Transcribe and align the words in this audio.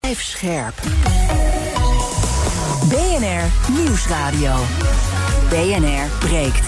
Blijf 0.00 0.22
scherp. 0.22 0.74
BNR 2.88 3.72
Nieuwsradio. 3.72 4.54
BNR 5.48 6.08
breekt. 6.18 6.66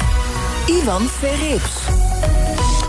Ivan 0.67 1.03
Verrips. 1.03 1.73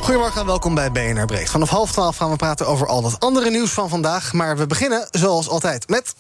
Goedemorgen 0.02 0.42
en 0.42 0.48
welkom 0.48 0.76
bij 0.76 0.92
BNR 0.92 1.26
Breekt. 1.26 1.50
Vanaf 1.50 1.70
half 1.70 1.92
twaalf 1.92 2.18
gaan 2.18 2.30
we 2.30 2.36
praten 2.36 2.68
over 2.68 2.88
al 2.88 3.02
dat 3.02 3.20
andere 3.20 3.50
nieuws 3.50 3.72
van 3.72 3.90
vandaag. 3.90 4.34
Maar 4.34 4.58
we 4.58 4.68
beginnen, 4.68 5.08
zoals 5.12 5.50
altijd, 5.50 5.90
met... 5.90 6.16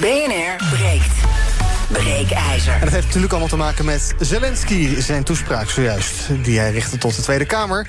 BNR 0.00 0.56
breekt. 0.70 1.14
Breekijzer. 1.88 2.72
En 2.72 2.80
dat 2.80 2.92
heeft 2.92 3.06
natuurlijk 3.06 3.32
allemaal 3.32 3.50
te 3.50 3.56
maken 3.56 3.84
met 3.84 4.14
Zelensky, 4.18 5.00
zijn 5.00 5.24
toespraak 5.24 5.70
zojuist. 5.70 6.12
Die 6.42 6.58
hij 6.58 6.70
richtte 6.70 6.98
tot 6.98 7.16
de 7.16 7.22
Tweede 7.22 7.44
Kamer. 7.44 7.86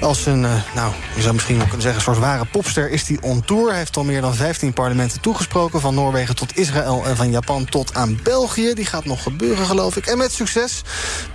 Als 0.00 0.26
een, 0.26 0.44
eh, 0.44 0.52
nou, 0.74 0.92
je 1.14 1.22
zou 1.22 1.34
misschien 1.34 1.56
wel 1.56 1.64
kunnen 1.64 1.82
zeggen, 1.82 2.02
soort 2.02 2.18
ware 2.18 2.44
popster 2.44 2.90
is 2.90 3.08
hij 3.08 3.18
on 3.20 3.44
tour. 3.44 3.68
Hij 3.68 3.78
heeft 3.78 3.96
al 3.96 4.04
meer 4.04 4.20
dan 4.20 4.34
15 4.34 4.72
parlementen 4.72 5.20
toegesproken. 5.20 5.80
Van 5.80 5.94
Noorwegen 5.94 6.36
tot 6.36 6.56
Israël 6.56 7.04
en 7.06 7.16
van 7.16 7.30
Japan 7.30 7.64
tot 7.64 7.94
aan 7.94 8.18
België. 8.22 8.74
Die 8.74 8.86
gaat 8.86 9.04
nog 9.04 9.22
gebeuren, 9.22 9.66
geloof 9.66 9.96
ik. 9.96 10.06
En 10.06 10.18
met 10.18 10.32
succes. 10.32 10.82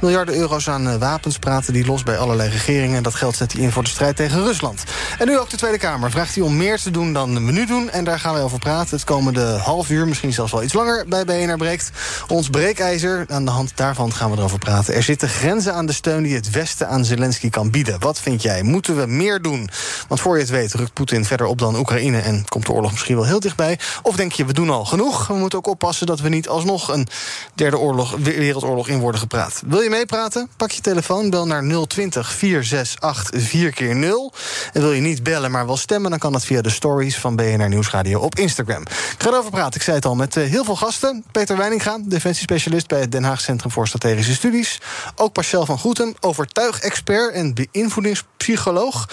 Miljarden 0.02 0.36
euro's 0.36 0.70
aan 0.70 0.90
eh, 0.90 0.96
wapens 0.96 1.40
praten 1.40 1.74
die 1.74 1.86
los 1.86 2.04
bij 2.04 2.18
allerlei 2.18 2.50
regeringen. 2.50 2.98
En 2.98 3.04
dat 3.04 3.16
geld 3.16 3.36
zet 3.36 3.52
hij 3.52 3.62
in 3.62 3.72
voor 3.72 3.84
de 3.84 3.90
strijd 3.90 4.16
tegen 4.16 4.44
Rusland. 4.44 4.84
En 5.20 5.28
nu 5.28 5.40
ook 5.40 5.50
de 5.50 5.58
Tweede 5.58 5.78
Kamer. 5.78 6.12
Vraagt 6.12 6.36
hij 6.36 6.44
om 6.44 6.58
meer 6.58 6.80
te 6.80 6.92
doen 6.92 7.14
dan 7.14 7.36
een 7.36 7.46
menu 7.46 7.66
doen. 7.66 7.90
En 7.90 8.04
daar 8.04 8.20
gaan 8.20 8.34
wij 8.34 8.44
over 8.44 8.60
praten. 8.60 8.96
Het 8.96 9.06
komende 9.06 9.46
half 9.46 9.90
uur, 9.90 10.08
misschien 10.08 10.34
zelfs 10.34 10.52
wel 10.52 10.64
iets 10.64 10.74
langer 10.74 11.06
bij 11.08 11.26
BNR 11.26 11.58
Breekt. 11.58 11.92
Ons 12.28 12.50
breekijzer, 12.50 13.26
aan 13.28 13.46
de 13.46 13.52
hand 13.52 13.72
daarvan 13.76 14.14
gaan 14.14 14.32
we 14.32 14.38
erover 14.38 14.60
praten. 14.60 14.94
Er 14.94 15.04
zitten 15.04 15.30
grenzen 15.30 15.74
aan 15.74 15.86
de 15.86 15.94
steun 15.94 16.24
die 16.24 16.36
het 16.36 16.50
Westen 16.50 16.88
aan 16.88 17.06
Zelensky 17.06 17.50
kan 17.50 17.72
bieden. 17.72 18.00
Wat 18.00 18.20
vind 18.20 18.42
jij? 18.42 18.64
Moeten 18.64 18.98
we 18.98 19.06
meer 19.06 19.42
doen? 19.42 19.70
Want 20.08 20.22
voor 20.22 20.36
je 20.36 20.42
het 20.42 20.52
weet 20.52 20.74
rukt 20.74 20.94
Poetin 20.94 21.26
verder 21.26 21.46
op 21.46 21.58
dan 21.58 21.76
Oekraïne... 21.76 22.20
en 22.20 22.46
komt 22.48 22.66
de 22.66 22.72
oorlog 22.72 22.92
misschien 22.92 23.16
wel 23.16 23.26
heel 23.26 23.40
dichtbij. 23.40 23.80
Of 24.04 24.16
denk 24.16 24.32
je, 24.32 24.46
we 24.46 24.54
doen 24.54 24.70
al 24.70 24.86
genoeg? 24.86 25.28
We 25.28 25.34
moeten 25.34 25.58
ook 25.58 25.68
oppassen 25.68 26.08
dat 26.08 26.20
we 26.20 26.30
niet 26.30 26.48
alsnog 26.48 26.88
een 26.94 27.08
derde 27.56 27.78
oorlog, 27.78 28.16
wereldoorlog 28.18 28.88
in 28.88 29.00
worden 29.00 29.22
gepraat. 29.22 29.62
Wil 29.66 29.82
je 29.82 29.90
meepraten? 29.90 30.50
Pak 30.58 30.72
je 30.72 30.82
telefoon, 30.82 31.30
bel 31.30 31.46
naar 31.46 31.64
020 31.88 32.32
468 32.34 33.42
4 33.44 33.72
keer 33.72 33.96
0 33.96 34.34
En 34.74 34.82
wil 34.82 34.92
je 34.92 35.02
niet 35.02 35.24
bellen, 35.24 35.52
maar 35.52 35.66
wel 35.66 35.78
stemmen... 35.78 36.10
dan 36.10 36.20
kan 36.20 36.32
dat 36.32 36.46
via 36.46 36.62
de 36.62 36.70
stories 36.70 37.18
van 37.18 37.36
BNR 37.36 37.70
Nieuwsradio 37.70 38.20
op 38.20 38.36
Instagram. 38.36 38.82
Ik 38.82 39.16
ga 39.18 39.30
erover 39.30 39.52
praten, 39.52 39.76
ik 39.76 39.82
zei 39.82 39.96
het 39.96 40.06
al, 40.06 40.16
met 40.16 40.38
eh, 40.38 40.50
heel 40.50 40.64
veel 40.64 40.76
gasten. 40.76 41.24
Peter 41.32 41.58
Defensiespecialist 41.98 42.88
bij 42.88 43.00
het 43.00 43.12
Den 43.12 43.24
Haag 43.24 43.42
Centrum 43.42 43.72
voor 43.72 43.88
Strategische 43.88 44.34
Studies. 44.34 44.82
Ook 45.16 45.34
Pascal 45.34 45.66
van 45.66 45.80
Goetem, 45.80 46.16
overtuigexpert 46.20 47.34
en 47.34 47.54
beïnvloedingspsycholoog. 47.54 49.10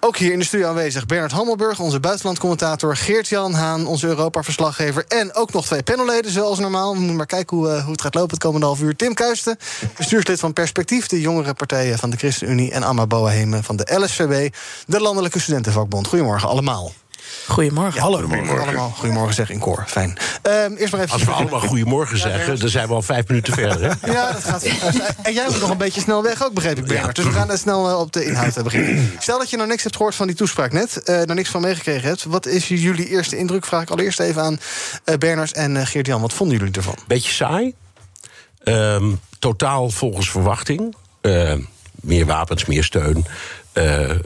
Ook 0.00 0.16
hier 0.16 0.32
in 0.32 0.38
de 0.38 0.44
studio 0.44 0.68
aanwezig 0.68 1.06
Bernard 1.06 1.32
Hammelburg, 1.32 1.80
onze 1.80 2.00
buitenlandcommentator. 2.00 2.96
Geert-Jan 2.96 3.54
Haan, 3.54 3.86
onze 3.86 4.06
Europa-verslaggever. 4.06 5.04
En 5.08 5.34
ook 5.34 5.52
nog 5.52 5.66
twee 5.66 5.82
panelleden, 5.82 6.30
zoals 6.30 6.58
normaal. 6.58 6.92
We 6.92 6.98
moeten 6.98 7.16
maar 7.16 7.26
kijken 7.26 7.56
hoe, 7.56 7.68
uh, 7.68 7.82
hoe 7.82 7.92
het 7.92 8.00
gaat 8.00 8.14
lopen 8.14 8.30
het 8.30 8.42
komende 8.42 8.66
half 8.66 8.80
uur. 8.80 8.96
Tim 8.96 9.14
Kuisten, 9.14 9.58
bestuurslid 9.96 10.40
van 10.40 10.52
Perspectief, 10.52 11.06
de 11.06 11.20
jongere 11.20 11.54
partijen 11.54 11.98
van 11.98 12.10
de 12.10 12.16
ChristenUnie. 12.16 12.72
En 12.72 12.82
Amma 12.82 13.06
Boahemen 13.06 13.64
van 13.64 13.76
de 13.76 13.94
LSVB, 13.94 14.54
de 14.86 15.00
Landelijke 15.00 15.38
Studentenvakbond. 15.38 16.06
Goedemorgen 16.06 16.48
allemaal. 16.48 16.92
Goedemorgen. 17.48 17.94
Ja, 17.94 18.00
hallo. 18.00 18.20
Goedemorgen. 18.20 18.66
Allemaal 18.66 18.90
goedemorgen 18.90 19.34
zeg 19.34 19.50
in 19.50 19.58
koor. 19.58 19.84
Fijn. 19.86 20.18
Um, 20.42 20.76
eerst 20.76 20.92
maar 20.92 21.00
even. 21.00 21.12
Als 21.12 21.24
we 21.24 21.30
allemaal 21.30 21.60
goedemorgen 21.60 22.18
zeggen, 22.18 22.58
dan 22.58 22.68
zijn 22.68 22.88
we 22.88 22.94
al 22.94 23.02
vijf 23.02 23.28
minuten 23.28 23.52
verder. 23.52 23.80
Hè? 23.80 24.12
Ja, 24.12 24.32
dat 24.32 24.44
gaat. 24.44 24.62
En 25.22 25.32
jij 25.32 25.46
moet 25.50 25.60
nog 25.60 25.70
een 25.70 25.78
beetje 25.78 26.00
snel 26.00 26.22
weg 26.22 26.44
ook, 26.44 26.52
begreep 26.52 26.78
ik, 26.78 26.84
Bernard. 26.86 27.16
Dus 27.16 27.24
we 27.24 27.32
gaan 27.32 27.58
snel 27.58 28.00
op 28.00 28.12
de 28.12 28.24
inhoud 28.24 28.62
beginnen. 28.62 29.12
Stel 29.18 29.38
dat 29.38 29.50
je 29.50 29.56
nog 29.56 29.66
niks 29.66 29.82
hebt 29.82 29.96
gehoord 29.96 30.14
van 30.14 30.26
die 30.26 30.36
toespraak 30.36 30.72
net, 30.72 31.02
uh, 31.04 31.22
nog 31.22 31.36
niks 31.36 31.48
van 31.48 31.60
meegekregen 31.60 32.08
hebt. 32.08 32.24
Wat 32.24 32.46
is 32.46 32.68
jullie 32.68 33.08
eerste 33.08 33.36
indruk? 33.36 33.66
Vraag 33.66 33.82
ik 33.82 33.90
allereerst 33.90 34.20
even 34.20 34.42
aan 34.42 34.58
uh, 35.04 35.14
Bernard 35.16 35.52
en 35.52 35.74
uh, 35.74 35.86
Geert-Jan. 35.86 36.20
Wat 36.20 36.32
vonden 36.32 36.58
jullie 36.58 36.74
ervan? 36.74 36.96
Beetje 37.06 37.32
saai. 37.32 37.74
Um, 38.64 39.20
totaal 39.38 39.90
volgens 39.90 40.30
verwachting. 40.30 40.94
meer 41.94 42.26
wapens, 42.26 42.64
meer 42.64 42.84
steun. 42.84 43.26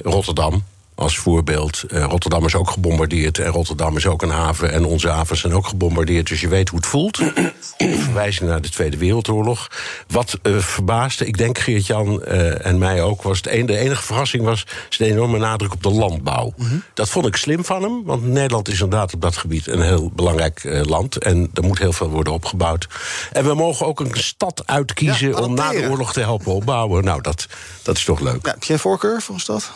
Rotterdam 0.03 0.65
als 1.01 1.19
voorbeeld. 1.19 1.85
Uh, 1.89 2.05
Rotterdam 2.05 2.45
is 2.45 2.55
ook 2.55 2.71
gebombardeerd 2.71 3.39
en 3.39 3.51
Rotterdam 3.51 3.97
is 3.97 4.07
ook 4.07 4.23
een 4.23 4.31
haven... 4.31 4.73
en 4.73 4.85
onze 4.85 5.09
havens 5.09 5.41
zijn 5.41 5.55
ook 5.55 5.67
gebombardeerd, 5.67 6.29
dus 6.29 6.41
je 6.41 6.49
weet 6.49 6.69
hoe 6.69 6.79
het 6.79 6.89
voelt. 6.89 7.17
Verwijzing 8.05 8.49
naar 8.49 8.61
de 8.61 8.69
Tweede 8.69 8.97
Wereldoorlog. 8.97 9.69
Wat 10.09 10.39
uh, 10.43 10.59
verbaasde, 10.59 11.27
ik 11.27 11.39
denk 11.39 11.59
Geert-Jan 11.59 12.23
uh, 12.29 12.67
en 12.67 12.79
mij 12.79 13.03
ook... 13.03 13.23
was 13.23 13.37
het 13.37 13.49
een, 13.49 13.67
de 13.67 13.77
enige 13.77 14.03
verrassing 14.03 14.45
was 14.45 14.67
zijn 14.89 15.11
enorme 15.11 15.39
nadruk 15.39 15.73
op 15.73 15.83
de 15.83 15.91
landbouw. 15.91 16.53
Mm 16.57 16.67
-hmm. 16.67 16.83
Dat 16.95 17.09
vond 17.09 17.27
ik 17.27 17.37
slim 17.37 17.65
van 17.65 17.83
hem, 17.83 18.05
want 18.05 18.23
Nederland 18.23 18.69
is 18.69 18.81
inderdaad 18.81 19.15
op 19.15 19.21
dat 19.21 19.37
gebied... 19.37 19.67
een 19.67 19.83
heel 19.83 20.11
belangrijk 20.15 20.85
land 20.87 21.17
en 21.17 21.51
er 21.55 21.63
moet 21.63 21.79
heel 21.79 21.93
veel 21.93 22.09
worden 22.09 22.33
opgebouwd. 22.33 22.89
En 23.33 23.45
we 23.45 23.55
mogen 23.55 23.87
ook 23.87 24.01
een 24.01 24.11
stad 24.13 24.63
uitkiezen 24.67 25.29
ja, 25.29 25.39
om 25.39 25.55
na 25.55 25.71
de 25.71 25.89
oorlog 25.91 26.13
te 26.13 26.21
helpen 26.21 26.53
opbouwen. 26.53 27.05
Nou, 27.05 27.21
dat, 27.21 27.47
dat 27.83 27.97
is 27.97 28.05
toch 28.05 28.21
leuk. 28.21 28.47
Ja, 28.47 28.53
heb 28.53 28.65
jij 28.65 28.79
voorkeur 28.79 29.23
voor 29.23 29.35
een 29.35 29.41
stad? 29.41 29.73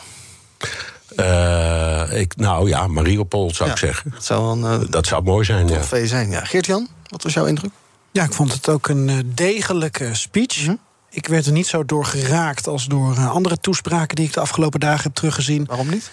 Uh, 1.15 2.19
ik, 2.19 2.35
nou 2.35 2.69
ja, 2.69 2.87
Mariupol 2.87 3.53
zou 3.53 3.69
ja, 3.69 3.75
ik 3.75 3.81
zeggen. 3.81 4.11
Dat 4.11 4.25
zou, 4.25 4.63
een, 4.63 4.81
uh, 4.81 4.89
dat 4.89 5.07
zou 5.07 5.23
mooi 5.23 5.45
zijn, 5.45 5.67
ja. 5.67 6.05
zijn, 6.05 6.29
ja. 6.29 6.45
Geert-Jan, 6.45 6.87
wat 7.07 7.23
was 7.23 7.33
jouw 7.33 7.45
indruk? 7.45 7.71
Ja, 8.11 8.23
ik 8.23 8.33
vond 8.33 8.53
het 8.53 8.69
ook 8.69 8.87
een 8.87 9.07
uh, 9.07 9.17
degelijke 9.25 10.15
speech. 10.15 10.61
Mm 10.61 10.65
-hmm. 10.65 10.79
Ik 11.09 11.27
werd 11.27 11.45
er 11.45 11.51
niet 11.51 11.67
zo 11.67 11.85
door 11.85 12.05
geraakt 12.05 12.67
als 12.67 12.85
door 12.85 13.17
andere 13.17 13.57
toespraken... 13.57 14.15
die 14.15 14.25
ik 14.25 14.33
de 14.33 14.39
afgelopen 14.39 14.79
dagen 14.79 15.03
heb 15.03 15.13
teruggezien. 15.13 15.65
Waarom 15.65 15.89
niet? 15.89 16.11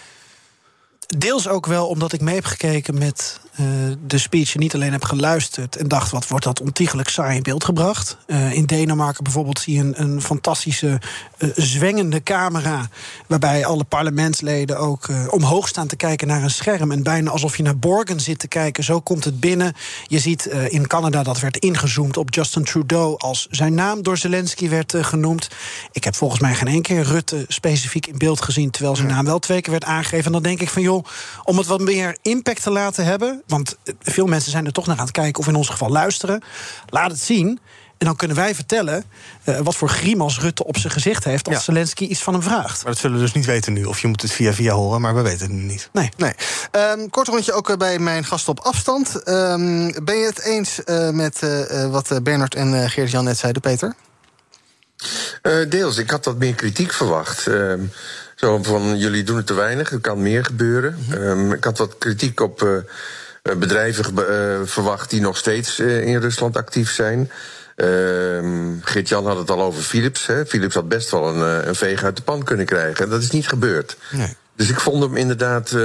Deels 1.07 1.49
ook 1.49 1.67
wel 1.67 1.87
omdat 1.87 2.13
ik 2.13 2.21
mee 2.21 2.35
heb 2.35 2.45
gekeken 2.45 2.99
met 2.99 3.41
uh, 3.61 3.67
de 4.07 4.19
speech... 4.19 4.55
niet 4.55 4.75
alleen 4.75 4.93
heb 4.93 5.05
geluisterd 5.05 5.77
en 5.77 5.89
dacht... 5.89 6.11
wat 6.11 6.29
wordt 6.29 6.45
dat 6.45 6.61
ontiegelijk 6.61 7.09
saai 7.09 7.37
in 7.37 7.43
beeld 7.43 7.65
gebracht. 7.65 8.17
Uh, 8.27 8.53
in 8.53 8.67
Denemarken 8.67 9.25
bijvoorbeeld 9.25 9.59
zie 9.59 9.75
je 9.75 9.81
een, 9.81 10.01
een 10.01 10.23
fantastische 10.23 11.01
uh, 11.39 11.51
zwengende 11.57 12.23
camera... 12.23 12.89
waarbij 13.27 13.65
alle 13.65 13.85
parlementsleden 13.85 14.79
ook 14.79 15.09
omhoog 15.31 15.69
staan 15.69 15.87
te 15.87 15.97
kijken 15.97 16.27
naar 16.27 16.43
een 16.43 16.51
scherm... 16.51 16.93
en 16.93 17.03
bijna 17.03 17.31
alsof 17.31 17.57
je 17.57 17.63
naar 17.63 17.79
Borgen 17.79 18.21
zit 18.21 18.39
te 18.39 18.49
kijken. 18.49 18.85
Zo 18.85 19.01
komt 19.01 19.25
het 19.25 19.41
binnen. 19.41 19.75
Je 20.07 20.19
ziet 20.19 20.45
in 20.47 20.87
Canada 20.87 21.23
dat 21.23 21.41
werd 21.41 21.57
ingezoomd 21.57 22.17
op 22.17 22.35
Justin 22.35 22.65
Trudeau... 22.65 23.15
als 23.19 23.47
zijn 23.51 23.75
naam 23.75 24.03
door 24.03 24.19
Zelensky 24.19 24.69
werd 24.69 24.95
genoemd. 24.97 25.49
Ik 25.93 26.05
heb 26.05 26.15
volgens 26.15 26.41
mij 26.41 26.55
geen 26.55 26.69
één 26.69 26.83
keer 26.83 27.03
Rutte 27.03 27.45
specifiek 27.49 28.07
in 28.07 28.19
beeld 28.19 28.43
gezien... 28.43 28.71
terwijl 28.71 28.97
zijn 28.97 29.09
naam 29.09 29.25
wel 29.25 29.39
twee 29.39 29.61
keer 29.61 29.73
werd 29.73 29.85
aangegeven. 29.85 30.27
En 30.27 30.33
dan 30.33 30.43
denk 30.43 30.61
ik 30.61 30.69
van, 30.69 30.83
joh, 30.83 31.05
om 31.45 31.59
het 31.59 31.67
wat 31.67 31.81
meer 31.81 32.17
impact 32.23 32.63
te 32.63 32.71
laten 32.71 33.05
hebben... 33.05 33.42
want 33.47 33.77
veel 34.01 34.27
mensen 34.27 34.51
zijn 34.51 34.67
er 34.67 34.73
toch 34.73 34.87
naar 34.87 34.97
aan 34.97 35.05
het 35.05 35.13
kijken... 35.13 35.41
of 35.41 35.49
in 35.49 35.55
ons 35.55 35.69
geval 35.69 35.91
luisteren. 35.91 36.43
Laat 36.87 37.11
het 37.11 37.21
zien. 37.21 37.61
En 37.99 38.09
dan 38.09 38.17
kunnen 38.17 38.37
wij 38.37 38.55
vertellen 38.55 39.05
uh, 39.45 39.59
wat 39.59 39.77
voor 39.77 39.89
grimas 39.89 40.41
Rutte 40.41 40.65
op 40.65 40.77
zijn 40.77 40.93
gezicht 40.93 41.25
heeft... 41.25 41.47
als 41.47 41.57
ja. 41.57 41.63
Zelensky 41.63 42.05
iets 42.05 42.23
van 42.23 42.33
hem 42.33 42.43
vraagt. 42.43 42.83
Maar 42.83 42.93
dat 42.93 43.01
zullen 43.01 43.17
we 43.17 43.23
dus 43.23 43.33
niet 43.33 43.45
weten 43.45 43.73
nu. 43.73 43.85
Of 43.85 44.01
je 44.01 44.09
moet 44.09 44.23
het 44.23 44.33
via 44.33 44.53
via 44.53 44.73
horen, 44.73 45.01
maar 45.01 45.15
we 45.15 45.23
weten 45.23 45.47
het 45.47 45.57
nu 45.57 45.63
niet. 45.63 45.89
Nee. 45.93 46.11
nee. 46.17 46.33
Um, 46.73 47.11
kort 47.11 47.29
rondje 47.29 47.53
ook 47.53 47.79
bij 47.79 47.99
mijn 47.99 48.25
gast 48.25 48.49
op 48.49 48.61
afstand. 48.61 49.29
Um, 49.29 50.05
ben 50.05 50.17
je 50.17 50.27
het 50.27 50.41
eens 50.41 50.81
uh, 50.85 51.11
met 51.11 51.41
uh, 51.43 51.91
wat 51.91 52.21
Bernard 52.23 52.55
en 52.55 52.91
Geert-Jan 52.91 53.25
net 53.25 53.39
zeiden, 53.39 53.63
Peter? 53.63 53.95
deels. 55.69 55.97
Ik 55.97 56.11
had 56.11 56.25
wat 56.25 56.39
meer 56.39 56.55
kritiek 56.55 56.93
verwacht. 56.93 57.47
Um, 57.47 57.93
zo 58.37 58.63
van, 58.63 58.99
jullie 58.99 59.23
doen 59.23 59.37
het 59.37 59.47
te 59.47 59.55
weinig, 59.55 59.93
er 59.93 60.01
kan 60.01 60.23
meer 60.23 60.45
gebeuren. 60.45 60.97
Mm 60.99 61.13
-hmm. 61.13 61.23
um, 61.23 61.53
ik 61.53 61.65
had 61.65 61.79
wat 61.79 61.99
kritiek 61.99 62.41
op 62.41 62.63
uh, 62.63 62.77
bedrijven 63.43 64.13
uh, 64.15 64.67
verwacht 64.67 65.11
die 65.11 65.21
nog 65.21 65.37
steeds 65.37 65.79
uh, 65.79 66.07
in 66.07 66.21
Rusland 66.21 66.57
actief 66.57 66.91
zijn. 66.91 67.31
Geert-Jan 68.81 69.27
had 69.27 69.37
het 69.37 69.51
al 69.51 69.61
over 69.61 69.83
Philips. 69.83 70.27
Hè. 70.27 70.47
Philips 70.47 70.75
had 70.75 70.89
best 70.89 71.11
wel 71.11 71.29
een, 71.29 71.69
een 71.69 71.75
veeg 71.75 72.05
uit 72.05 72.17
de 72.17 72.23
pan 72.23 72.43
kunnen 72.43 72.67
krijgen. 72.67 73.05
En 73.05 73.11
dat 73.11 73.23
is 73.23 73.31
niet 73.31 73.49
gebeurd. 73.49 73.97
Nee. 74.11 74.37
Dus 74.57 74.69
ik 74.69 74.81
vond 74.81 75.03
hem 75.03 75.17
inderdaad 75.17 75.77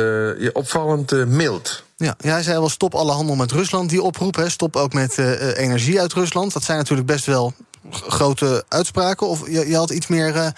opvallend 0.53 1.11
mild. 1.27 1.83
Ja, 1.95 2.15
ja, 2.17 2.31
hij 2.31 2.43
zei 2.43 2.59
wel 2.59 2.69
stop 2.69 2.95
alle 2.95 3.11
handel 3.11 3.35
met 3.35 3.51
Rusland, 3.51 3.89
die 3.89 4.01
oproep. 4.01 4.35
Hè. 4.35 4.49
Stop 4.49 4.75
ook 4.75 4.93
met 4.93 5.17
energie 5.55 5.99
uit 5.99 6.13
Rusland. 6.13 6.53
Dat 6.53 6.63
zijn 6.63 6.77
natuurlijk 6.77 7.07
best 7.07 7.25
wel 7.25 7.53
grote 7.91 8.63
uitspraken. 8.67 9.27
Of 9.27 9.49
je, 9.49 9.67
je 9.67 9.75
had 9.75 9.89
iets 9.89 10.07
meer 10.07 10.53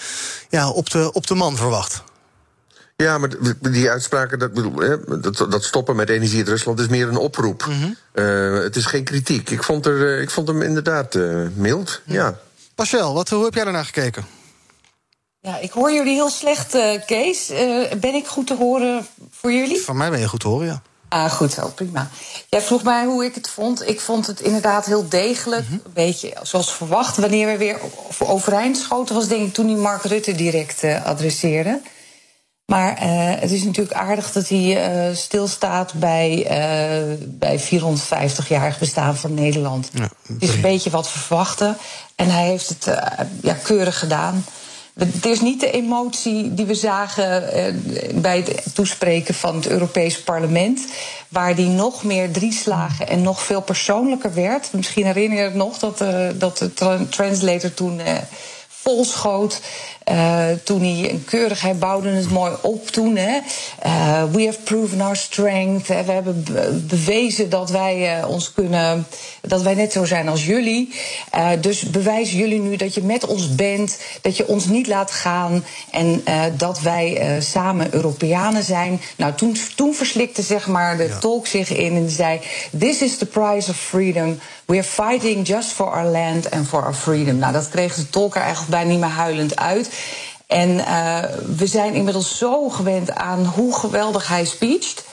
ja, 0.50 0.69
op, 0.69 0.90
de, 0.90 1.13
op 1.13 1.28
de 1.28 1.36
man 1.36 1.56
verwacht? 1.56 2.04
Ja, 3.04 3.18
maar 3.18 3.30
die 3.60 3.90
uitspraken, 3.90 4.40
dat, 4.40 4.56
dat, 5.24 5.51
dat 5.51 5.63
stoppen 5.63 5.96
met 5.96 6.10
energie 6.10 6.38
uit 6.38 6.48
Rusland 6.48 6.80
is 6.80 6.88
meer 6.88 7.07
een 7.07 7.18
oproep. 7.18 7.66
Mm 7.66 7.98
het 8.63 8.75
is 8.75 8.86
geen 8.86 9.04
kritiek. 9.04 9.50
Ik 9.50 9.63
vond, 9.63 9.86
er, 9.86 10.22
ik 10.22 10.30
vond 10.30 10.48
hem 10.48 10.62
inderdaad 10.62 11.16
uh, 11.16 11.48
mild. 11.56 12.01
Ja. 12.06 12.40
Pascal, 12.75 13.13
wat, 13.13 13.30
hoe 13.30 13.44
heb 13.44 13.54
jij 13.54 13.63
daarnaar 13.63 13.86
gekeken? 13.86 14.25
Ja, 15.40 15.57
ik 15.60 15.72
hoor 15.72 15.92
jullie 15.92 16.13
heel 16.13 16.30
slecht, 16.30 16.75
uh, 16.75 17.06
Kees. 17.06 17.51
Uh, 17.51 17.92
ben 17.92 18.13
ik 18.13 18.28
goed 18.28 18.48
te 18.48 18.56
horen 18.56 19.07
voor 19.31 19.52
jullie? 19.52 19.81
Van 19.81 19.98
mij 19.98 20.10
ben 20.10 20.19
je 20.19 20.28
goed 20.28 20.40
te 20.40 20.48
horen, 20.48 20.68
ja. 20.68 20.81
Ah, 21.10 21.31
goed 21.31 21.52
zo, 21.52 21.68
prima. 21.68 22.10
Jij 22.50 22.62
vroeg 22.62 22.84
mij 22.84 23.06
hoe 23.06 23.25
ik 23.25 23.36
het 23.36 23.50
vond. 23.50 23.88
Ik 23.88 24.00
vond 24.00 24.28
het 24.28 24.42
inderdaad 24.42 24.86
heel 24.86 25.10
degelijk. 25.10 25.62
Mm 25.62 25.68
-hmm. 25.68 25.81
Een 25.86 25.94
beetje 25.94 26.34
zoals 26.42 26.74
verwacht. 26.74 27.18
Wanneer 27.18 27.48
we 27.48 27.57
weer 27.57 27.80
overeind 28.18 28.78
schoten, 28.78 29.16
was 29.16 29.28
denk 29.28 29.48
ik 29.48 29.54
toen 29.54 29.68
hij 29.68 29.75
Mark 29.75 30.04
Rutte 30.04 30.31
direct 30.31 30.84
uh, 30.84 31.06
adresseerde. 31.06 31.81
Maar 32.69 33.04
uh, 33.04 33.42
het 33.42 33.51
is 33.51 33.63
natuurlijk 33.63 33.98
aardig 33.98 34.31
dat 34.31 34.50
hij 34.50 35.07
uh, 35.10 35.16
stilstaat 35.16 35.94
bij, 35.94 36.38
uh, 36.38 37.16
bij 37.25 37.60
450-jarig 37.60 38.80
bestaan 38.80 39.16
van 39.18 39.33
Nederland. 39.33 39.89
Ja, 39.94 40.10
het 40.27 40.42
is 40.42 40.54
een 40.54 40.62
beetje 40.62 40.89
wat 40.89 41.13
we 41.13 41.19
verwachten. 41.19 41.77
En 42.16 42.30
hij 42.30 42.48
heeft 42.48 42.69
het 42.69 42.86
ja, 43.42 43.54
keurig 43.54 44.00
gedaan. 44.00 44.44
Het 45.00 45.25
is 45.25 45.42
niet 45.42 45.60
de 45.60 45.71
emotie 45.71 46.54
die 46.54 46.66
we 46.66 46.75
zagen 46.75 47.51
eh, 47.54 47.74
bij 48.13 48.38
het 48.38 48.66
toespreken 48.74 49.33
van 49.33 49.56
het 49.56 49.68
Europees 49.68 50.21
Parlement. 50.21 50.80
Waar 51.27 51.56
die 51.56 51.68
nog 51.68 52.04
meer 52.04 52.31
drie 52.31 52.54
slagen 52.54 53.07
en 53.07 53.21
nog 53.21 53.42
veel 53.42 53.62
persoonlijker 53.62 54.33
werd. 54.33 54.74
Misschien 54.74 55.06
herinner 55.06 55.38
je 55.38 55.44
het 55.44 55.54
nog 55.54 55.77
dat, 55.77 56.01
uh, 56.01 56.27
dat 56.36 56.57
de 56.57 56.74
tra 56.74 57.00
translator 57.10 57.74
toen 57.74 58.00
uh, 58.00 58.06
volschoot. 58.68 59.62
Uh, 60.12 60.46
toen 60.63 60.81
hij 60.81 61.10
een 61.10 61.25
keurig, 61.25 61.62
hij 61.62 61.75
bouwde 61.75 62.10
het 62.10 62.30
mooi 62.30 62.54
op 62.62 62.88
toen. 62.88 63.16
Hè. 63.16 63.40
Uh, 63.86 64.24
we 64.31 64.46
have 64.46 64.60
proven 64.63 65.01
our 65.01 65.16
strength. 65.16 65.88
Hè. 65.88 66.04
We 66.04 66.12
hebben 66.12 66.46
bewezen 66.88 67.50
dat 67.50 67.69
wij 67.69 68.19
uh, 68.19 68.30
ons 68.30 68.54
kunnen, 68.54 69.07
dat 69.42 69.62
wij 69.62 69.74
net 69.74 69.92
zo 69.92 70.06
zijn 70.06 70.30
als 70.30 70.46
jullie. 70.46 70.94
dus 71.60 71.81
bewijzen 71.81 72.38
jullie 72.38 72.60
nu 72.60 72.75
dat 72.75 72.94
je 72.94 73.04
met 73.04 73.25
ons 73.25 73.56
bent, 73.56 74.00
dat 74.22 74.38
je 74.38 74.48
ons 74.48 74.66
niet 74.66 74.88
laat 74.88 75.12
gaan 75.12 75.66
en 75.92 76.24
dat 76.57 76.81
wij 76.81 77.38
samen 77.40 77.94
Europeanen 77.94 78.63
zijn. 78.63 79.02
Nou, 79.16 79.34
toen, 79.34 79.57
toen 79.75 79.94
verslikte 79.94 80.42
zeg 80.42 80.68
maar 80.68 80.98
de 80.98 81.04
ja. 81.04 81.18
tolk 81.18 81.48
zich 81.48 81.69
in 81.75 81.95
en 81.95 82.10
zei: 82.10 82.40
This 82.78 83.02
is 83.02 83.18
the 83.18 83.25
price 83.25 83.69
of 83.69 83.78
freedom. 83.78 84.40
We 84.66 84.75
are 84.75 84.84
fighting 84.84 85.48
just 85.48 85.69
for 85.69 85.92
our 85.92 86.06
land 86.06 86.52
and 86.52 86.68
for 86.68 86.84
our 86.84 86.94
freedom. 86.94 87.38
Nou, 87.38 87.54
dat 87.54 87.69
kreeg 87.69 87.95
de 87.95 88.10
tolk 88.10 88.36
er 88.36 88.42
eigenlijk 88.42 88.72
bijna 88.72 88.90
niet 88.90 89.00
meer 89.00 89.10
huilend 89.10 89.56
uit. 89.56 89.90
En 90.48 90.69
uh, 90.69 91.24
we 91.57 91.68
zijn 91.68 91.94
inmiddels 91.94 92.38
zo 92.38 92.69
gewend 92.69 93.12
aan 93.12 93.46
hoe 93.46 93.75
geweldig 93.75 94.28
hij 94.28 94.46
speecht. 94.46 95.04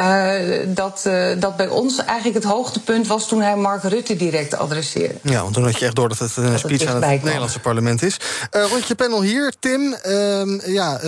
Uh, 0.00 0.58
dat, 0.66 1.04
uh, 1.06 1.40
dat 1.40 1.56
bij 1.56 1.68
ons 1.68 1.96
eigenlijk 1.96 2.34
het 2.34 2.52
hoogtepunt 2.52 3.06
was 3.06 3.28
toen 3.28 3.40
hij 3.42 3.56
Mark 3.56 3.82
Rutte 3.82 4.16
direct 4.16 4.56
adresseerde. 4.56 5.14
Ja, 5.22 5.42
want 5.42 5.54
toen 5.54 5.64
had 5.64 5.78
je 5.78 5.84
echt 5.84 5.94
door 5.94 6.08
dat 6.08 6.18
het 6.18 6.36
een 6.36 6.58
speech 6.58 6.84
aan 6.84 7.02
het 7.02 7.22
Nederlandse 7.22 7.60
parlement 7.60 8.02
is. 8.02 8.16
Uh, 8.56 8.64
rondje 8.70 8.94
panel 8.94 9.22
hier, 9.22 9.52
Tim. 9.60 9.96
ja, 10.66 11.00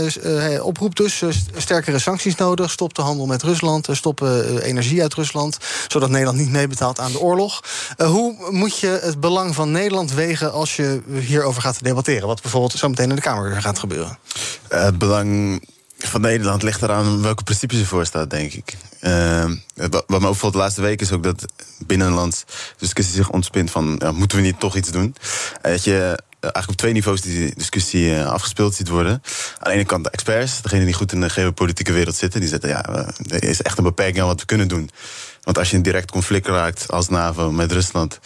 oproep 0.63 0.97
dus 0.97 1.23
sterkere 1.57 1.99
sancties 1.99 2.37
nodig. 2.37 2.71
Stop 2.71 2.95
de 2.95 3.03
handel 3.03 3.27
met 3.27 3.43
Rusland. 3.43 3.89
Stoppen 3.91 4.63
energie 4.63 5.03
uit 5.03 5.15
Rusland. 5.15 5.59
Zodat 5.89 6.11
Nederland 6.11 6.39
niet 6.39 6.51
meebetaalt 6.51 7.01
aan 7.01 7.13
de 7.13 7.21
oorlog. 7.21 7.61
hoe 7.97 8.37
moet 8.51 8.79
je 8.79 8.99
het 9.03 9.21
belang 9.21 9.55
van 9.55 9.71
Nederland 9.71 10.13
wegen 10.13 10.53
als 10.53 10.77
je 10.77 11.03
hierover 11.09 11.63
gaat 11.63 11.85
debatteren? 11.85 12.27
Wat 12.27 12.43
bijvoorbeeld 12.43 12.73
zo 12.73 12.89
meteen 12.89 13.11
in 13.11 13.17
de 13.17 13.23
Kamer 13.23 13.63
gaat 13.63 13.79
gebeuren. 13.79 14.19
het 14.69 14.99
belang 14.99 15.61
van 16.06 16.21
Nederland 16.21 16.62
ligt 16.62 16.83
eraan 16.83 17.23
welke 17.23 17.43
principes 17.43 17.79
ervoor 17.79 18.06
staat, 18.06 18.31
denk 18.31 18.53
ik. 18.53 18.77
Uh, 19.01 19.51
wat 20.06 20.21
me 20.21 20.29
opvalt 20.29 20.53
de 20.53 20.59
laatste 20.59 20.81
weken 20.81 21.06
is 21.06 21.12
ook 21.12 21.23
dat 21.23 21.45
binnenlands 21.87 22.45
discussie 22.79 23.15
zich 23.15 23.31
ontspint 23.31 23.71
van... 23.71 23.97
Ja, 23.99 24.12
moeten 24.12 24.39
we 24.39 24.45
niet 24.45 24.61
toch 24.61 24.77
iets 24.77 24.91
doen? 24.91 25.17
Uh, 25.62 25.73
dat 25.73 25.85
je 25.85 26.19
eigenlijk 26.41 26.69
op 26.69 26.77
twee 26.77 26.93
niveaus 26.93 27.21
die 27.21 27.55
discussie 27.56 28.11
uh, 28.11 28.27
afgespeeld 28.27 28.75
ziet 28.75 28.89
worden. 28.89 29.23
Aan 29.59 29.71
de 29.71 29.71
ene 29.71 29.85
kant 29.85 30.05
de 30.05 30.11
experts, 30.11 30.62
degenen 30.62 30.85
die 30.85 30.95
goed 30.95 31.12
in 31.12 31.21
de 31.21 31.31
geopolitieke 31.31 31.93
wereld 31.93 32.17
zitten... 32.17 32.41
die 32.41 32.49
zeggen, 32.49 32.69
ja, 32.69 32.85
er 33.29 33.45
is 33.45 33.62
echt 33.62 33.79
een 33.79 33.85
beperking 33.85 34.21
aan 34.21 34.27
wat 34.27 34.41
we 34.41 34.47
kunnen 34.47 34.69
doen. 34.69 34.91
Want 35.43 35.59
als 35.59 35.71
je 35.71 35.77
in 35.77 35.83
direct 35.83 36.11
conflict 36.11 36.47
raakt 36.47 36.91
als 36.91 37.09
NAVO 37.09 37.53
met 37.53 37.73
Rusland... 37.73 38.19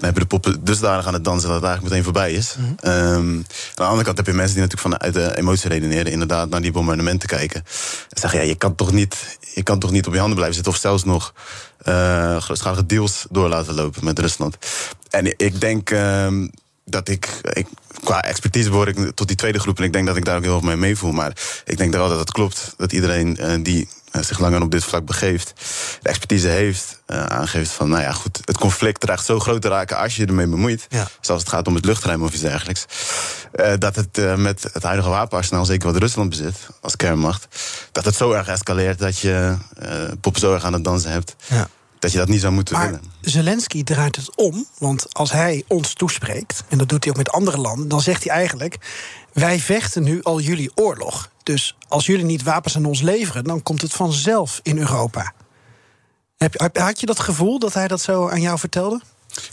dan 0.00 0.08
heb 0.08 0.14
je 0.14 0.20
de 0.20 0.26
poppen 0.26 0.64
dusdanig 0.64 1.06
aan 1.06 1.14
het 1.14 1.24
dansen 1.24 1.48
dat 1.48 1.56
het 1.56 1.66
eigenlijk 1.66 1.94
meteen 1.94 2.12
voorbij 2.12 2.32
is. 2.32 2.54
Mm 2.58 2.76
-hmm. 2.80 2.92
um, 2.92 3.36
aan 3.36 3.44
de 3.74 3.82
andere 3.82 4.04
kant 4.04 4.16
heb 4.16 4.26
je 4.26 4.32
mensen 4.32 4.54
die 4.54 4.62
natuurlijk 4.62 4.94
vanuit 4.94 5.14
de 5.14 5.36
emotie 5.38 5.68
redeneren... 5.68 6.12
inderdaad 6.12 6.48
naar 6.48 6.62
die 6.62 6.72
bombardementen 6.72 7.28
kijken. 7.28 7.64
En 8.08 8.20
zeggen, 8.20 8.40
ja, 8.40 8.46
je 8.46 8.54
kan 8.54 8.74
toch 8.74 8.92
niet, 8.92 9.38
je 9.54 9.62
kan 9.62 9.78
toch 9.78 9.90
niet 9.90 10.06
op 10.06 10.12
je 10.12 10.18
handen 10.18 10.36
blijven 10.36 10.56
zitten... 10.56 10.72
of 10.72 10.78
zelfs 10.78 11.04
nog 11.04 11.34
uh, 11.88 12.36
grootschalige 12.36 12.86
deals 12.86 13.26
door 13.30 13.48
laten 13.48 13.74
lopen 13.74 14.04
met 14.04 14.18
Rusland. 14.18 14.56
En 15.10 15.34
ik 15.36 15.60
denk... 15.60 15.90
Um, 15.90 16.50
dat 16.84 17.08
ik, 17.08 17.40
ik, 17.52 17.66
qua 18.04 18.22
expertise 18.22 18.70
behoor 18.70 18.88
ik 18.88 19.10
tot 19.14 19.26
die 19.26 19.36
tweede 19.36 19.58
groep. 19.58 19.78
En 19.78 19.84
ik 19.84 19.92
denk 19.92 20.06
dat 20.06 20.16
ik 20.16 20.24
daar 20.24 20.36
ook 20.36 20.42
heel 20.42 20.54
erg 20.54 20.62
mee 20.62 20.76
meevoel. 20.76 21.12
Maar 21.12 21.32
ik 21.64 21.76
denk 21.76 21.92
wel 21.92 22.08
dat 22.08 22.18
het 22.18 22.32
klopt. 22.32 22.74
Dat 22.76 22.92
iedereen 22.92 23.36
uh, 23.40 23.52
die 23.62 23.88
zich 24.20 24.38
langer 24.38 24.62
op 24.62 24.70
dit 24.70 24.84
vlak 24.84 25.04
begeeft, 25.04 25.52
de 26.02 26.08
expertise 26.08 26.48
heeft, 26.48 27.02
uh, 27.06 27.24
aangeeft 27.24 27.70
van, 27.70 27.88
nou 27.88 28.02
ja, 28.02 28.12
goed, 28.12 28.40
het 28.44 28.58
conflict 28.58 29.00
dreigt 29.00 29.24
zo 29.24 29.38
groot 29.38 29.62
te 29.62 29.68
raken 29.68 29.96
als 29.96 30.16
je 30.16 30.26
ermee 30.26 30.46
bemoeit. 30.46 30.86
Ja. 30.88 31.08
Zoals 31.20 31.40
het 31.40 31.50
gaat 31.50 31.66
om 31.66 31.74
het 31.74 31.84
luchtruim 31.84 32.22
of 32.22 32.32
iets 32.32 32.42
dergelijks. 32.42 32.84
dat 33.78 33.96
het 33.96 34.36
met 34.36 34.62
het 34.72 34.82
huidige 34.82 35.08
wapenarsenaal, 35.08 35.64
zeker 35.64 35.92
wat 35.92 36.02
Rusland 36.02 36.28
bezit 36.28 36.56
als 36.80 36.96
kernmacht, 36.96 37.46
dat 37.92 38.04
het 38.04 38.14
zo 38.14 38.32
erg 38.32 38.48
escaleert 38.48 38.98
dat 38.98 39.18
je 39.18 39.56
poppen 40.20 40.40
zo 40.40 40.54
erg 40.54 40.64
aan 40.64 40.72
het 40.72 40.84
dansen 40.84 41.10
hebt. 41.10 41.36
Ja 41.46 41.68
dat 42.00 42.12
je 42.12 42.18
dat 42.18 42.28
niet 42.28 42.40
zou 42.40 42.52
moeten 42.52 42.74
maar 42.74 42.86
willen. 42.86 43.02
Zelensky 43.20 43.84
draait 43.84 44.16
het 44.16 44.36
om, 44.36 44.66
want 44.78 45.14
als 45.14 45.32
hij 45.32 45.64
ons 45.66 45.94
toespreekt... 45.94 46.64
en 46.68 46.78
dat 46.78 46.88
doet 46.88 47.04
hij 47.04 47.12
ook 47.12 47.18
met 47.18 47.30
andere 47.30 47.58
landen, 47.58 47.88
dan 47.88 48.00
zegt 48.00 48.24
hij 48.24 48.36
eigenlijk... 48.36 48.76
wij 49.32 49.60
vechten 49.60 50.02
nu 50.02 50.22
al 50.22 50.40
jullie 50.40 50.70
oorlog. 50.74 51.30
Dus 51.42 51.76
als 51.88 52.06
jullie 52.06 52.24
niet 52.24 52.42
wapens 52.42 52.76
aan 52.76 52.84
ons 52.84 53.00
leveren... 53.00 53.44
dan 53.44 53.62
komt 53.62 53.82
het 53.82 53.92
vanzelf 53.92 54.60
in 54.62 54.78
Europa. 54.78 55.32
Heb, 56.36 56.76
had 56.76 57.00
je 57.00 57.06
dat 57.06 57.20
gevoel 57.20 57.58
dat 57.58 57.74
hij 57.74 57.88
dat 57.88 58.00
zo 58.00 58.28
aan 58.28 58.40
jou 58.40 58.58
vertelde? 58.58 59.00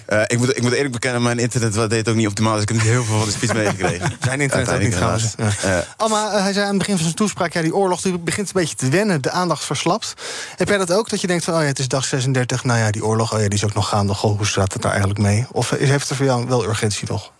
Uh, 0.10 0.22
ik, 0.28 0.38
moet, 0.38 0.58
ik 0.58 0.62
moet 0.62 0.72
eerlijk 0.72 0.94
bekennen, 0.94 1.22
mijn 1.22 1.40
internet 1.40 1.90
deed 1.90 2.10
ook 2.10 2.16
niet 2.16 2.28
optimaal. 2.28 2.54
Dus 2.54 2.62
ik 2.62 2.68
heb 2.68 2.78
niet 2.78 2.88
heel 2.88 3.04
veel 3.04 3.18
van 3.18 3.26
de 3.26 3.32
speech 3.32 3.54
meegekregen. 3.54 4.12
Zijn 4.24 4.42
internet 4.42 4.70
ook 4.70 4.80
niet 4.80 4.92
trouwens. 4.92 5.34
Ja. 5.38 5.46
Uh, 5.66 5.78
Alma, 5.98 6.36
uh, 6.36 6.42
hij 6.42 6.54
zei 6.54 6.66
aan 6.66 6.70
het 6.70 6.78
begin 6.78 6.96
van 6.96 7.04
zijn 7.04 7.16
toespraak... 7.16 7.54
ja, 7.54 7.62
die 7.62 7.76
oorlog 7.76 8.02
die 8.02 8.20
begint 8.20 8.48
een 8.48 8.54
beetje 8.54 8.76
te 8.76 8.90
wennen, 8.90 9.22
de 9.22 9.32
aandacht 9.32 9.66
verslapt. 9.66 10.14
Heb 10.56 10.68
jij 10.68 10.78
dat 10.78 10.92
ook, 10.92 11.10
dat 11.10 11.22
je 11.22 11.28
denkt 11.28 11.44
van... 11.44 11.54
oh 11.54 11.62
ja, 11.62 11.66
het 11.66 11.80
is 11.80 11.88
dag 11.88 12.06
36, 12.06 12.64
nou 12.64 12.80
ja, 12.80 12.92
die 12.92 13.06
oorlog, 13.06 13.34
oh 13.34 13.40
ja, 13.42 13.48
die 13.48 13.58
is 13.58 13.66
ook 13.66 13.74
nog 13.74 13.90
gaande. 13.90 14.14
Goh, 14.14 14.38
hoe 14.38 14.46
staat 14.46 14.74
het 14.74 14.82
daar 14.82 14.92
eigenlijk 14.92 15.22
mee? 15.22 15.46
Of 15.52 15.70
heeft 15.70 16.08
het 16.08 16.18
voor 16.18 16.26
jou 16.26 16.48
wel 16.48 16.66
urgentie 16.66 17.08
toch? 17.08 17.32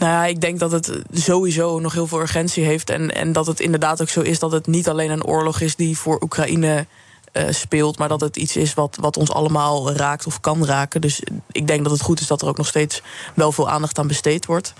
Nou 0.00 0.12
ja, 0.12 0.26
ik 0.26 0.40
denk 0.40 0.58
dat 0.58 0.72
het 0.72 0.92
sowieso 1.12 1.78
nog 1.78 1.92
heel 1.92 2.06
veel 2.06 2.20
urgentie 2.20 2.64
heeft. 2.64 2.90
En, 2.90 3.14
en 3.14 3.32
dat 3.32 3.46
het 3.46 3.60
inderdaad 3.60 4.02
ook 4.02 4.08
zo 4.08 4.20
is 4.20 4.38
dat 4.38 4.52
het 4.52 4.66
niet 4.66 4.88
alleen 4.88 5.10
een 5.10 5.24
oorlog 5.24 5.60
is... 5.60 5.76
die 5.76 5.98
voor 5.98 6.22
Oekraïne 6.22 6.86
uh, 7.32 7.44
speelt, 7.50 7.98
maar 7.98 8.08
dat 8.08 8.20
het 8.20 8.36
iets 8.36 8.56
is 8.56 8.74
wat, 8.74 8.96
wat 9.00 9.16
ons 9.16 9.30
allemaal 9.30 9.92
raakt 9.92 10.26
of 10.26 10.40
kan 10.40 10.66
raken. 10.66 11.00
Dus 11.00 11.22
ik 11.52 11.66
denk 11.66 11.82
dat 11.82 11.92
het 11.92 12.02
goed 12.02 12.20
is 12.20 12.26
dat 12.26 12.42
er 12.42 12.48
ook 12.48 12.56
nog 12.56 12.66
steeds 12.66 13.02
wel 13.34 13.52
veel 13.52 13.68
aandacht 13.68 13.98
aan 13.98 14.06
besteed 14.06 14.46
wordt. 14.46 14.72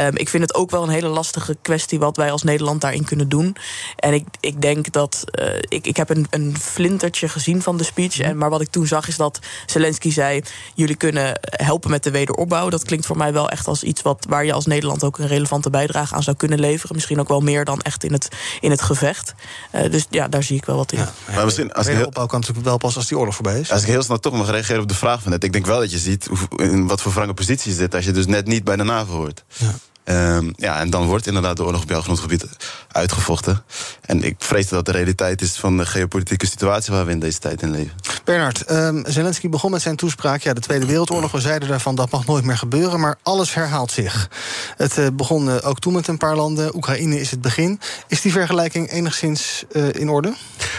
Um, 0.00 0.16
ik 0.16 0.28
vind 0.28 0.42
het 0.42 0.54
ook 0.54 0.70
wel 0.70 0.82
een 0.82 0.88
hele 0.88 1.08
lastige 1.08 1.56
kwestie 1.62 1.98
wat 1.98 2.16
wij 2.16 2.30
als 2.32 2.42
Nederland 2.42 2.80
daarin 2.80 3.04
kunnen 3.04 3.28
doen. 3.28 3.56
En 3.96 4.14
ik, 4.14 4.26
ik 4.40 4.62
denk 4.62 4.92
dat. 4.92 5.24
Uh, 5.40 5.54
ik, 5.60 5.86
ik 5.86 5.96
heb 5.96 6.10
een, 6.10 6.26
een 6.30 6.56
flintertje 6.58 7.28
gezien 7.28 7.62
van 7.62 7.76
de 7.76 7.84
speech. 7.84 8.18
En, 8.20 8.36
maar 8.38 8.50
wat 8.50 8.60
ik 8.60 8.70
toen 8.70 8.86
zag 8.86 9.08
is 9.08 9.16
dat 9.16 9.38
Zelensky 9.66 10.12
zei: 10.12 10.42
jullie 10.74 10.96
kunnen 10.96 11.38
helpen 11.40 11.90
met 11.90 12.02
de 12.02 12.10
wederopbouw. 12.10 12.68
Dat 12.68 12.84
klinkt 12.84 13.06
voor 13.06 13.16
mij 13.16 13.32
wel 13.32 13.50
echt 13.50 13.66
als 13.66 13.82
iets 13.82 14.02
wat, 14.02 14.26
waar 14.28 14.44
je 14.44 14.52
als 14.52 14.66
Nederland 14.66 15.04
ook 15.04 15.18
een 15.18 15.26
relevante 15.26 15.70
bijdrage 15.70 16.14
aan 16.14 16.22
zou 16.22 16.36
kunnen 16.36 16.60
leveren. 16.60 16.94
Misschien 16.94 17.20
ook 17.20 17.28
wel 17.28 17.40
meer 17.40 17.64
dan 17.64 17.80
echt 17.80 18.04
in 18.04 18.12
het, 18.12 18.28
in 18.60 18.70
het 18.70 18.82
gevecht. 18.82 19.34
Uh, 19.72 19.90
dus 19.90 20.06
ja, 20.10 20.28
daar 20.28 20.42
zie 20.42 20.56
ik 20.56 20.64
wel 20.64 20.76
wat 20.76 20.92
in. 20.92 20.98
Ja, 20.98 21.12
maar 21.34 21.44
misschien 21.44 21.72
als 21.72 21.86
opbouw 22.06 22.26
kan 22.26 22.40
natuurlijk 22.40 22.66
wel 22.66 22.76
pas 22.76 22.96
als 22.96 23.06
die 23.06 23.18
oorlog 23.18 23.34
voorbij 23.34 23.60
is. 23.60 23.70
Als 23.72 23.82
ik 23.82 23.88
heel 23.88 24.02
snel 24.02 24.18
toch 24.18 24.32
mag 24.32 24.50
reageren 24.50 24.82
op 24.82 24.88
de 24.88 24.94
vraag 24.94 25.22
van 25.22 25.30
net. 25.30 25.44
Ik 25.44 25.52
denk 25.52 25.66
wel 25.66 25.80
dat 25.80 25.90
je 25.90 25.98
ziet 25.98 26.26
hoe, 26.26 26.38
in 26.56 26.86
wat 26.86 27.00
voor 27.00 27.12
wrange 27.12 27.34
positie 27.34 27.72
zit... 27.72 27.94
als 27.94 28.04
je 28.04 28.12
dus 28.12 28.26
net 28.26 28.46
niet 28.46 28.64
bij 28.64 28.76
de 28.76 28.84
NAVO 28.84 29.14
hoort. 29.14 29.44
Ja. 29.56 29.74
Um, 30.10 30.52
ja, 30.56 30.80
en 30.80 30.90
dan 30.90 31.06
wordt 31.06 31.26
inderdaad 31.26 31.56
de 31.56 31.64
oorlog 31.64 31.82
op 31.82 31.88
jouw 31.88 32.00
grondgebied 32.00 32.46
uitgevochten. 32.92 33.62
En 34.00 34.22
ik 34.22 34.34
vrees 34.38 34.68
dat 34.68 34.84
dat 34.84 34.86
de 34.86 35.00
realiteit 35.00 35.42
is 35.42 35.52
van 35.52 35.76
de 35.76 35.86
geopolitieke 35.86 36.46
situatie 36.46 36.92
waar 36.92 37.04
we 37.04 37.10
in 37.10 37.18
deze 37.18 37.38
tijd 37.38 37.62
in 37.62 37.70
leven. 37.70 37.92
Bernard, 38.24 38.70
um, 38.70 39.04
Zelensky 39.06 39.48
begon 39.48 39.70
met 39.70 39.82
zijn 39.82 39.96
toespraak. 39.96 40.42
Ja, 40.42 40.52
de 40.52 40.60
Tweede 40.60 40.86
Wereldoorlog, 40.86 41.32
we 41.32 41.40
zeiden 41.40 41.68
daarvan 41.68 41.94
dat 41.94 42.10
mag 42.10 42.26
nooit 42.26 42.44
meer 42.44 42.56
gebeuren. 42.56 43.00
Maar 43.00 43.18
alles 43.22 43.54
herhaalt 43.54 43.90
zich. 43.90 44.30
Het 44.76 44.98
uh, 44.98 45.06
begon 45.12 45.46
uh, 45.46 45.56
ook 45.62 45.78
toen 45.78 45.92
met 45.92 46.08
een 46.08 46.16
paar 46.16 46.36
landen. 46.36 46.76
Oekraïne 46.76 47.20
is 47.20 47.30
het 47.30 47.40
begin. 47.40 47.80
Is 48.06 48.20
die 48.20 48.32
vergelijking 48.32 48.90
enigszins 48.90 49.64
uh, 49.72 49.92
in 49.92 50.08
orde? 50.08 50.34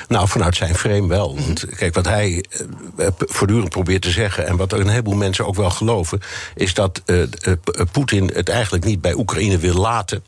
Nou, 0.07 0.27
vanuit 0.27 0.55
zijn 0.55 0.75
frame 0.75 1.07
wel. 1.07 1.35
Want 1.35 1.65
kijk, 1.75 1.93
wat 1.93 2.05
hij 2.05 2.45
voortdurend 3.17 3.69
probeert 3.69 4.01
te 4.01 4.11
zeggen... 4.11 4.47
en 4.47 4.57
wat 4.57 4.71
er 4.71 4.79
een 4.79 4.87
heleboel 4.87 5.15
mensen 5.15 5.45
ook 5.47 5.55
wel 5.55 5.69
geloven... 5.69 6.19
is 6.55 6.73
dat 6.73 7.01
Poetin 7.91 8.31
het 8.33 8.49
eigenlijk 8.49 8.85
niet 8.85 9.01
bij 9.01 9.13
Oekraïne 9.19 9.57
wil 9.57 9.75
laten. 9.75 10.23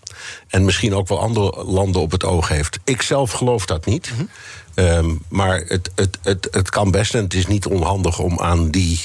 En 0.47 0.65
misschien 0.65 0.95
ook 0.95 1.07
wel 1.07 1.19
andere 1.19 1.63
landen 1.63 2.01
op 2.01 2.11
het 2.11 2.23
oog 2.23 2.47
heeft. 2.47 2.79
Ik 2.83 3.01
zelf 3.01 3.31
geloof 3.31 3.65
dat 3.65 3.85
niet. 3.85 4.11
Ehm, 4.73 5.15
maar 5.29 5.63
het, 5.67 5.91
het, 5.95 6.17
het, 6.21 6.47
het 6.51 6.69
kan 6.69 6.91
best 6.91 7.15
en 7.15 7.23
het 7.23 7.33
is 7.33 7.47
niet 7.47 7.65
onhandig 7.65 8.19
om 8.19 8.39
aan 8.39 8.69
die 8.69 9.01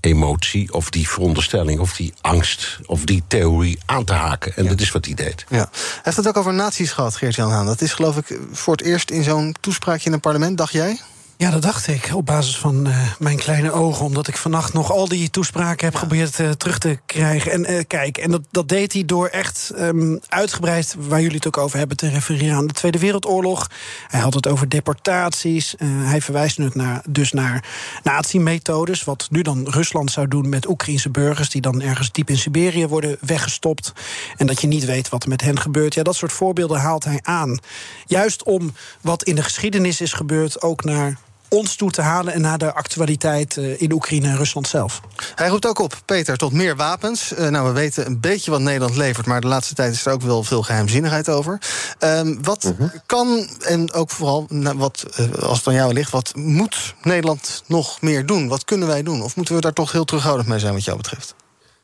emotie 0.00 0.72
of 0.72 0.90
die 0.90 1.08
veronderstelling 1.08 1.80
of 1.80 1.96
die 1.96 2.12
angst 2.20 2.78
of 2.86 3.04
die 3.04 3.22
theorie 3.26 3.78
aan 3.86 4.04
te 4.04 4.12
haken. 4.12 4.56
En 4.56 4.66
dat 4.66 4.80
is 4.80 4.92
wat 4.92 5.04
hij 5.04 5.14
deed. 5.14 5.44
Ja. 5.48 5.68
Hij 5.72 6.00
heeft 6.02 6.16
het 6.16 6.28
ook 6.28 6.36
over 6.36 6.54
nazi's 6.54 6.92
gehad, 6.92 7.16
Geert-Jan 7.16 7.50
Haan. 7.50 7.66
Dat 7.66 7.80
is 7.80 7.92
geloof 7.92 8.16
ik 8.16 8.38
voor 8.52 8.76
het 8.76 8.86
eerst 8.86 9.10
in 9.10 9.22
zo'n 9.22 9.54
toespraakje 9.60 10.06
in 10.06 10.12
een 10.12 10.20
parlement, 10.20 10.58
dacht 10.58 10.72
jij? 10.72 11.00
Ja, 11.40 11.50
dat 11.50 11.62
dacht 11.62 11.86
ik 11.86 12.10
op 12.14 12.26
basis 12.26 12.56
van 12.56 12.88
uh, 12.88 13.12
mijn 13.18 13.36
kleine 13.36 13.72
ogen. 13.72 14.04
Omdat 14.04 14.28
ik 14.28 14.36
vannacht 14.36 14.72
nog 14.72 14.92
al 14.92 15.08
die 15.08 15.30
toespraken 15.30 15.84
heb 15.84 15.94
geprobeerd 15.94 16.38
uh, 16.38 16.50
terug 16.50 16.78
te 16.78 16.98
krijgen. 17.06 17.52
En 17.52 17.72
uh, 17.72 17.80
kijk, 17.86 18.18
en 18.18 18.30
dat, 18.30 18.42
dat 18.50 18.68
deed 18.68 18.92
hij 18.92 19.04
door 19.04 19.26
echt 19.26 19.72
um, 19.78 20.20
uitgebreid, 20.28 20.94
waar 20.98 21.20
jullie 21.20 21.36
het 21.36 21.46
ook 21.46 21.58
over 21.58 21.78
hebben, 21.78 21.96
te 21.96 22.08
refereren 22.08 22.56
aan 22.56 22.66
de 22.66 22.72
Tweede 22.72 22.98
Wereldoorlog. 22.98 23.70
Hij 24.08 24.20
had 24.20 24.34
het 24.34 24.46
over 24.46 24.68
deportaties. 24.68 25.74
hij 25.84 26.20
verwijst 26.20 26.58
nu 26.58 26.70
naar, 26.72 27.02
dus 27.08 27.32
naar 27.32 27.64
nazi-methodes. 28.02 29.04
Wat 29.04 29.26
nu 29.30 29.42
dan 29.42 29.68
Rusland 29.68 30.10
zou 30.10 30.28
doen 30.28 30.48
met 30.48 30.68
Oekraïnse 30.68 31.10
burgers 31.10 31.50
die 31.50 31.60
dan 31.60 31.82
ergens 31.82 32.12
diep 32.12 32.30
in 32.30 32.38
Siberië 32.38 32.86
worden 32.86 33.16
weggestopt. 33.20 33.92
En 34.36 34.46
dat 34.46 34.60
je 34.60 34.66
niet 34.66 34.84
weet 34.84 35.08
wat 35.08 35.22
er 35.22 35.28
met 35.28 35.40
hen 35.40 35.60
gebeurt. 35.60 35.94
Ja, 35.94 36.02
dat 36.02 36.16
soort 36.16 36.32
voorbeelden 36.32 36.80
haalt 36.80 37.04
hij 37.04 37.18
aan. 37.22 37.58
Juist 38.06 38.42
om 38.42 38.72
wat 39.00 39.22
in 39.22 39.34
de 39.34 39.42
geschiedenis 39.42 40.00
is 40.00 40.12
gebeurd, 40.12 40.62
ook 40.62 40.84
naar 40.84 41.18
ons 41.50 41.76
toe 41.76 41.90
te 41.90 42.00
halen 42.00 42.32
en 42.32 42.40
naar 42.40 42.58
de 42.58 42.72
actualiteit 42.72 43.56
uh, 43.56 43.80
in 43.80 43.92
Oekraïne 43.92 44.28
en 44.28 44.36
Rusland 44.36 44.68
zelf. 44.68 45.00
Hij 45.34 45.48
roept 45.48 45.66
ook 45.66 45.78
op, 45.78 46.00
Peter, 46.04 46.36
tot 46.36 46.52
meer 46.52 46.76
wapens. 46.76 47.32
Uh, 47.32 47.48
nou, 47.48 47.66
we 47.66 47.72
weten 47.72 48.06
een 48.06 48.20
beetje 48.20 48.50
wat 48.50 48.60
Nederland 48.60 48.96
levert, 48.96 49.26
maar 49.26 49.40
de 49.40 49.46
laatste 49.46 49.74
tijd 49.74 49.94
is 49.94 50.06
er 50.06 50.12
ook 50.12 50.22
wel 50.22 50.42
veel 50.42 50.62
geheimzinnigheid 50.62 51.28
over. 51.28 51.58
Uh, 52.04 52.20
wat 52.42 52.64
uh 52.64 52.70
-huh. 52.78 52.90
kan, 53.06 53.48
en 53.60 53.92
ook 53.92 54.10
vooral 54.10 54.46
nou, 54.48 54.78
wat, 54.78 55.04
eh, 55.16 55.32
als 55.32 55.58
het 55.58 55.66
aan 55.66 55.74
jou 55.74 55.92
ligt, 55.92 56.10
wat 56.10 56.34
moet 56.34 56.94
Nederland 57.02 57.62
nog 57.66 58.00
meer 58.00 58.26
doen? 58.26 58.48
Wat 58.48 58.64
kunnen 58.64 58.88
wij 58.88 59.02
doen? 59.02 59.22
Of 59.22 59.36
moeten 59.36 59.54
we 59.54 59.60
daar 59.60 59.72
toch 59.72 59.92
heel 59.92 60.04
terughoudend 60.04 60.48
mee 60.48 60.58
zijn, 60.58 60.72
wat 60.72 60.84
jou 60.84 60.96
betreft? 60.96 61.34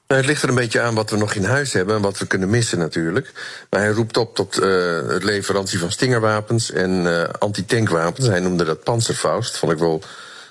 Nou, 0.06 0.20
het 0.20 0.30
ligt 0.30 0.42
er 0.42 0.48
een 0.48 0.54
beetje 0.54 0.80
aan 0.80 0.94
wat 0.94 1.10
we 1.10 1.16
nog 1.16 1.34
in 1.34 1.44
huis 1.44 1.72
hebben 1.72 1.96
en 1.96 2.02
wat 2.02 2.18
we 2.18 2.26
kunnen 2.26 2.50
missen 2.50 2.78
natuurlijk. 2.78 3.32
Maar 3.70 3.80
hij 3.80 3.90
roept 3.90 4.16
op 4.16 4.34
tot 4.34 4.60
uh, 4.60 5.08
het 5.08 5.24
leverantie 5.24 5.78
van 5.78 5.90
stingerwapens 5.90 6.70
en 6.70 7.04
uh, 7.04 7.22
antitankwapens. 7.38 8.26
Hij 8.26 8.40
noemde 8.40 8.64
dat 8.64 8.82
Panzerfaust, 8.82 9.56
vond 9.56 9.72
ik 9.72 9.78
wel 9.78 10.02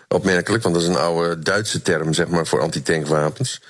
opmerkelijk, 0.08 0.64
want 0.64 0.76
dat 0.76 0.84
is 0.84 0.90
een 0.90 0.96
oude 0.96 1.40
Duitse 1.40 1.82
term 1.82 2.14
zeg 2.14 2.28
maar, 2.28 2.48
voor 2.48 2.62
antitankwapens. 2.62 3.62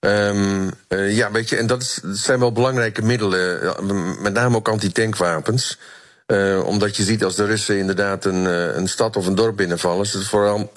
Um, 0.00 0.70
ja, 0.88 1.30
weet 1.30 1.48
je, 1.48 1.56
en 1.56 1.66
dat, 1.66 2.02
zijn 2.12 2.38
wel 2.38 2.52
belangrijke 2.52 3.02
middelen, 3.02 3.74
met 4.22 4.32
name 4.32 4.56
ook 4.56 4.68
antitankwapens. 4.68 5.78
Uh, 6.26 6.66
omdat 6.66 6.96
je 6.96 7.02
ziet 7.02 7.24
als 7.24 7.36
de 7.36 7.44
Russen 7.44 7.78
inderdaad 7.78 8.24
een, 8.24 8.44
een 8.78 8.88
stad 8.88 9.16
of 9.16 9.26
een 9.26 9.34
dorp 9.34 9.56
binnenvallen, 9.56 10.06
het 10.10 10.26
vooral 10.26 10.72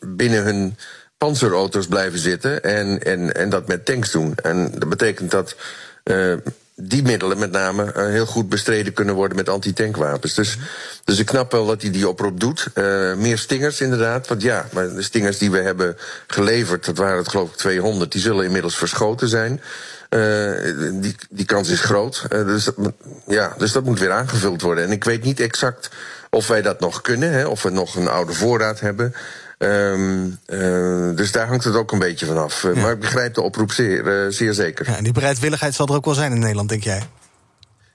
binnen 0.00 0.44
hun 0.44 0.76
panzerauto's 1.20 1.86
blijven 1.86 2.18
zitten 2.18 2.62
en, 2.62 3.02
en, 3.02 3.34
en 3.34 3.50
dat 3.50 3.66
met 3.66 3.84
tanks 3.84 4.10
doen. 4.10 4.34
En 4.42 4.70
dat 4.78 4.88
betekent 4.88 5.30
dat 5.30 5.54
uh, 6.04 6.34
die 6.74 7.02
middelen 7.02 7.38
met 7.38 7.50
name 7.50 7.84
uh, 7.96 8.06
heel 8.06 8.26
goed 8.26 8.48
bestreden 8.48 8.92
kunnen 8.92 9.14
worden 9.14 9.36
met 9.36 9.48
antitankwapens. 9.48 10.34
Dus, 10.34 10.58
dus 11.04 11.18
ik 11.18 11.26
knap 11.26 11.52
wel 11.52 11.66
dat 11.66 11.82
hij 11.82 11.90
die 11.90 12.08
oproep 12.08 12.40
doet. 12.40 12.66
Uh, 12.74 13.14
meer 13.14 13.38
stingers 13.38 13.80
inderdaad. 13.80 14.28
Want 14.28 14.42
ja, 14.42 14.66
maar 14.72 14.94
de 14.94 15.02
stingers 15.02 15.38
die 15.38 15.50
we 15.50 15.58
hebben 15.58 15.96
geleverd, 16.26 16.84
dat 16.84 16.96
waren 16.96 17.18
het 17.18 17.28
geloof 17.28 17.50
ik 17.50 17.56
200, 17.56 18.12
die 18.12 18.20
zullen 18.20 18.44
inmiddels 18.44 18.76
verschoten 18.76 19.28
zijn. 19.28 19.60
die, 21.00 21.14
die 21.30 21.46
kans 21.46 21.68
is 21.68 21.80
groot. 21.80 22.26
dus, 22.30 22.64
dat, 22.64 22.74
ja, 23.26 23.54
dus 23.58 23.72
dat 23.72 23.84
moet 23.84 23.98
weer 23.98 24.12
aangevuld 24.12 24.62
worden. 24.62 24.84
En 24.84 24.92
ik 24.92 25.04
weet 25.04 25.24
niet 25.24 25.40
exact 25.40 25.90
of 26.30 26.46
wij 26.46 26.62
dat 26.62 26.80
nog 26.80 27.00
kunnen, 27.00 27.32
hè, 27.32 27.46
of 27.46 27.62
we 27.62 27.70
nog 27.70 27.94
een 27.94 28.08
oude 28.08 28.32
voorraad 28.32 28.80
hebben. 28.80 29.14
Um, 29.62 30.38
uh, 30.46 31.16
dus 31.16 31.32
daar 31.32 31.46
hangt 31.46 31.64
het 31.64 31.74
ook 31.74 31.92
een 31.92 31.98
beetje 31.98 32.26
vanaf. 32.26 32.62
Ja. 32.62 32.74
Maar 32.74 32.92
ik 32.92 33.00
begrijp 33.00 33.34
de 33.34 33.42
oproep 33.42 33.72
zeer, 33.72 34.24
uh, 34.24 34.32
zeer 34.32 34.54
zeker. 34.54 34.88
Ja, 34.88 34.96
en 34.96 35.04
die 35.04 35.12
bereidwilligheid 35.12 35.74
zal 35.74 35.86
er 35.86 35.94
ook 35.94 36.04
wel 36.04 36.14
zijn 36.14 36.32
in 36.32 36.38
Nederland, 36.38 36.68
denk 36.68 36.84
jij? 36.84 37.02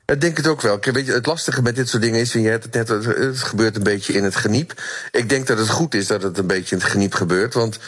Ik 0.06 0.22
denk 0.22 0.38
het 0.38 0.48
ook 0.48 0.62
wel. 0.62 0.80
Weet 0.82 1.06
je, 1.06 1.12
het 1.12 1.26
lastige 1.26 1.62
met 1.62 1.76
dit 1.76 1.90
soort 1.90 2.02
dingen 2.02 2.20
is, 2.20 2.34
je 2.34 2.40
hebt 2.40 2.64
het 2.64 2.74
net, 2.74 2.88
het 3.18 3.38
gebeurt 3.38 3.76
een 3.76 3.84
beetje 3.84 4.14
in 4.14 4.24
het 4.24 4.36
geniep. 4.36 4.82
Ik 5.12 5.30
denk 5.30 5.48
dat 5.48 5.58
het 5.58 5.70
goed 5.70 5.94
is 5.94 6.08
dat 6.08 6.24
het 6.24 6.38
een 6.38 6.48
beetje 6.48 6.76
in 6.76 6.82
het 6.82 6.92
geniep 6.92 7.14
gebeurt. 7.14 7.54
Want 7.54 7.80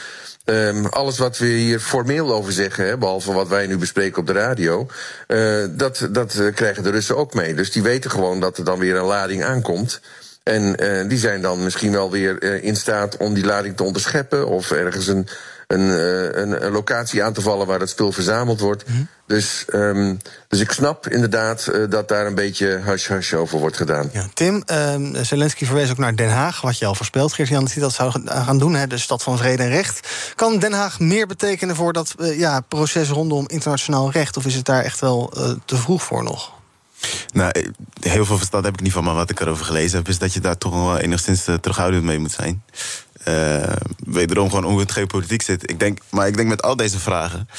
um, 0.45 0.85
alles 0.85 1.17
wat 1.17 1.37
we 1.37 1.45
hier 1.45 1.79
formeel 1.79 2.33
over 2.33 2.51
zeggen, 2.51 2.85
hè, 2.85 2.97
behalve 2.97 3.33
wat 3.33 3.47
wij 3.47 3.67
nu 3.67 3.77
bespreken 3.77 4.19
op 4.19 4.27
de 4.27 4.33
radio, 4.33 4.87
uh, 5.27 5.65
dat, 5.69 6.07
dat 6.11 6.41
krijgen 6.53 6.83
de 6.83 6.89
Russen 6.89 7.17
ook 7.17 7.33
mee. 7.33 7.53
Dus 7.53 7.71
die 7.71 7.83
weten 7.83 8.11
gewoon 8.11 8.39
dat 8.39 8.57
er 8.57 8.63
dan 8.63 8.79
weer 8.79 8.95
een 8.95 9.05
lading 9.05 9.43
aankomt. 9.43 9.99
En 10.47 10.83
uh, 10.83 11.09
die 11.09 11.17
zijn 11.17 11.41
dan 11.41 11.63
misschien 11.63 11.91
wel 11.91 12.11
weer 12.11 12.43
uh, 12.43 12.63
in 12.63 12.75
staat 12.75 13.17
om 13.17 13.33
die 13.33 13.45
lading 13.45 13.77
te 13.77 13.83
onderscheppen. 13.83 14.47
Of 14.47 14.71
ergens 14.71 15.07
een, 15.07 15.27
een, 15.67 15.81
uh, 15.81 16.23
een, 16.23 16.65
een, 16.65 16.71
locatie 16.71 17.23
aan 17.23 17.33
te 17.33 17.41
vallen 17.41 17.67
waar 17.67 17.79
het 17.79 17.89
spul 17.89 18.11
verzameld 18.11 18.59
wordt. 18.59 18.87
Mm 18.87 18.95
-hmm. 18.95 19.07
dus, 19.25 19.65
um, 19.73 20.17
dus 20.47 20.59
ik 20.59 20.71
snap 20.71 21.07
inderdaad 21.07 21.71
dat 21.89 22.07
daar 22.07 22.25
een 22.25 22.35
beetje 22.35 22.79
hush-hush 22.85 23.33
over 23.33 23.59
wordt 23.59 23.77
gedaan. 23.77 24.09
Ja, 24.13 24.25
Tim, 24.33 24.63
um, 24.71 25.25
Zelensky 25.25 25.65
verwees 25.65 25.91
ook 25.91 25.97
naar 25.97 26.15
Den 26.15 26.29
Haag, 26.29 26.61
wat 26.61 26.77
je 26.77 26.85
al 26.85 26.95
voorspelt, 26.95 27.33
Geert-Jan, 27.33 27.63
dat 27.63 27.73
hij 27.73 27.81
dat 27.81 27.93
zou 27.93 28.21
gaan 28.25 28.59
doen, 28.59 28.75
hè, 28.75 28.87
de 28.87 28.97
stad 28.97 29.23
van 29.23 29.37
vrede 29.37 29.63
en 29.63 29.69
recht. 29.69 30.07
Kan 30.35 30.59
Den 30.59 30.73
Haag 30.73 30.99
meer 30.99 31.27
betekenen 31.27 31.75
voor 31.75 31.93
dat 31.93 32.15
ja, 32.17 32.59
proces 32.59 33.09
rondom 33.09 33.47
internationaal 33.47 34.11
recht? 34.11 34.37
Of 34.37 34.45
is 34.45 34.55
het 34.55 34.65
daar 34.65 34.83
echt 34.83 34.99
wel 34.99 35.33
te 35.65 35.77
vroeg 35.77 36.03
voor 36.03 36.23
nog? 36.23 36.56
Nou, 37.33 37.73
heel 37.99 38.25
veel 38.25 38.37
verstand 38.37 38.65
heb 38.65 38.73
ik 38.73 38.81
niet 38.81 38.91
van, 38.91 39.03
maar 39.03 39.15
wat 39.15 39.29
ik 39.29 39.39
erover 39.39 39.65
gelezen 39.65 39.97
heb, 39.97 40.07
is 40.07 40.17
dat 40.17 40.33
je 40.33 40.39
daar 40.39 40.57
toch 40.57 40.73
wel 40.73 40.97
enigszins 40.97 41.47
uh, 41.47 41.55
terughoudend 41.55 42.03
mee 42.03 42.19
moet 42.19 42.31
zijn. 42.31 42.63
Uh, 43.27 43.73
wederom 43.97 44.49
gewoon 44.49 44.63
hoe 44.63 44.79
het 44.79 44.91
geopolitiek 44.91 45.41
zit. 45.41 45.69
Ik 45.69 45.79
denk, 45.79 45.99
maar 46.09 46.27
ik 46.27 46.35
denk 46.35 46.47
met 46.49 46.61
al 46.61 46.75
deze 46.75 46.99
vragen. 46.99 47.49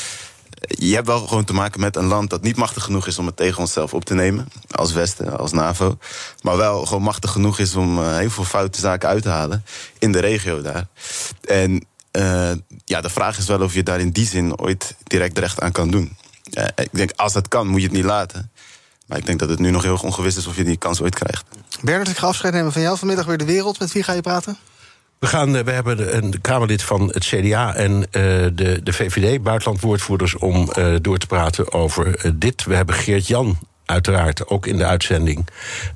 Je 0.61 0.95
hebt 0.95 1.07
wel 1.07 1.27
gewoon 1.27 1.45
te 1.45 1.53
maken 1.53 1.81
met 1.81 1.97
een 1.97 2.05
land 2.05 2.31
dat 2.31 2.43
niet 2.43 2.57
machtig 2.57 2.85
genoeg 2.85 3.07
is 3.07 3.19
om 3.19 3.27
het 3.27 3.37
tegen 3.37 3.59
onszelf 3.59 3.95
op 3.95 4.05
te 4.05 4.15
nemen. 4.15 4.49
Als 4.71 4.93
Westen, 4.93 5.39
als 5.39 5.53
NAVO. 5.53 5.99
Maar 6.43 6.57
wel 6.57 6.87
gewoon 6.87 7.03
machtig 7.03 7.31
genoeg 7.31 7.59
is 7.59 7.75
om 7.75 8.03
heel 8.03 8.31
veel 8.31 8.45
foute 8.45 8.81
zaken 8.81 9.09
uit 9.09 9.23
te 9.23 9.29
halen. 9.29 9.65
In 9.99 10.13
de 10.13 10.19
regio 10.19 10.63
daar. 10.63 10.87
En 11.41 11.87
ja, 12.85 13.01
de 13.01 13.11
vraag 13.11 13.39
is 13.39 13.47
wel 13.47 13.63
of 13.63 13.75
je 13.75 13.83
daar 13.83 14.01
in 14.01 14.11
die 14.11 14.27
zin 14.27 14.59
ooit 14.59 14.95
direct 15.03 15.39
recht 15.39 15.61
aan 15.61 15.73
kan 15.73 15.91
doen. 15.91 16.17
Ik 16.75 16.89
denk, 16.91 17.13
als 17.17 17.33
dat 17.33 17.49
kan, 17.49 17.67
moet 17.67 17.81
je 17.81 17.87
het 17.87 17.97
niet 17.97 18.05
laten. 18.05 18.51
Maar 19.09 19.19
ik 19.19 19.27
denk 19.27 19.39
dat 19.39 19.49
het 19.49 19.59
nu 19.59 19.71
nog 19.71 19.83
heel 19.83 19.99
ongewis 20.03 20.37
is 20.37 20.47
of 20.47 20.57
je 20.57 20.65
die 20.65 20.77
kans 20.77 21.03
ooit 21.03 21.15
krijgt. 21.15 21.45
Bernard, 21.83 22.09
ik 22.09 22.17
ga 22.17 22.27
afscheid 22.27 22.55
nemen 22.55 22.73
van 22.73 22.83
jou. 22.83 22.99
Vanmiddag 22.99 23.27
weer 23.27 23.39
de 23.39 23.45
wereld. 23.45 23.79
Met 23.79 23.93
wie 23.93 24.03
ga 24.03 24.13
je 24.13 24.21
praten? 24.21 24.57
We, 25.19 25.27
gaan, 25.27 25.65
we 25.65 25.71
hebben 25.71 26.17
een 26.17 26.41
Kamerlid 26.41 26.83
van 26.83 27.09
het 27.13 27.25
CDA 27.25 27.75
en 27.75 27.93
uh, 27.93 28.03
de, 28.55 28.81
de 28.83 28.93
VVD, 28.93 29.43
buitenlandwoordvoerders, 29.43 30.37
om 30.37 30.71
uh, 30.79 30.95
door 31.01 31.19
te 31.19 31.27
praten 31.27 31.73
over 31.73 32.27
uh, 32.27 32.33
dit. 32.35 32.65
We 32.65 32.75
hebben 32.75 32.95
Geert-Jan 32.95 33.59
uiteraard 33.85 34.49
ook 34.49 34.67
in 34.67 34.77
de 34.77 34.85
uitzending. 34.85 35.47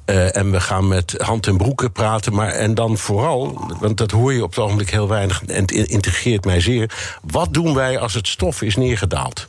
Uh, 0.06 0.36
en 0.36 0.50
we 0.50 0.60
gaan 0.60 0.88
met 0.88 1.14
hand 1.18 1.46
en 1.46 1.56
broeken 1.56 1.92
praten. 1.92 2.34
Maar 2.34 2.48
en 2.48 2.74
dan 2.74 2.98
vooral, 2.98 3.72
want 3.80 3.98
dat 3.98 4.10
hoor 4.10 4.32
je 4.32 4.42
op 4.42 4.50
het 4.50 4.58
ogenblik 4.58 4.90
heel 4.90 5.08
weinig... 5.08 5.44
en 5.44 5.60
het 5.60 5.70
integreert 5.70 6.44
mij 6.44 6.60
zeer. 6.60 7.18
Wat 7.22 7.54
doen 7.54 7.74
wij 7.74 7.98
als 7.98 8.14
het 8.14 8.28
stof 8.28 8.62
is 8.62 8.76
neergedaald? 8.76 9.46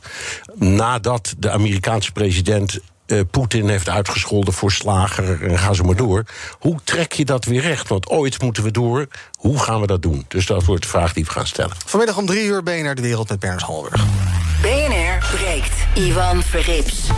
Nadat 0.54 1.34
de 1.38 1.50
Amerikaanse 1.50 2.12
president 2.12 2.80
uh, 3.06 3.20
Poetin 3.30 3.68
heeft 3.68 3.88
uitgescholden 3.88 4.54
voor 4.54 4.72
slager 4.72 5.50
en 5.50 5.58
ga 5.58 5.72
zo 5.72 5.84
maar 5.84 5.96
door. 5.96 6.24
Hoe 6.58 6.78
trek 6.84 7.12
je 7.12 7.24
dat 7.24 7.44
weer 7.44 7.60
recht? 7.60 7.88
Want 7.88 8.08
ooit 8.08 8.42
moeten 8.42 8.62
we 8.62 8.70
door. 8.70 9.06
Hoe 9.32 9.58
gaan 9.58 9.80
we 9.80 9.86
dat 9.86 10.02
doen? 10.02 10.24
Dus 10.28 10.46
dat 10.46 10.64
wordt 10.64 10.82
de 10.82 10.88
vraag 10.88 11.12
die 11.12 11.24
we 11.24 11.30
gaan 11.30 11.46
stellen. 11.46 11.76
Vanmiddag 11.86 12.16
om 12.16 12.26
drie 12.26 12.44
uur 12.44 12.62
ben 12.62 12.74
je 12.74 12.82
naar 12.82 12.94
de 12.94 13.02
wereld 13.02 13.28
met 13.28 13.40
Berners 13.40 13.64
Halberg. 13.64 14.04
BNR 14.62 15.36
breekt. 15.36 15.72
Ivan 15.94 16.42
Verrips. 16.42 17.08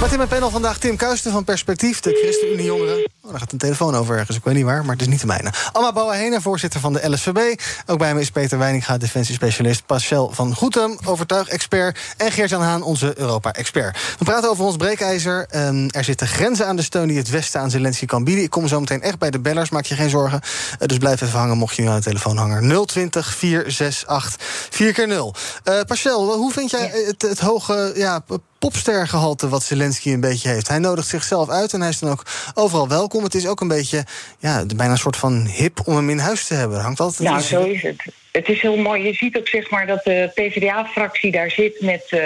Met 0.00 0.10
in 0.10 0.16
mijn 0.16 0.28
panel 0.28 0.50
vandaag 0.50 0.78
Tim 0.78 0.96
Kuisten 0.96 1.32
van 1.32 1.44
Perspectief, 1.44 2.00
de 2.00 2.18
ChristenUnie 2.22 2.64
Jongeren. 2.64 3.08
Oh, 3.22 3.30
daar 3.30 3.40
gaat 3.40 3.52
een 3.52 3.58
telefoon 3.58 3.94
over 3.94 4.16
ergens, 4.18 4.36
ik 4.36 4.44
weet 4.44 4.54
niet 4.54 4.64
waar, 4.64 4.84
maar 4.84 4.92
het 4.92 5.00
is 5.00 5.08
niet 5.08 5.20
de 5.20 5.26
mijne. 5.26 5.52
Amma 5.72 5.92
Bouwahene, 5.92 6.40
voorzitter 6.40 6.80
van 6.80 6.92
de 6.92 7.10
LSVB. 7.10 7.60
Ook 7.86 7.98
bij 7.98 8.14
me 8.14 8.20
is 8.20 8.30
Peter 8.30 8.58
Weininga, 8.58 8.98
defensiespecialist. 8.98 9.86
Pascal 9.86 10.30
van 10.32 10.54
Goetem, 10.54 10.98
overtuig-expert. 11.04 11.98
En 12.16 12.32
Geert-Jan 12.32 12.62
Haan, 12.62 12.82
onze 12.82 13.18
Europa-expert. 13.18 13.98
We 14.18 14.24
praten 14.24 14.50
over 14.50 14.64
ons 14.64 14.76
breekijzer. 14.76 15.46
Um, 15.56 15.90
er 15.90 16.04
zitten 16.04 16.26
grenzen 16.26 16.66
aan 16.66 16.76
de 16.76 16.82
steun 16.82 17.08
die 17.08 17.18
het 17.18 17.30
Westen 17.30 17.60
aan 17.60 17.70
Zelensky 17.70 18.06
kan 18.06 18.24
bieden. 18.24 18.44
Ik 18.44 18.50
kom 18.50 18.68
zo 18.68 18.80
meteen 18.80 19.02
echt 19.02 19.18
bij 19.18 19.30
de 19.30 19.40
bellers, 19.40 19.70
maak 19.70 19.84
je 19.84 19.94
geen 19.94 20.10
zorgen. 20.10 20.40
Uh, 20.42 20.88
dus 20.88 20.98
blijf 20.98 21.20
even 21.20 21.38
hangen, 21.38 21.56
mocht 21.56 21.76
je 21.76 21.82
nu 21.82 21.88
aan 21.88 21.96
de 21.96 22.02
telefoon 22.02 22.36
hangen. 22.36 22.86
020 22.86 23.34
468 23.34 24.36
4 24.70 24.92
keer 24.92 25.06
0 25.06 25.34
uh, 25.64 25.80
Pascal, 25.86 26.34
hoe 26.36 26.52
vind 26.52 26.70
jij 26.70 26.90
het, 27.06 27.22
het 27.22 27.38
hoge 27.38 27.92
ja, 27.94 28.22
popstergehalte 28.60 29.48
wat 29.48 29.62
Zelensky 29.62 30.10
een 30.12 30.20
beetje 30.20 30.48
heeft. 30.48 30.68
Hij 30.68 30.78
nodigt 30.78 31.08
zichzelf 31.08 31.48
uit 31.48 31.72
en 31.72 31.80
hij 31.80 31.88
is 31.88 31.98
dan 31.98 32.10
ook 32.10 32.22
overal 32.54 32.88
welkom. 32.88 33.24
Het 33.24 33.34
is 33.34 33.46
ook 33.46 33.60
een 33.60 33.68
beetje, 33.68 34.04
ja, 34.38 34.64
bijna 34.76 34.92
een 34.92 34.98
soort 34.98 35.16
van 35.16 35.46
hip 35.46 35.80
om 35.84 35.96
hem 35.96 36.10
in 36.10 36.18
huis 36.18 36.46
te 36.46 36.54
hebben. 36.54 36.80
Hangt 36.80 37.00
altijd 37.00 37.28
nou, 37.28 37.40
zo 37.40 37.62
is 37.62 37.82
het. 37.82 38.02
het 38.32 38.48
is 38.48 38.60
heel 38.60 38.76
mooi. 38.76 39.02
Je 39.02 39.14
ziet 39.14 39.36
ook 39.36 39.48
zeg 39.48 39.70
maar, 39.70 39.86
dat 39.86 40.04
de 40.04 40.30
PvdA-fractie 40.34 41.30
daar 41.30 41.50
zit 41.50 41.80
met, 41.80 42.06
uh, 42.10 42.20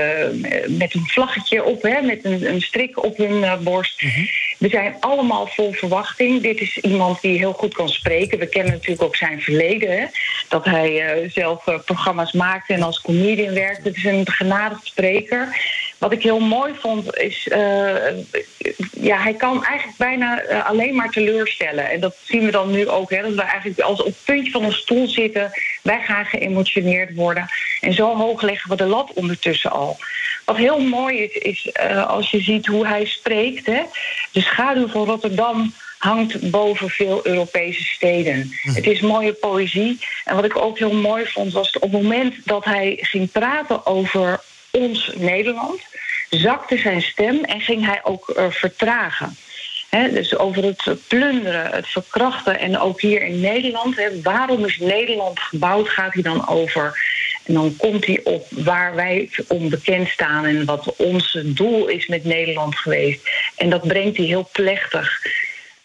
met 0.69 0.95
een 0.95 1.07
vlaggetje 1.07 1.65
op, 1.65 1.83
hè, 1.83 2.01
met 2.01 2.25
een, 2.25 2.49
een 2.49 2.61
strik 2.61 3.05
op 3.05 3.17
hun 3.17 3.37
uh, 3.37 3.57
borst. 3.59 4.03
Mm 4.03 4.11
-hmm. 4.11 4.29
We 4.59 4.69
zijn 4.69 4.97
allemaal 5.01 5.47
vol 5.47 5.73
verwachting. 5.73 6.43
Dit 6.43 6.61
is 6.61 6.79
iemand 6.79 7.21
die 7.21 7.39
heel 7.39 7.53
goed 7.53 7.75
kan 7.75 7.89
spreken. 7.89 8.39
We 8.39 8.49
kennen 8.49 8.73
natuurlijk 8.73 9.03
ook 9.03 9.17
zijn 9.17 9.41
verleden. 9.41 9.99
Hè, 9.99 10.05
dat 10.49 10.65
hij 10.65 11.23
uh, 11.23 11.31
zelf 11.31 11.65
programma's 11.85 12.33
maakte 12.33 12.73
en 12.75 12.83
als 12.83 13.01
comedian 13.01 13.55
werkte. 13.55 13.89
Het 13.89 13.97
is 13.97 14.05
een 14.05 14.31
genadigd 14.31 14.87
spreker. 14.87 15.57
Wat 16.05 16.13
ik 16.13 16.23
heel 16.23 16.41
mooi 16.41 16.75
vond 16.75 17.17
is, 17.17 17.49
uh, 17.53 17.95
ja, 18.93 19.23
hij 19.23 19.35
kan 19.35 19.65
eigenlijk 19.65 19.99
bijna 19.99 20.43
uh, 20.43 20.69
alleen 20.69 20.95
maar 20.95 21.11
teleurstellen. 21.11 21.91
En 21.91 22.01
dat 22.01 22.17
zien 22.23 22.45
we 22.45 22.51
dan 22.51 22.71
nu 22.71 22.89
ook, 22.89 23.11
hè, 23.11 23.23
dat 23.23 23.35
we 23.35 23.43
eigenlijk 23.43 23.81
als 23.81 24.01
op 24.01 24.07
het 24.07 24.25
puntje 24.25 24.51
van 24.51 24.65
een 24.65 24.73
stoel 24.73 25.09
zitten. 25.09 25.51
Wij 25.83 26.01
gaan 26.01 26.25
geëmotioneerd 26.25 27.15
worden. 27.15 27.49
En 27.81 27.93
zo 27.93 28.17
hoog 28.17 28.43
leggen 28.43 28.71
we 28.71 28.77
de 28.77 28.87
lat 28.87 29.13
ondertussen 29.13 29.71
al. 29.71 29.97
Wat 30.45 30.57
heel 30.57 30.81
mooi 30.81 31.23
is, 31.23 31.35
is 31.35 31.69
uh, 31.91 32.07
als 32.07 32.31
je 32.31 32.41
ziet 32.41 32.67
hoe 32.67 32.87
hij 32.87 33.05
spreekt. 33.05 33.67
Hè, 33.67 33.83
de 34.33 34.41
schaduw 34.41 34.89
van 34.89 35.05
Rotterdam 35.05 35.75
hangt 35.99 36.51
boven 36.51 36.91
veel 36.91 37.21
Europese 37.27 37.85
steden. 37.85 38.51
Het 38.63 38.87
is 38.87 39.01
mooie 39.01 39.33
poëzie. 39.33 39.99
En 40.25 40.35
wat 40.35 40.45
ik 40.45 40.57
ook 40.57 40.79
heel 40.79 40.95
mooi 40.95 41.27
vond, 41.27 41.53
was 41.53 41.77
op 41.77 41.83
het 41.83 42.03
moment 42.03 42.35
dat 42.45 42.65
hij 42.65 42.99
ging 43.01 43.31
praten 43.31 43.87
over 43.87 44.41
ons 44.75 45.11
Nederland, 45.15 45.81
zakte 46.31 46.77
zijn 46.77 47.03
stem 47.03 47.45
en 47.45 47.61
ging 47.61 47.87
hij 47.87 48.01
ook 48.03 48.33
uh, 48.37 48.51
vertragen. 48.51 49.37
Dus 50.13 50.37
over 50.37 50.65
het 50.65 51.09
plunderen, 51.09 51.71
het 51.71 51.87
verkrachten 51.89 52.59
en 52.59 52.79
ook 52.79 53.01
hier 53.01 53.23
in 53.23 53.41
Nederland. 53.41 53.97
Waarom 54.23 54.65
is 54.65 54.79
Nederland 54.79 55.41
gebouwd, 55.41 55.89
gaat 55.89 56.15
hij 56.15 56.23
dan 56.23 56.49
over. 56.49 56.99
En 57.45 57.55
dan 57.55 57.77
komt 57.77 58.07
hij 58.07 58.21
op 58.25 58.47
waar 58.51 58.95
wij 58.95 59.31
onbekend 59.49 60.09
staan 60.09 60.45
en 60.45 60.65
wat 60.65 60.97
ons 60.97 61.39
doel 61.45 61.87
is 61.87 62.07
met 62.07 62.25
Nederland 62.25 62.77
geweest. 62.77 63.21
En 63.57 63.71
dat 63.71 63.87
brengt 63.87 64.17
hij 64.17 64.27
heel 64.27 64.49
plechtig. 64.53 65.21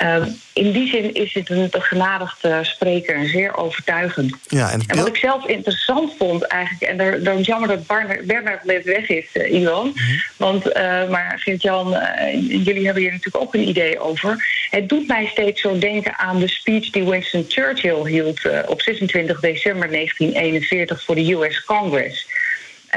Uh, 0.02 0.26
in 0.54 0.72
die 0.72 0.88
zin 0.88 1.14
is 1.14 1.34
het 1.34 1.50
een 1.50 1.68
begenadigde 1.72 2.60
spreker 2.62 3.16
en 3.16 3.30
zeer 3.30 3.58
overtuigend. 3.58 4.36
Ja, 4.48 4.72
en, 4.72 4.82
en, 4.88 4.98
wat 4.98 5.08
ik 5.08 5.16
zelf 5.16 5.46
interessant 5.46 6.14
vond 6.18 6.44
eigenlijk... 6.44 6.92
en 6.92 7.24
daar, 7.24 7.40
is 7.40 7.46
jammer 7.46 7.68
dat 7.68 7.88
Bernard 8.26 8.64
net 8.64 8.84
weg 8.84 9.10
is, 9.10 9.26
uh, 9.34 9.54
Ivan. 9.54 9.86
Mm 9.86 9.94
-hmm. 9.96 10.22
Want, 10.38 10.68
uh, 10.68 11.10
maar 11.10 11.40
Geert-Jan, 11.40 11.98
jullie 12.40 12.86
hebben 12.86 13.04
hier 13.04 13.12
natuurlijk 13.12 13.44
ook 13.44 13.54
een 13.54 13.68
idee 13.68 14.00
over. 14.00 14.46
Het 14.70 14.90
doet 14.90 15.08
mij 15.08 15.28
steeds 15.32 15.62
zo 15.62 15.78
denken 15.78 16.18
aan 16.18 16.40
de 16.40 16.48
speech 16.48 16.90
die 16.90 17.04
Winston 17.04 17.46
Churchill 17.48 18.06
hield... 18.06 18.42
op 18.68 18.82
26 18.82 19.40
december 19.40 19.92
1941 19.92 21.04
voor 21.04 21.16
de 21.16 21.34
US 21.34 21.64
Congress... 21.64 22.28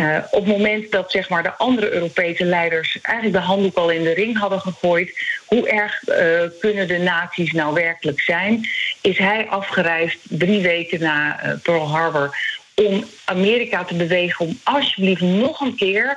Uh, 0.00 0.18
op 0.30 0.44
het 0.44 0.56
moment 0.56 0.90
dat 0.90 1.11
zeg 1.11 1.28
maar, 1.28 1.42
de 1.42 1.56
andere 1.56 1.90
Europese 1.90 2.44
leiders 2.44 2.99
eigenlijk 3.00 3.37
de 3.37 3.50
handdoek 3.50 3.76
al 3.76 3.90
in 3.90 4.02
de 4.02 4.14
ring 4.14 4.38
hadden 4.38 4.61
gegooid, 4.61 5.20
hoe 5.46 5.68
erg 5.68 6.08
uh, 6.08 6.42
kunnen 6.61 6.88
de 6.88 6.99
naties 6.99 7.52
nou 7.52 7.75
werkelijk 7.75 8.20
zijn, 8.20 8.68
is 9.00 9.18
hij 9.18 9.46
afgereisd 9.49 10.18
drie 10.22 10.62
weken 10.62 11.00
na 11.00 11.44
uh, 11.44 11.52
Pearl 11.62 11.88
Harbor 11.88 12.37
om 12.75 13.04
Amerika 13.25 13.84
te 13.84 13.94
bewegen 13.94 14.46
om 14.46 14.58
alsjeblieft 14.62 15.20
nog 15.20 15.61
een 15.61 15.76
keer 15.76 16.16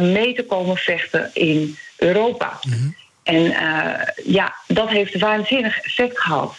mee 0.00 0.34
te 0.34 0.44
komen 0.44 0.76
vechten 0.76 1.30
in 1.32 1.76
Europa. 1.96 2.58
Mm 2.62 2.72
-hmm. 2.72 2.96
En 3.22 3.42
ja, 4.24 4.54
dat 4.66 4.88
heeft 4.88 5.14
een 5.14 5.20
waanzinnig 5.20 5.80
effect 5.80 6.20
gehad. 6.20 6.56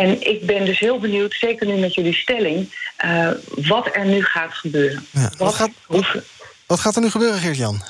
En 0.00 0.28
ik 0.30 0.46
ben 0.46 0.64
dus 0.64 0.78
heel 0.78 0.98
benieuwd, 0.98 1.34
zeker 1.34 1.66
nu 1.66 1.76
met 1.76 1.94
jullie 1.94 2.14
stelling, 2.14 2.74
uh, 3.04 3.30
wat 3.68 3.88
er 3.92 4.06
nu 4.06 4.24
gaat 4.24 4.52
gebeuren. 4.52 5.06
Ja, 5.10 5.20
wat, 5.20 5.36
wat, 5.38 5.54
gaat, 5.54 5.70
hoe... 5.86 6.22
wat, 6.66 6.80
gaat, 6.80 6.96
er 6.96 7.02
nu 7.02 7.10
gebeuren, 7.10 7.40
Geert-Jan? 7.40 7.82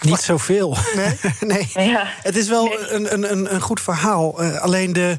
Niet 0.00 0.20
zoveel. 0.20 0.76
Nee? 0.94 1.18
nee. 1.74 1.88
Ja. 1.88 2.06
Het 2.22 2.36
is 2.36 2.48
wel 2.48 2.64
nee. 2.64 2.90
een, 2.90 3.32
een, 3.32 3.54
een 3.54 3.60
goed 3.60 3.80
verhaal. 3.80 4.42
Uh, 4.42 4.60
alleen 4.60 4.92
de. 4.92 5.18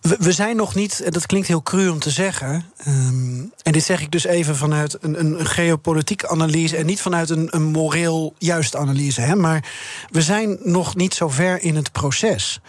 We, 0.00 0.32
zijn 0.32 0.56
nog 0.56 0.74
niet, 0.74 1.12
dat 1.12 1.26
klinkt 1.26 1.48
heel 1.48 1.62
cru 1.62 1.88
om 1.88 1.98
te 1.98 2.10
zeggen. 2.10 2.64
Um, 2.86 3.52
en 3.62 3.72
dit 3.72 3.84
zeg 3.84 4.00
ik 4.00 4.10
dus 4.10 4.24
even 4.24 4.56
vanuit 4.56 4.96
een, 5.00 5.20
een 5.20 5.46
geopolitieke 5.46 6.28
analyse 6.28 6.76
en 6.76 6.86
niet 6.86 7.00
vanuit 7.00 7.30
een, 7.30 7.48
een 7.50 7.62
moreel 7.62 8.34
juiste 8.38 8.78
analyse. 8.78 9.20
Hè, 9.20 9.34
maar 9.34 9.64
we 10.10 10.22
zijn 10.22 10.58
nog 10.62 10.96
niet 10.96 11.14
zo 11.14 11.28
ver 11.28 11.62
in 11.62 11.76
het 11.76 11.92
proces. 11.92 12.60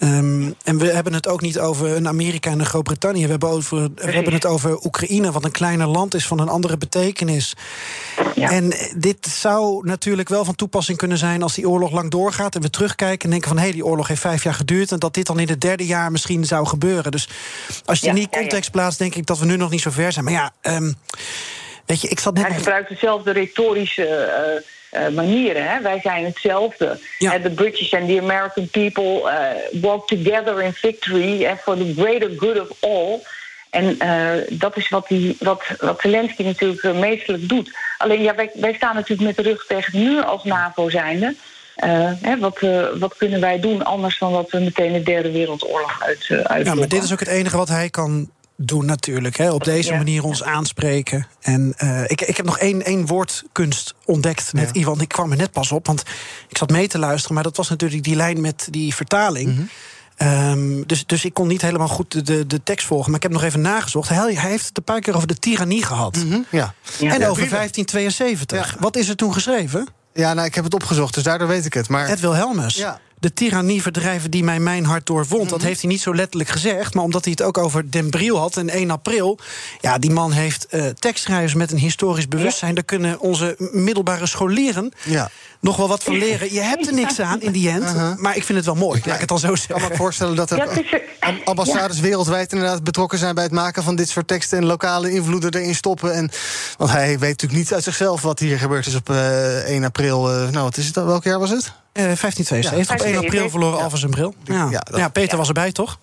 Um, 0.00 0.54
en 0.64 0.78
we 0.78 0.92
hebben 0.92 1.12
het 1.12 1.28
ook 1.28 1.40
niet 1.40 1.58
over 1.58 1.96
een 1.96 2.08
Amerika 2.08 2.50
en 2.50 2.60
een 2.60 2.66
Groot-Brittannië. 2.66 3.24
We, 3.24 3.30
hebben 3.30 3.48
over, 3.48 3.88
we 3.94 4.10
hebben 4.10 4.32
het 4.32 4.46
over 4.46 4.84
Oekraïne, 4.84 5.32
wat 5.32 5.44
een 5.44 5.50
kleiner 5.50 5.86
land 5.86 6.14
is 6.14 6.26
van 6.26 6.40
een 6.40 6.48
andere 6.48 6.76
betekenis. 6.76 7.54
Ja. 8.34 8.50
En 8.50 8.72
dit 8.96 9.26
zou 9.26 9.86
natuurlijk 9.86 10.28
wel 10.28 10.44
van 10.44 10.54
toepassing 10.54 10.98
kunnen 10.98 11.18
zijn 11.18 11.42
als 11.42 11.54
die 11.54 11.68
oorlog 11.68 11.92
lang 11.92 12.10
doorgaat. 12.10 12.54
En 12.54 12.60
we 12.60 12.70
terugkijken 12.70 13.24
en 13.24 13.30
denken 13.30 13.48
van 13.48 13.58
hé, 13.58 13.62
hey, 13.62 13.72
die 13.72 13.84
oorlog 13.84 14.08
heeft 14.08 14.20
vijf 14.20 14.42
jaar 14.42 14.54
geduurd. 14.54 14.92
En 14.92 14.98
dat 14.98 15.14
dit 15.14 15.26
dan 15.26 15.38
in 15.38 15.48
het 15.48 15.60
derde 15.60 15.86
jaar 15.86 16.10
misschien 16.10 16.44
zou 16.44 16.66
gebeuren. 16.66 17.10
Dus 17.10 17.28
als 17.84 17.98
je 17.98 18.06
ja, 18.06 18.12
in 18.12 18.18
die 18.18 18.28
context 18.28 18.70
plaatst, 18.70 18.98
denk 18.98 19.14
ik 19.14 19.26
dat 19.26 19.38
we 19.38 19.44
nu 19.44 19.56
nog 19.56 19.70
niet 19.70 19.80
zo 19.80 19.90
ver 19.90 20.12
zijn. 20.12 20.24
Maar 20.24 20.34
ja, 20.34 20.52
um, 20.62 20.94
weet 21.86 22.00
je, 22.00 22.08
ik 22.08 22.20
zat 22.20 22.34
net. 22.34 22.46
Hij 22.46 22.56
gebruikt 22.56 22.88
dezelfde 22.88 23.30
retorische. 23.30 24.32
Uh, 24.56 24.77
manieren. 25.14 25.70
Hè? 25.70 25.80
Wij 25.82 26.00
zijn 26.02 26.24
hetzelfde. 26.24 27.00
Ja. 27.18 27.36
Uh, 27.36 27.42
the 27.42 27.50
British 27.50 27.92
and 27.92 28.08
the 28.08 28.20
American 28.20 28.68
people 28.68 29.20
uh, 29.22 29.80
walk 29.82 30.06
together 30.06 30.62
in 30.62 30.72
victory 30.72 31.56
for 31.62 31.76
the 31.76 31.92
greater 31.96 32.30
good 32.36 32.60
of 32.60 32.68
all. 32.80 33.20
En 33.70 33.98
dat 34.48 34.76
is 34.76 34.88
wat, 34.88 35.08
die, 35.08 35.36
wat, 35.38 35.62
wat 35.78 36.00
Zelensky 36.00 36.42
natuurlijk 36.42 36.94
meestelijk 36.94 37.48
doet. 37.48 37.76
Alleen 37.98 38.22
ja, 38.22 38.34
wij, 38.34 38.50
wij 38.54 38.74
staan 38.74 38.94
natuurlijk 38.94 39.36
met 39.36 39.36
de 39.36 39.50
rug 39.50 39.66
tegen 39.66 39.92
de 39.92 39.98
muur 39.98 40.24
als 40.24 40.44
NAVO 40.44 40.90
zijnde. 40.90 41.34
Hè, 42.20 42.38
wat, 42.38 42.58
wat 42.98 43.16
kunnen 43.16 43.40
wij 43.40 43.60
doen 43.60 43.84
anders 43.84 44.18
dan 44.18 44.32
dat 44.32 44.50
we 44.50 44.58
meteen 44.58 44.92
de 44.92 45.02
derde 45.02 45.30
wereldoorlog 45.30 46.02
uit, 46.02 46.26
uit 46.42 46.66
Ja, 46.66 46.74
maar 46.74 46.88
dit 46.88 47.02
is 47.02 47.12
ook 47.12 47.20
het 47.20 47.28
enige 47.28 47.56
wat 47.56 47.68
hij 47.68 47.90
kan 47.90 48.30
doen 48.60 48.84
natuurlijk. 48.84 49.36
Hè? 49.36 49.50
Op 49.50 49.64
deze 49.64 49.90
ja. 49.90 49.96
manier 49.96 50.24
ons 50.24 50.42
aanspreken. 50.42 51.26
En 51.40 51.74
uh, 51.82 52.02
ik, 52.02 52.20
ik 52.20 52.36
heb 52.36 52.46
nog 52.46 52.58
één, 52.58 52.84
één 52.84 53.06
woordkunst 53.06 53.94
ontdekt 54.04 54.52
net, 54.52 54.70
ja. 54.72 54.80
Ivan. 54.80 55.00
Ik 55.00 55.08
kwam 55.08 55.30
er 55.30 55.36
net 55.36 55.52
pas 55.52 55.72
op, 55.72 55.86
want 55.86 56.02
ik 56.48 56.56
zat 56.56 56.70
mee 56.70 56.88
te 56.88 56.98
luisteren... 56.98 57.34
maar 57.34 57.44
dat 57.44 57.56
was 57.56 57.68
natuurlijk 57.68 58.02
die 58.02 58.16
lijn 58.16 58.40
met 58.40 58.68
die 58.70 58.94
vertaling... 58.94 59.48
Mm 59.50 59.56
-hmm. 59.56 59.68
Um, 60.22 60.86
dus, 60.86 61.06
dus 61.06 61.24
ik 61.24 61.34
kon 61.34 61.46
niet 61.46 61.62
helemaal 61.62 61.88
goed 61.88 62.26
de, 62.26 62.46
de 62.46 62.62
tekst 62.62 62.86
volgen. 62.86 63.06
Maar 63.06 63.16
ik 63.16 63.22
heb 63.22 63.32
nog 63.32 63.42
even 63.42 63.60
nagezocht. 63.60 64.08
Hij, 64.08 64.34
hij 64.34 64.50
heeft 64.50 64.68
het 64.68 64.76
een 64.76 64.84
paar 64.84 65.00
keer 65.00 65.16
over 65.16 65.28
de 65.28 65.38
tirannie 65.38 65.84
gehad. 65.84 66.16
Mm 66.16 66.30
-hmm. 66.30 66.46
ja. 66.50 66.74
ja. 66.98 67.14
En 67.14 67.26
over 67.26 67.48
1572. 67.48 68.76
Wat 68.78 68.96
is 68.96 69.08
er 69.08 69.16
toen 69.16 69.32
geschreven? 69.32 69.86
Ja, 70.12 70.34
nou, 70.34 70.46
ik 70.46 70.54
heb 70.54 70.64
het 70.64 70.74
opgezocht, 70.74 71.14
dus 71.14 71.22
daardoor 71.22 71.48
weet 71.48 71.64
ik 71.64 71.74
het. 71.74 71.88
Maar... 71.88 72.08
Ed 72.08 72.20
Wilhelmus. 72.20 72.76
Ja 72.76 73.00
de 73.20 73.32
tirannie 73.32 73.82
verdrijven 73.82 74.30
die 74.30 74.44
mij 74.44 74.60
mijn 74.60 74.84
hart 74.84 75.06
doorwond. 75.06 75.32
Mm 75.32 75.38
-hmm. 75.38 75.48
Dat 75.48 75.62
heeft 75.62 75.80
hij 75.80 75.90
niet 75.90 76.00
zo 76.00 76.14
letterlijk 76.14 76.50
gezegd, 76.50 76.94
maar 76.94 77.04
omdat 77.04 77.24
hij 77.24 77.32
het 77.36 77.46
ook 77.46 77.58
over 77.58 77.90
Den 77.90 78.10
Briel 78.10 78.38
had 78.38 78.56
en 78.56 78.68
1 78.68 78.90
april. 78.90 79.38
Ja, 79.80 79.98
die 79.98 80.10
man 80.10 80.32
heeft 80.32 80.66
uh, 80.70 80.86
tekstschrijvers 80.86 81.54
met 81.54 81.72
een 81.72 81.78
historisch 81.78 82.28
bewustzijn. 82.28 82.70
Ja. 82.70 82.76
Daar 82.76 82.84
kunnen 82.84 83.20
onze 83.20 83.56
middelbare 83.72 84.26
scholieren 84.26 84.92
ja. 85.04 85.30
nog 85.60 85.76
wel 85.76 85.88
wat 85.88 86.02
van 86.02 86.18
leren. 86.18 86.52
Je 86.52 86.60
hebt 86.60 86.86
er 86.86 86.94
niks 86.94 87.20
aan 87.20 87.40
in 87.40 87.52
die 87.52 87.70
end, 87.70 87.82
uh 87.82 87.90
-huh. 87.90 88.16
maar 88.16 88.36
ik 88.36 88.44
vind 88.44 88.58
het 88.58 88.66
wel 88.66 88.74
mooi. 88.74 89.00
Laat 89.04 89.14
ik 89.14 89.20
het 89.20 89.28
dan 89.28 89.38
zo 89.38 89.54
zeggen. 89.54 89.74
Ik 89.74 89.80
kan 89.80 89.90
me 89.90 89.96
voorstellen 89.96 90.36
dat 90.36 90.50
er 90.50 90.56
ja, 91.20 91.34
ambassades 91.44 92.00
wereldwijd 92.00 92.52
inderdaad 92.52 92.84
betrokken 92.84 93.18
zijn 93.18 93.34
bij 93.34 93.44
het 93.44 93.52
maken 93.52 93.82
van 93.82 93.96
dit 93.96 94.08
soort 94.08 94.28
teksten 94.28 94.58
en 94.58 94.64
lokale 94.64 95.10
invloeden 95.10 95.54
erin 95.54 95.74
stoppen. 95.74 96.14
En, 96.14 96.30
want 96.76 96.90
hij 96.90 97.08
weet 97.18 97.28
natuurlijk 97.28 97.60
niet 97.60 97.72
uit 97.72 97.84
zichzelf 97.84 98.22
wat 98.22 98.38
hier 98.38 98.58
gebeurd 98.58 98.86
is 98.86 98.94
op 98.94 99.10
uh, 99.10 99.58
1 99.58 99.84
april. 99.84 100.30
Uh, 100.30 100.48
nou, 100.48 100.64
wat 100.64 100.76
is 100.76 100.86
het? 100.86 100.94
Welk 100.94 101.24
jaar 101.24 101.38
was 101.38 101.50
het? 101.50 101.72
Uh, 101.98 102.04
1572. 102.04 102.88
Ja, 102.88 102.94
op 102.94 103.00
1 103.00 103.16
april 103.16 103.50
verloren 103.50 103.76
ja. 103.76 103.82
Alphen 103.82 103.98
zijn 103.98 104.10
bril. 104.10 104.34
Ja, 104.44 104.68
ja, 104.70 104.80
dat, 104.90 104.98
ja 104.98 105.08
Peter 105.08 105.38
was 105.38 105.48
erbij, 105.48 105.72
toch? 105.72 105.98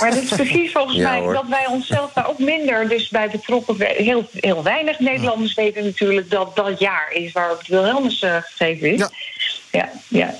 Maar 0.00 0.10
het 0.10 0.22
is 0.22 0.28
precies 0.28 0.72
volgens 0.72 0.96
mij 0.96 1.20
hoor. 1.20 1.32
dat 1.32 1.48
wij 1.48 1.66
onszelf 1.66 2.12
daar 2.12 2.28
ook 2.28 2.38
minder 2.38 2.88
dus 2.88 3.08
bij 3.08 3.30
betrokken 3.30 3.76
heel, 3.78 4.28
heel 4.32 4.62
weinig 4.62 4.98
Nederlanders 4.98 5.54
weten 5.54 5.84
natuurlijk 5.84 6.30
dat 6.30 6.56
dat 6.56 6.78
jaar 6.78 7.12
is 7.12 7.32
waarop 7.32 7.58
het 7.58 7.68
Wilhelmus 7.68 8.22
uh, 8.22 8.36
gegeven 8.40 8.92
is. 8.92 8.98
Ja, 8.98 9.10
ja. 9.70 9.90
ja. 10.08 10.34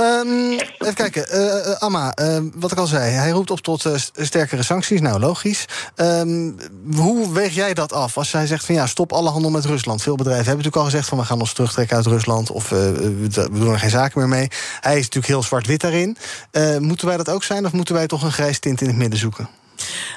Um, 0.00 0.50
even 0.78 0.94
kijken, 0.94 1.26
uh, 1.34 1.76
Amma, 1.78 2.16
uh, 2.20 2.38
wat 2.54 2.72
ik 2.72 2.78
al 2.78 2.86
zei, 2.86 3.10
hij 3.10 3.30
roept 3.30 3.50
op 3.50 3.60
tot 3.60 3.86
sterkere 4.12 4.62
sancties. 4.62 5.00
Nou, 5.00 5.20
logisch. 5.20 5.64
Um, 5.96 6.56
hoe 6.94 7.32
weeg 7.32 7.54
jij 7.54 7.74
dat 7.74 7.92
af 7.92 8.16
als 8.16 8.32
hij 8.32 8.46
zegt 8.46 8.64
van 8.64 8.74
ja, 8.74 8.86
stop 8.86 9.12
alle 9.12 9.30
handel 9.30 9.50
met 9.50 9.64
Rusland? 9.64 10.02
Veel 10.02 10.16
bedrijven 10.16 10.46
hebben 10.46 10.64
natuurlijk 10.64 10.84
al 10.84 10.90
gezegd 10.90 11.08
van 11.08 11.18
we 11.18 11.24
gaan 11.24 11.40
ons 11.40 11.52
terugtrekken 11.52 11.96
uit 11.96 12.06
Rusland 12.06 12.50
of 12.50 12.68
we 12.68 13.48
doen 13.52 13.72
er 13.72 13.78
geen 13.78 13.90
zaken 13.90 14.18
meer 14.18 14.28
mee. 14.28 14.48
Hij 14.80 14.92
is 14.92 15.02
natuurlijk 15.02 15.26
heel 15.26 15.42
zwart-wit 15.42 15.80
daarin. 15.80 16.16
moeten 16.78 17.06
wij 17.06 17.16
dat 17.16 17.28
ook 17.28 17.44
zijn 17.44 17.66
of 17.66 17.72
moeten 17.72 17.94
wij 17.94 18.06
toch 18.06 18.22
een 18.22 18.32
grijs 18.32 18.58
tint 18.58 18.80
in 18.80 18.86
het 18.86 18.96
midden 18.96 19.18
zoeken? 19.18 19.48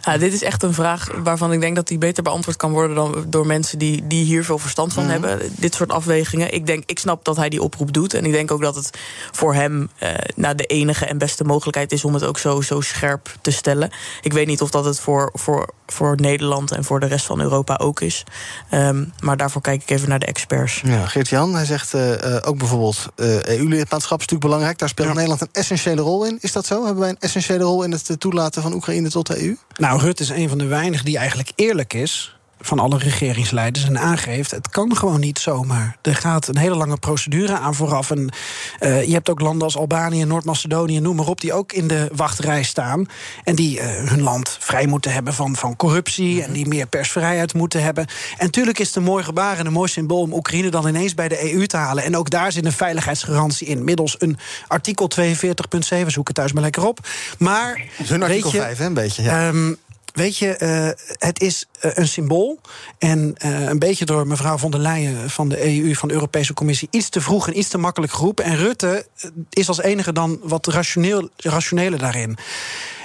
Ja, 0.01 0.17
dit 0.17 0.33
is 0.33 0.43
echt 0.43 0.63
een 0.63 0.73
vraag 0.73 1.09
waarvan 1.23 1.51
ik 1.51 1.61
denk 1.61 1.75
dat 1.75 1.87
die 1.87 1.97
beter 1.97 2.23
beantwoord 2.23 2.57
kan 2.57 2.71
worden 2.71 2.95
dan 2.95 3.25
door 3.27 3.45
mensen 3.45 3.77
die, 3.77 4.07
die 4.07 4.25
hier 4.25 4.45
veel 4.45 4.57
verstand 4.57 4.93
van 4.93 5.03
mm 5.03 5.09
-hmm. 5.09 5.23
hebben. 5.23 5.51
Dit 5.55 5.75
soort 5.75 5.91
afwegingen. 5.91 6.53
Ik 6.53 6.65
denk, 6.65 6.83
ik 6.85 6.99
snap 6.99 7.25
dat 7.25 7.35
hij 7.35 7.49
die 7.49 7.61
oproep 7.61 7.93
doet. 7.93 8.13
En 8.13 8.25
ik 8.25 8.31
denk 8.31 8.51
ook 8.51 8.61
dat 8.61 8.75
het 8.75 8.97
voor 9.31 9.53
hem 9.53 9.89
uh, 10.03 10.09
nou, 10.35 10.55
de 10.55 10.65
enige 10.65 11.05
en 11.05 11.17
beste 11.17 11.43
mogelijkheid 11.43 11.91
is 11.91 12.05
om 12.05 12.13
het 12.13 12.23
ook 12.23 12.37
zo, 12.37 12.61
zo 12.61 12.81
scherp 12.81 13.35
te 13.41 13.51
stellen. 13.51 13.91
Ik 14.21 14.33
weet 14.33 14.47
niet 14.47 14.61
of 14.61 14.69
dat 14.69 14.85
het 14.85 14.99
voor, 14.99 15.29
voor 15.33 15.73
voor 15.91 16.15
Nederland 16.15 16.71
en 16.71 16.83
voor 16.83 16.99
de 16.99 17.05
rest 17.05 17.25
van 17.25 17.41
Europa 17.41 17.75
ook 17.75 18.01
is. 18.01 18.23
Ehm, 18.69 19.05
maar 19.19 19.37
daarvoor 19.37 19.61
kijk 19.61 19.81
ik 19.81 19.89
even 19.89 20.09
naar 20.09 20.19
de 20.19 20.25
experts. 20.25 20.81
Ja, 20.83 21.05
Geert-Jan, 21.05 21.55
hij 21.55 21.65
zegt 21.65 21.93
uh, 21.93 22.11
ook 22.41 22.57
bijvoorbeeld 22.57 23.07
EU-lidmaatschap 23.15 24.19
is 24.19 24.25
natuurlijk 24.25 24.41
belangrijk. 24.41 24.77
Daar 24.77 24.89
speelt 24.89 25.13
Nederland 25.13 25.41
een 25.41 25.49
essentiële 25.51 26.01
rol 26.01 26.25
in. 26.25 26.37
Is 26.41 26.51
dat 26.51 26.65
zo? 26.65 26.83
Hebben 26.83 27.01
wij 27.01 27.09
een 27.09 27.19
essentiële 27.19 27.63
rol 27.63 27.83
in 27.83 27.91
het 27.91 28.19
toelaten 28.19 28.61
van 28.61 28.73
Oekraïne 28.73 29.09
tot 29.09 29.27
de 29.27 29.43
EU? 29.43 29.55
Nou, 29.75 30.01
Rutte 30.01 30.23
is 30.23 30.29
een 30.29 30.49
van 30.49 30.57
de 30.57 30.65
weinigen 30.65 31.05
die 31.05 31.17
eigenlijk 31.17 31.51
eerlijk 31.55 31.93
is 31.93 32.38
van 32.61 32.79
alle 32.79 32.97
regeringsleiders 32.97 33.85
en 33.85 33.99
aangeeft... 33.99 34.51
het 34.51 34.69
kan 34.69 34.95
gewoon 34.95 35.19
niet 35.19 35.39
zomaar. 35.39 35.97
Er 36.01 36.15
gaat 36.15 36.47
een 36.47 36.57
hele 36.57 36.75
lange 36.75 36.97
procedure 36.97 37.57
aan 37.57 37.75
vooraf. 37.75 38.11
En 38.11 38.31
uh, 38.79 39.03
je 39.03 39.13
hebt 39.13 39.29
ook 39.29 39.39
landen 39.39 39.63
als 39.63 39.77
Albanië, 39.77 40.25
Noord-Macedonië, 40.25 40.99
noem 40.99 41.15
maar 41.15 41.27
op... 41.27 41.41
die 41.41 41.53
ook 41.53 41.73
in 41.73 41.87
de 41.87 42.09
wachtrij 42.15 42.63
staan. 42.63 43.05
En 43.43 43.55
die 43.55 43.77
uh, 43.77 43.85
hun 43.85 44.21
land 44.21 44.57
vrij 44.59 44.87
moeten 44.87 45.11
hebben 45.11 45.33
van, 45.33 45.55
van 45.55 45.75
corruptie... 45.75 46.43
en 46.43 46.53
die 46.53 46.67
meer 46.67 46.87
persvrijheid 46.87 47.53
moeten 47.53 47.83
hebben. 47.83 48.07
En 48.37 48.45
natuurlijk 48.45 48.79
is 48.79 48.87
het 48.87 48.95
een 48.95 49.03
mooi 49.03 49.23
gebaar 49.23 49.57
en 49.57 49.65
een 49.65 49.73
mooi 49.73 49.89
symbool... 49.89 50.21
om 50.21 50.33
Oekraïne 50.33 50.69
dan 50.69 50.87
ineens 50.87 51.13
bij 51.13 51.27
de 51.27 51.53
EU 51.53 51.65
te 51.65 51.77
halen. 51.77 52.03
En 52.03 52.17
ook 52.17 52.29
daar 52.29 52.51
zit 52.51 52.65
een 52.65 52.71
veiligheidsgarantie 52.71 53.67
in. 53.67 53.83
Middels 53.83 54.15
een 54.19 54.37
artikel 54.67 55.09
42.7, 55.19 56.05
zoek 56.07 56.27
het 56.27 56.35
thuis 56.35 56.53
maar 56.53 56.63
lekker 56.63 56.85
op. 56.85 57.07
Maar, 57.37 57.81
hun 58.03 58.23
artikel 58.23 58.49
5, 58.49 58.77
hè, 58.77 58.85
een 58.85 58.93
beetje, 58.93 59.23
ja. 59.23 59.47
Um, 59.47 59.77
Weet 60.19 60.37
je, 60.37 60.55
uh, 60.59 61.05
het 61.17 61.41
is 61.41 61.65
uh, 61.81 61.91
een 61.93 62.07
symbool. 62.07 62.61
En 62.97 63.35
uh, 63.45 63.67
een 63.67 63.79
beetje 63.79 64.05
door 64.05 64.27
mevrouw 64.27 64.57
von 64.57 64.71
der 64.71 64.79
Leyen 64.79 65.29
van 65.29 65.49
de 65.49 65.65
EU, 65.65 65.95
van 65.95 66.07
de 66.07 66.13
Europese 66.13 66.53
Commissie, 66.53 66.87
iets 66.91 67.09
te 67.09 67.21
vroeg 67.21 67.47
en 67.47 67.57
iets 67.57 67.67
te 67.67 67.77
makkelijk 67.77 68.11
geroepen. 68.11 68.45
En 68.45 68.55
Rutte 68.55 69.07
is 69.49 69.67
als 69.67 69.81
enige 69.81 70.13
dan 70.13 70.39
wat 70.43 70.67
rationeel, 70.67 71.29
rationeler 71.35 71.99
daarin. 71.99 72.37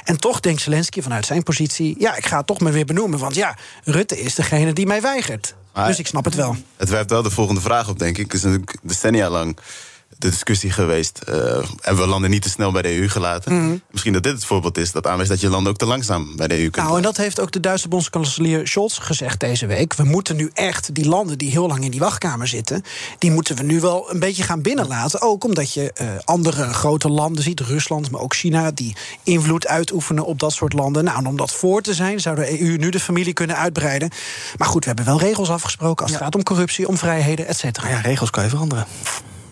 En 0.04 0.20
toch 0.20 0.40
denkt 0.40 0.60
Zelensky 0.60 1.02
vanuit 1.02 1.26
zijn 1.26 1.42
positie: 1.42 1.94
ja, 1.98 2.16
ik 2.16 2.26
ga 2.26 2.36
het 2.36 2.46
toch 2.46 2.60
maar 2.60 2.72
weer 2.72 2.84
benoemen. 2.84 3.18
Want 3.18 3.34
ja, 3.34 3.56
Rutte 3.84 4.20
is 4.20 4.34
degene 4.34 4.72
die 4.72 4.86
mij 4.86 5.00
weigert. 5.00 5.54
Maar 5.72 5.86
dus 5.86 5.98
ik 5.98 6.06
snap 6.06 6.24
het 6.24 6.34
wel. 6.34 6.56
Het 6.76 6.88
werpt 6.88 7.10
wel 7.10 7.22
de 7.22 7.30
volgende 7.30 7.60
vraag 7.60 7.88
op, 7.88 7.98
denk 7.98 8.18
ik. 8.18 8.24
Het 8.24 8.34
is 8.34 8.42
natuurlijk 8.42 8.76
decennia 8.82 9.30
lang 9.30 9.58
de 10.24 10.30
discussie 10.30 10.70
geweest. 10.70 11.20
Uh, 11.28 11.34
en 11.80 11.96
we 11.96 12.06
landen 12.06 12.30
niet 12.30 12.42
te 12.42 12.48
snel 12.48 12.72
bij 12.72 12.82
de 12.82 12.96
EU 12.96 13.08
gelaten. 13.08 13.52
Mm. 13.52 13.82
Misschien 13.90 14.12
dat 14.12 14.22
dit 14.22 14.32
het 14.32 14.44
voorbeeld 14.44 14.78
is 14.78 14.92
dat 14.92 15.06
aanwijst 15.06 15.30
dat 15.30 15.40
je 15.40 15.48
landen 15.48 15.72
ook 15.72 15.78
te 15.78 15.86
langzaam 15.86 16.36
bij 16.36 16.48
de 16.48 16.54
EU 16.54 16.70
kunt. 16.70 16.86
Nou, 16.86 16.96
en 16.96 17.02
dat 17.02 17.16
heeft 17.16 17.40
ook 17.40 17.50
de 17.50 17.60
Duitse 17.60 17.88
bondskanselier 17.88 18.66
Scholz 18.66 18.98
gezegd 19.00 19.40
deze 19.40 19.66
week. 19.66 19.94
We 19.94 20.04
moeten 20.04 20.36
nu 20.36 20.50
echt 20.52 20.94
die 20.94 21.08
landen 21.08 21.38
die 21.38 21.50
heel 21.50 21.66
lang 21.66 21.84
in 21.84 21.90
die 21.90 22.00
wachtkamer 22.00 22.48
zitten, 22.48 22.82
die 23.18 23.30
moeten 23.30 23.56
we 23.56 23.62
nu 23.62 23.80
wel 23.80 24.10
een 24.10 24.18
beetje 24.18 24.42
gaan 24.42 24.62
binnenlaten. 24.62 25.20
Ook 25.20 25.44
omdat 25.44 25.72
je 25.72 25.92
uh, 26.00 26.08
andere 26.24 26.72
grote 26.72 27.08
landen 27.08 27.42
ziet, 27.42 27.60
Rusland, 27.60 28.10
maar 28.10 28.20
ook 28.20 28.34
China, 28.34 28.70
die 28.70 28.96
invloed 29.22 29.66
uitoefenen 29.66 30.24
op 30.24 30.38
dat 30.38 30.52
soort 30.52 30.72
landen. 30.72 31.04
Nou, 31.04 31.18
en 31.18 31.26
om 31.26 31.36
dat 31.36 31.52
voor 31.52 31.82
te 31.82 31.94
zijn, 31.94 32.20
zou 32.20 32.36
de 32.36 32.60
EU 32.60 32.76
nu 32.76 32.90
de 32.90 33.00
familie 33.00 33.32
kunnen 33.32 33.56
uitbreiden. 33.56 34.10
Maar 34.56 34.68
goed, 34.68 34.84
we 34.84 34.86
hebben 34.86 35.06
wel 35.06 35.20
regels 35.20 35.50
afgesproken 35.50 36.04
als 36.04 36.14
het 36.14 36.22
gaat 36.22 36.34
om 36.34 36.42
corruptie, 36.42 36.88
om 36.88 36.98
vrijheden, 36.98 37.46
et 37.46 37.56
cetera. 37.56 37.88
Ja, 37.88 38.00
regels 38.00 38.30
kan 38.30 38.42
je 38.42 38.48
veranderen. 38.48 38.86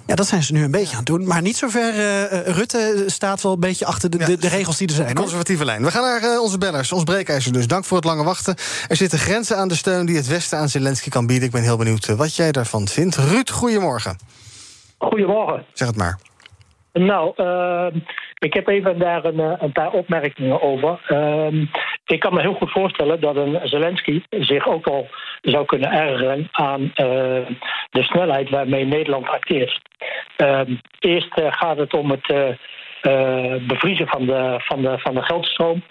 Ja, 0.06 0.14
dat 0.14 0.26
zijn 0.26 0.42
ze 0.42 0.52
nu 0.52 0.62
een 0.64 0.70
beetje 0.70 0.90
aan 0.90 0.96
het 0.96 1.06
doen. 1.06 1.26
Maar 1.26 1.42
niet 1.42 1.56
zover. 1.56 1.94
Uh, 1.94 2.46
Rutte 2.46 3.04
staat 3.06 3.42
wel 3.42 3.52
een 3.52 3.60
beetje 3.60 3.86
achter 3.86 4.10
de, 4.10 4.18
de, 4.18 4.36
de 4.38 4.48
regels 4.48 4.76
die 4.76 4.88
er 4.88 4.94
zijn. 4.94 5.14
Conservatieve 5.14 5.64
lijn. 5.64 5.82
We 5.82 5.90
gaan 5.90 6.02
naar 6.02 6.22
uh, 6.22 6.40
onze 6.40 6.58
bellers, 6.58 6.92
ons 6.92 7.04
breekijzer 7.04 7.52
dus. 7.52 7.66
Dank 7.66 7.84
voor 7.84 7.96
het 7.96 8.06
lange 8.06 8.24
wachten. 8.24 8.54
Er 8.88 8.96
zitten 8.96 9.18
grenzen 9.18 9.56
aan 9.56 9.68
de 9.68 9.74
steun 9.74 10.06
die 10.06 10.16
het 10.16 10.26
Westen 10.26 10.58
aan 10.58 10.68
Zelensky 10.68 11.08
kan 11.10 11.26
bieden. 11.26 11.46
Ik 11.46 11.52
ben 11.52 11.62
heel 11.62 11.76
benieuwd 11.76 12.06
wat 12.06 12.36
jij 12.36 12.52
daarvan 12.52 12.88
vindt. 12.88 13.16
Ruud, 13.16 13.50
goedemorgen. 13.50 14.18
Goedemorgen. 14.98 15.64
Zeg 15.72 15.88
het 15.88 15.96
maar. 15.96 16.18
Nou, 16.92 17.32
uh, 17.36 18.02
ik 18.42 18.54
heb 18.54 18.68
even 18.68 18.98
daar 18.98 19.24
een, 19.24 19.38
een 19.38 19.72
paar 19.72 19.90
opmerkingen 19.90 20.62
over. 20.62 20.98
Uh, 21.08 21.66
ik 22.06 22.20
kan 22.20 22.34
me 22.34 22.40
heel 22.40 22.54
goed 22.54 22.70
voorstellen 22.70 23.20
dat 23.20 23.36
een 23.36 23.60
Zelensky 23.62 24.22
zich 24.30 24.66
ook 24.66 24.86
al 24.86 25.08
zou 25.40 25.64
kunnen 25.64 25.90
ergeren 25.90 26.48
aan 26.52 26.82
uh, 26.82 26.90
de 27.90 28.02
snelheid 28.02 28.50
waarmee 28.50 28.84
Nederland 28.84 29.28
acteert. 29.28 29.80
Ehm, 30.36 30.74
eerst 30.98 31.38
uh, 31.38 31.52
gaat 31.52 31.76
het 31.76 31.94
om 31.94 32.10
het 32.10 32.56
bevriezen 33.66 34.08
van 34.08 34.26
de, 34.26 34.54
van, 34.58 34.82
de, 34.82 34.98
van 34.98 35.14
de 35.14 35.22
geldstroom. 35.22 35.82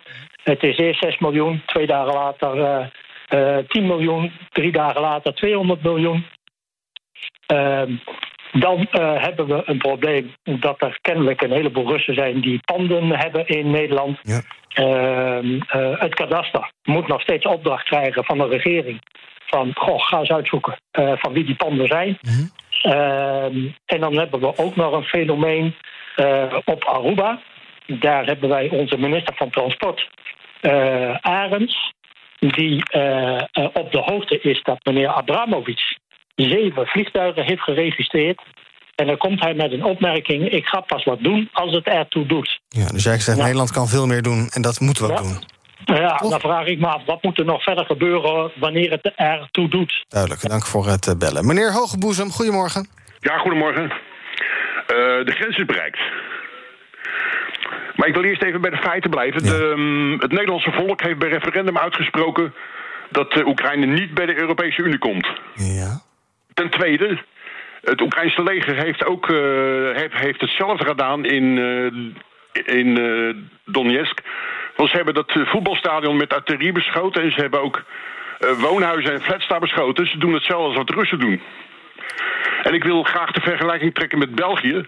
Het 0.44 0.64
is 0.64 0.78
eerst 0.78 1.04
6 1.04 1.18
miljoen, 1.18 1.62
twee 1.66 1.88
dagen 1.88 2.14
later 2.14 2.92
10 3.68 3.86
miljoen, 3.86 4.32
drie 4.50 4.72
dagen 4.72 5.02
later 5.02 5.34
200 5.34 5.84
miljoen. 5.84 6.26
Ehm, 8.52 8.60
dan 8.60 8.88
uh, 8.92 9.24
hebben 9.24 9.48
we 9.48 9.62
een 9.66 9.78
probleem 9.78 10.34
dat 10.44 10.82
er 10.82 11.00
kennelijk 11.02 11.42
een 11.42 11.52
heleboel 11.52 11.88
Russen 11.88 12.14
zijn 12.14 12.42
die 12.42 12.60
panden 12.60 13.10
hebben 13.10 13.48
in 13.48 13.72
Nederland. 13.72 14.20
Ja. 14.22 14.42
Uh, 14.76 15.44
uh, 15.44 16.00
het 16.00 16.14
kadaster 16.14 16.72
moet 16.84 17.08
nog 17.08 17.22
steeds 17.22 17.46
opdracht 17.46 17.86
krijgen 17.86 18.24
van 18.24 18.38
de 18.38 18.48
regering. 18.48 19.02
Van, 19.46 19.72
goh, 19.74 20.02
ga 20.02 20.20
eens 20.20 20.32
uitzoeken 20.32 20.78
van 20.92 21.34
wie 21.34 21.44
die 21.44 21.56
panden 21.56 21.88
zijn. 21.88 22.18
-hmm. 22.22 22.52
en 23.86 24.00
dan 24.00 24.18
hebben 24.18 24.40
we 24.40 24.58
ook 24.58 24.76
nog 24.76 24.92
een 24.92 25.04
fenomeen 25.04 25.76
op 26.66 26.84
Aruba. 26.84 27.42
Daar 27.86 28.26
hebben 28.26 28.50
wij 28.50 28.70
onze 28.70 28.98
minister 28.98 29.36
van 29.36 29.50
Transport, 29.50 30.10
Arends, 31.22 31.94
die 32.40 32.84
op 33.74 33.92
de 33.92 34.02
hoogte 34.06 34.40
is 34.42 34.62
dat 34.64 34.86
meneer 34.86 35.08
Abramovic 35.08 36.00
zeven 36.49 36.88
vliegtuigen 36.88 37.43
heeft 37.43 37.62
geregistreerd. 37.62 38.41
En 38.95 39.08
dan 39.08 39.17
komt 39.17 39.43
hij 39.43 39.54
met 39.54 39.71
een 39.71 39.84
opmerking: 39.84 40.49
ik 40.49 40.65
ga 40.65 40.80
pas 40.80 41.04
wat 41.04 41.19
doen 41.19 41.49
als 41.51 41.73
het 41.73 41.86
ertoe 41.86 42.25
doet. 42.25 42.60
Ja, 42.69 42.88
dus 42.88 43.04
jij 43.04 43.19
zegt: 43.19 43.38
Nederland 43.38 43.71
kan 43.71 43.88
veel 43.88 44.08
meer 44.08 44.21
doen 44.21 44.49
en 44.49 44.62
dat 44.62 44.80
moeten 44.80 45.08
we 45.08 45.12
ook 45.12 45.17
doen. 45.17 45.43
Ja, 45.86 46.17
dan 46.17 46.39
vraag 46.39 46.65
ik 46.65 46.80
me 46.80 46.88
af, 46.88 47.06
wat 47.06 47.23
moet 47.23 47.39
er 47.39 47.45
nog 47.45 47.63
verder 47.63 47.86
gebeuren 47.86 48.51
wanneer 48.56 48.91
het 48.91 49.12
ertoe 49.15 49.69
doet? 49.69 50.06
Duidelijk, 50.08 50.49
dank 50.49 50.65
voor 50.65 50.88
het 50.88 51.08
eh, 51.08 51.15
bellen. 51.17 51.45
Meneer 51.45 51.71
Hogeboezem, 51.73 52.32
goedemorgen. 52.32 52.88
Ja, 53.19 53.38
goedemorgen. 53.38 53.84
Uh, 53.84 53.89
de 55.25 55.32
grens 55.32 55.58
is 55.58 55.65
bereikt. 55.65 55.99
Maar 57.95 58.08
ik 58.08 58.13
wil 58.13 58.23
eerst 58.23 58.43
even 58.43 58.62
bij 58.62 58.69
de 58.69 58.77
feiten 58.77 59.10
blijven. 59.10 59.43
Ja. 59.43 59.51
De, 59.51 59.63
um, 59.63 60.19
het 60.19 60.32
Nederlandse 60.32 60.71
volk 60.71 61.01
heeft 61.01 61.19
bij 61.19 61.30
referendum 61.30 61.77
uitgesproken 61.77 62.54
dat 63.12 63.45
Oekraïne 63.45 63.86
niet 63.86 64.13
bij 64.13 64.25
de 64.25 64.36
Europese 64.36 64.82
Unie 64.82 64.97
komt. 64.97 65.27
Ja. 65.56 66.01
Ten 66.54 66.70
tweede, 66.70 67.18
het 67.82 68.02
Oekraïnse 68.02 68.44
leger 68.44 68.76
heeft 68.76 69.06
ook 69.06 69.30
uh, 69.30 69.96
heeft, 70.12 70.42
hetzelfde 70.42 70.86
gedaan 70.86 71.26
in, 71.26 71.44
uh, 71.58 71.92
in 72.78 73.00
uh, 73.00 73.36
Donetsk. 73.66 74.22
Want 74.76 74.90
ze 74.90 74.96
hebben 74.96 75.14
dat 75.14 75.32
voetbalstadion 75.34 76.18
met 76.18 76.34
artillerie 76.34 76.72
beschoten... 76.72 77.22
en 77.22 77.32
ze 77.32 77.42
hebben 77.42 77.62
ook 77.62 77.84
woonhuizen 78.58 79.14
en 79.14 79.22
flats 79.22 79.48
beschoten. 79.60 80.08
Ze 80.08 80.18
doen 80.18 80.34
hetzelfde 80.34 80.68
als 80.68 80.76
wat 80.76 80.90
Russen 80.90 81.20
doen. 81.20 81.42
En 82.64 82.74
ik 82.74 82.84
wil 82.84 83.04
graag 83.04 83.32
de 83.32 83.42
vergelijking 83.42 83.94
trekken 83.94 84.20
met 84.20 84.36
België. 84.36 84.86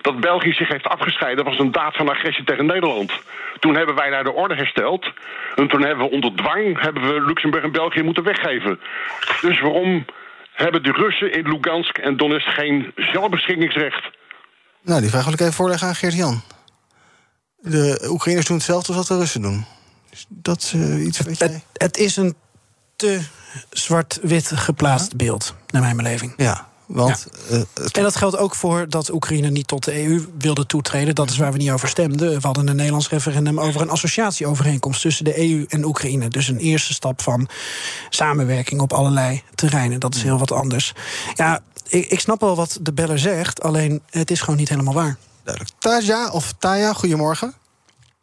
Dat 0.00 0.20
België 0.20 0.52
zich 0.52 0.68
heeft 0.68 0.88
afgescheiden 0.88 1.44
was 1.44 1.58
een 1.58 1.72
daad 1.72 1.96
van 1.96 2.08
agressie 2.08 2.44
tegen 2.44 2.66
Nederland. 2.66 3.12
Toen 3.58 3.76
hebben 3.76 3.94
wij 3.94 4.10
daar 4.10 4.24
de 4.24 4.32
orde 4.32 4.54
hersteld. 4.54 5.12
En 5.54 5.68
toen 5.68 5.82
hebben 5.82 6.04
we 6.04 6.12
onder 6.12 6.34
dwang 6.34 6.80
hebben 6.80 7.02
we 7.02 7.24
Luxemburg 7.26 7.64
en 7.64 7.72
België 7.72 8.02
moeten 8.02 8.24
weggeven. 8.24 8.80
Dus 9.40 9.60
waarom 9.60 10.04
hebben 10.52 10.82
de 10.82 10.92
Russen 10.92 11.32
in 11.32 11.48
Lugansk 11.48 11.98
en 11.98 12.16
Donetsk 12.16 12.48
geen 12.48 12.92
zelfbeschikkingsrecht. 12.96 14.10
Nou, 14.82 15.00
die 15.00 15.10
vraag 15.10 15.24
wil 15.24 15.32
ik 15.32 15.40
even 15.40 15.52
voorleggen 15.52 15.88
aan 15.88 15.94
Geert-Jan. 15.94 16.42
De 17.56 18.06
Oekraïners 18.08 18.46
doen 18.46 18.56
hetzelfde 18.56 18.88
als 18.88 18.96
wat 18.96 19.06
de 19.06 19.22
Russen 19.22 19.42
doen. 19.42 19.64
Is 20.10 20.26
dat 20.28 20.72
uh, 20.76 21.04
iets 21.06 21.18
wat 21.20 21.38
jij... 21.38 21.48
Het, 21.48 21.62
het, 21.72 21.96
is 21.96 22.16
een 22.16 22.34
te 22.96 23.20
zwart-wit 23.70 24.52
geplaatst 24.54 25.10
ja? 25.10 25.16
beeld, 25.16 25.54
naar 25.70 25.82
mijn 25.82 25.96
beleving. 25.96 26.34
Ja, 26.36 26.68
want, 26.92 27.26
ja. 27.48 27.56
uh, 27.56 27.84
en 27.92 28.02
dat 28.02 28.16
geldt 28.16 28.36
ook 28.36 28.54
voor 28.54 28.88
dat 28.88 29.12
Oekraïne 29.12 29.50
niet 29.50 29.66
tot 29.66 29.84
de 29.84 30.04
EU 30.04 30.26
wilde 30.38 30.66
toetreden. 30.66 31.14
Dat 31.14 31.30
is 31.30 31.36
waar 31.36 31.52
we 31.52 31.58
niet 31.58 31.70
over 31.70 31.88
stemden. 31.88 32.40
We 32.40 32.46
hadden 32.46 32.68
een 32.68 32.76
Nederlands 32.76 33.08
referendum 33.08 33.60
over 33.60 33.80
een 33.80 33.90
associatieovereenkomst 33.90 35.00
tussen 35.00 35.24
de 35.24 35.38
EU 35.38 35.64
en 35.68 35.84
Oekraïne. 35.84 36.28
Dus 36.28 36.48
een 36.48 36.58
eerste 36.58 36.92
stap 36.92 37.22
van 37.22 37.48
samenwerking 38.08 38.80
op 38.80 38.92
allerlei 38.92 39.42
terreinen. 39.54 40.00
Dat 40.00 40.14
is 40.14 40.22
heel 40.22 40.38
wat 40.38 40.52
anders. 40.52 40.92
Ja, 41.34 41.60
ik, 41.88 42.06
ik 42.06 42.20
snap 42.20 42.40
wel 42.40 42.56
wat 42.56 42.78
de 42.80 42.92
beller 42.92 43.18
zegt, 43.18 43.62
alleen 43.62 44.02
het 44.10 44.30
is 44.30 44.40
gewoon 44.40 44.58
niet 44.58 44.68
helemaal 44.68 44.94
waar. 44.94 45.16
Duidelijk. 45.44 45.74
Taja 45.78 46.30
of 46.30 46.54
Taya, 46.58 46.92
goedemorgen. 46.92 47.54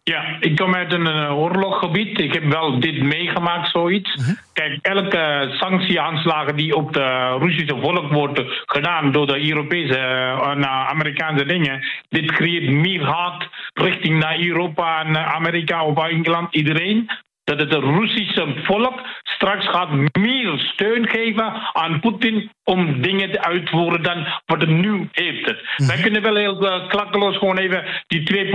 Ja, 0.10 0.38
ik 0.40 0.56
kom 0.56 0.76
uit 0.76 0.94
een 0.94 1.06
uh, 1.06 1.38
oorloggebied. 1.38 2.20
Ik 2.20 2.34
heb 2.34 2.44
wel 2.44 2.80
dit 2.80 3.02
meegemaakt, 3.02 3.70
zoiets. 3.72 4.16
Uh 4.16 4.26
-huh. 4.26 4.36
Kijk, 4.54 4.80
elke 4.82 5.48
sanctieaanslagen 5.52 6.56
die 6.56 6.76
op 6.76 6.94
de 6.94 7.38
Russische 7.40 7.78
volk 7.82 8.12
worden 8.12 8.46
gedaan 8.66 9.12
door 9.12 9.28
de 9.28 9.50
Europese 9.50 9.98
en 10.44 10.60
uh, 10.60 10.88
Amerikaanse 10.88 11.46
dingen, 11.46 11.84
dit 12.10 12.32
creëert 12.32 12.70
meer 12.70 13.04
haat 13.04 13.48
richting 13.74 14.20
naar 14.20 14.40
Europa 14.40 15.04
en 15.06 15.18
Amerika 15.18 15.86
of 15.86 16.08
Engeland, 16.08 16.56
iedereen. 16.56 17.10
Dat 17.50 17.60
het 17.60 17.74
Russische 17.74 18.54
volk 18.64 19.02
straks 19.24 19.68
gaat 19.68 19.90
meer 20.12 20.60
steun 20.74 21.08
geven 21.10 21.54
aan 21.74 22.00
Poetin 22.00 22.52
om 22.64 23.02
dingen 23.02 23.32
te 23.32 23.62
voeren 23.64 24.04
dan 24.04 24.28
wat 24.46 24.62
het 24.62 24.70
nu 24.70 25.10
heeft. 25.12 25.46
Het. 25.46 25.88
Wij 25.88 26.02
kunnen 26.02 26.22
wel 26.22 26.36
heel 26.36 26.64
uh, 26.64 26.88
klakkeloos 26.88 27.38
gewoon 27.38 27.58
even 27.58 27.84
die 28.08 28.48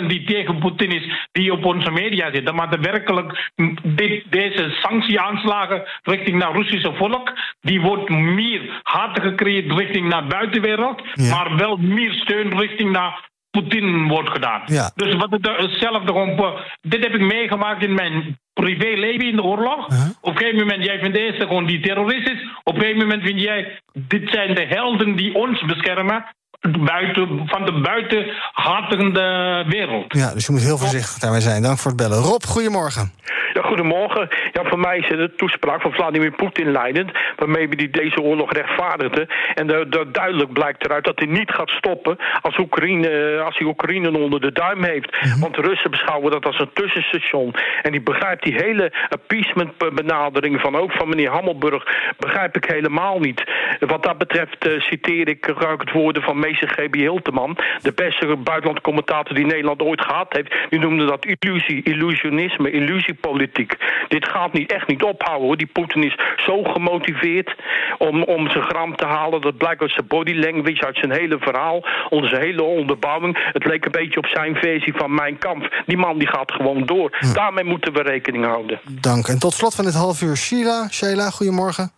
2%, 0.00 0.02
3% 0.02 0.06
die 0.06 0.24
tegen 0.24 0.58
Poetin 0.58 0.90
is, 0.90 1.28
die 1.32 1.52
op 1.52 1.64
onze 1.64 1.90
media 1.90 2.32
zitten. 2.32 2.54
Maar 2.54 2.70
de 2.70 2.78
werkelijk 2.78 3.50
dit, 3.82 4.24
deze 4.30 4.76
sanctieaanslagen 4.80 5.82
richting 6.02 6.38
naar 6.38 6.52
Russische 6.52 6.92
volk, 6.94 7.32
die 7.60 7.80
wordt 7.80 8.08
meer 8.08 8.80
hard 8.82 9.20
gecreëerd 9.20 9.72
richting 9.72 10.08
naar 10.08 10.26
buitenwereld, 10.26 11.02
Ja. 11.14 11.34
maar 11.34 11.56
wel 11.56 11.76
meer 11.76 12.12
steun 12.12 12.58
richting 12.58 12.92
naar 12.92 13.28
Poetin 13.50 14.08
wordt 14.08 14.30
gedaan. 14.30 14.62
Ja. 14.66 14.90
Dus 14.94 15.14
wat 15.14 15.30
het 15.30 15.46
hetzelfde 15.56 16.06
gewoon. 16.06 16.34
po- 16.36 16.58
Dit 16.80 17.02
heb 17.04 17.14
ik 17.14 17.20
meegemaakt 17.20 17.82
in 17.82 17.94
mijn 17.94 18.38
privéleven 18.52 19.26
in 19.28 19.36
de 19.36 19.42
oorlog. 19.42 19.86
Op 20.20 20.32
een 20.32 20.36
gegeven 20.36 20.58
moment, 20.58 20.84
jij 20.84 20.98
vindt 20.98 21.16
eerst 21.16 21.42
gewoon 21.42 21.66
die 21.66 21.80
terrorist 21.80 22.28
is. 22.28 22.48
Op 22.62 22.74
een 22.74 22.80
gegeven 22.80 23.00
moment 23.02 23.22
vind 23.22 23.40
jij, 23.40 23.80
dit 23.92 24.30
zijn 24.30 24.54
de 24.54 24.64
helden 24.66 25.16
die 25.16 25.34
ons 25.34 25.60
beschermen. 25.64 26.24
Buiten, 26.60 27.42
van 27.46 27.64
de 27.64 27.80
buitenhartigende 27.80 29.64
wereld. 29.68 30.12
Ja, 30.12 30.32
dus 30.34 30.46
je 30.46 30.52
moet 30.52 30.62
heel 30.62 30.78
voorzichtig 30.78 31.18
daarmee 31.18 31.40
zijn. 31.40 31.62
Dank 31.62 31.78
voor 31.78 31.90
het 31.90 32.00
bellen. 32.00 32.18
Rob, 32.22 32.42
goedemorgen. 32.42 33.12
Ja, 33.52 33.62
goedemorgen. 33.62 34.28
Ja, 34.52 34.64
voor 34.64 34.78
mij 34.78 34.98
is 34.98 35.08
het 35.08 35.18
de 35.18 35.34
toespraak 35.36 35.80
van 35.80 35.92
Vladimir 35.92 36.30
Poetin 36.30 36.70
leidend... 36.72 37.10
waarmee 37.36 37.68
hij 37.68 37.90
deze 37.90 38.20
oorlog 38.20 38.52
rechtvaardigde. 38.52 39.28
En 39.54 39.66
da- 39.66 39.84
da- 39.84 40.04
duidelijk 40.12 40.52
blijkt 40.52 40.84
eruit 40.84 41.04
dat 41.04 41.18
hij 41.18 41.28
niet 41.28 41.50
gaat 41.50 41.70
stoppen... 41.70 42.16
als, 42.40 42.58
Oekraïne, 42.58 43.40
als 43.44 43.58
hij 43.58 43.66
Oekraïne 43.66 44.18
onder 44.18 44.40
de 44.40 44.52
duim 44.52 44.84
heeft. 44.84 45.38
Want 45.40 45.54
de 45.54 45.62
Russen 45.62 45.90
beschouwen 45.90 46.30
dat 46.30 46.46
als 46.46 46.58
een 46.58 46.70
tussenstation. 46.72 47.54
En 47.82 47.90
die 47.92 48.02
begrijpt 48.02 48.42
die 48.42 48.54
hele 48.54 48.92
appeasement-benadering... 49.08 50.60
van 50.60 50.76
ook 50.76 50.92
van 50.92 51.08
meneer 51.08 51.30
Hammelburg... 51.30 51.84
begrijp 52.18 52.56
ik 52.56 52.64
helemaal 52.64 53.18
niet. 53.18 53.44
Wat 53.80 54.02
dat 54.02 54.18
betreft 54.18 54.66
eh, 54.66 54.80
citeer 54.80 55.28
ik, 55.28 55.44
gebruik 55.44 55.80
het 55.80 55.92
woorden 55.92 56.22
van 56.22 56.38
meester 56.50 56.68
G.B. 56.68 56.94
Hilteman... 56.94 57.56
de 57.82 57.92
beste 57.92 58.36
buitenland 58.36 58.80
commentator 58.80 59.34
die 59.34 59.46
Nederland 59.46 59.82
ooit 59.82 60.00
gehad 60.00 60.32
heeft. 60.32 60.54
Die 60.70 60.78
noemde 60.78 61.04
dat 61.04 61.26
illusie, 61.26 61.82
illusionisme, 61.82 62.70
illusiepolitiek. 62.70 63.76
Dit 64.08 64.28
gaat 64.28 64.52
niet, 64.52 64.72
echt 64.72 64.86
niet 64.86 65.02
ophouden 65.02 65.46
hoor. 65.46 65.56
Die 65.56 65.66
Poetin 65.66 66.04
is 66.04 66.18
zo 66.46 66.62
gemotiveerd 66.62 67.54
om, 67.98 68.22
om 68.22 68.50
zijn 68.50 68.64
gram 68.64 68.96
te 68.96 69.06
halen. 69.06 69.40
Dat 69.40 69.56
blijkt 69.56 69.80
uit 69.80 69.90
zijn 69.90 70.06
body 70.06 70.34
language, 70.34 70.86
uit 70.86 70.96
zijn 70.96 71.12
hele 71.12 71.38
verhaal, 71.40 71.86
onze 72.08 72.36
hele 72.36 72.62
onderbouwing. 72.62 73.38
Het 73.52 73.64
leek 73.64 73.84
een 73.84 73.92
beetje 74.00 74.18
op 74.18 74.26
zijn 74.26 74.54
versie 74.54 74.94
van 74.96 75.14
Mijn 75.14 75.38
Kamp. 75.38 75.82
Die 75.86 75.96
man 75.96 76.18
die 76.18 76.28
gaat 76.28 76.52
gewoon 76.52 76.86
door. 76.86 77.18
Daarmee 77.32 77.64
moeten 77.64 77.92
we 77.92 78.02
rekening 78.02 78.44
houden. 78.44 78.80
Dank. 79.00 79.28
En 79.28 79.38
tot 79.38 79.52
slot 79.52 79.74
van 79.74 79.84
dit 79.84 79.94
half 79.94 80.22
uur, 80.22 80.36
Sheila. 80.36 80.88
Sheila, 80.88 81.30
goedemorgen. 81.30 81.90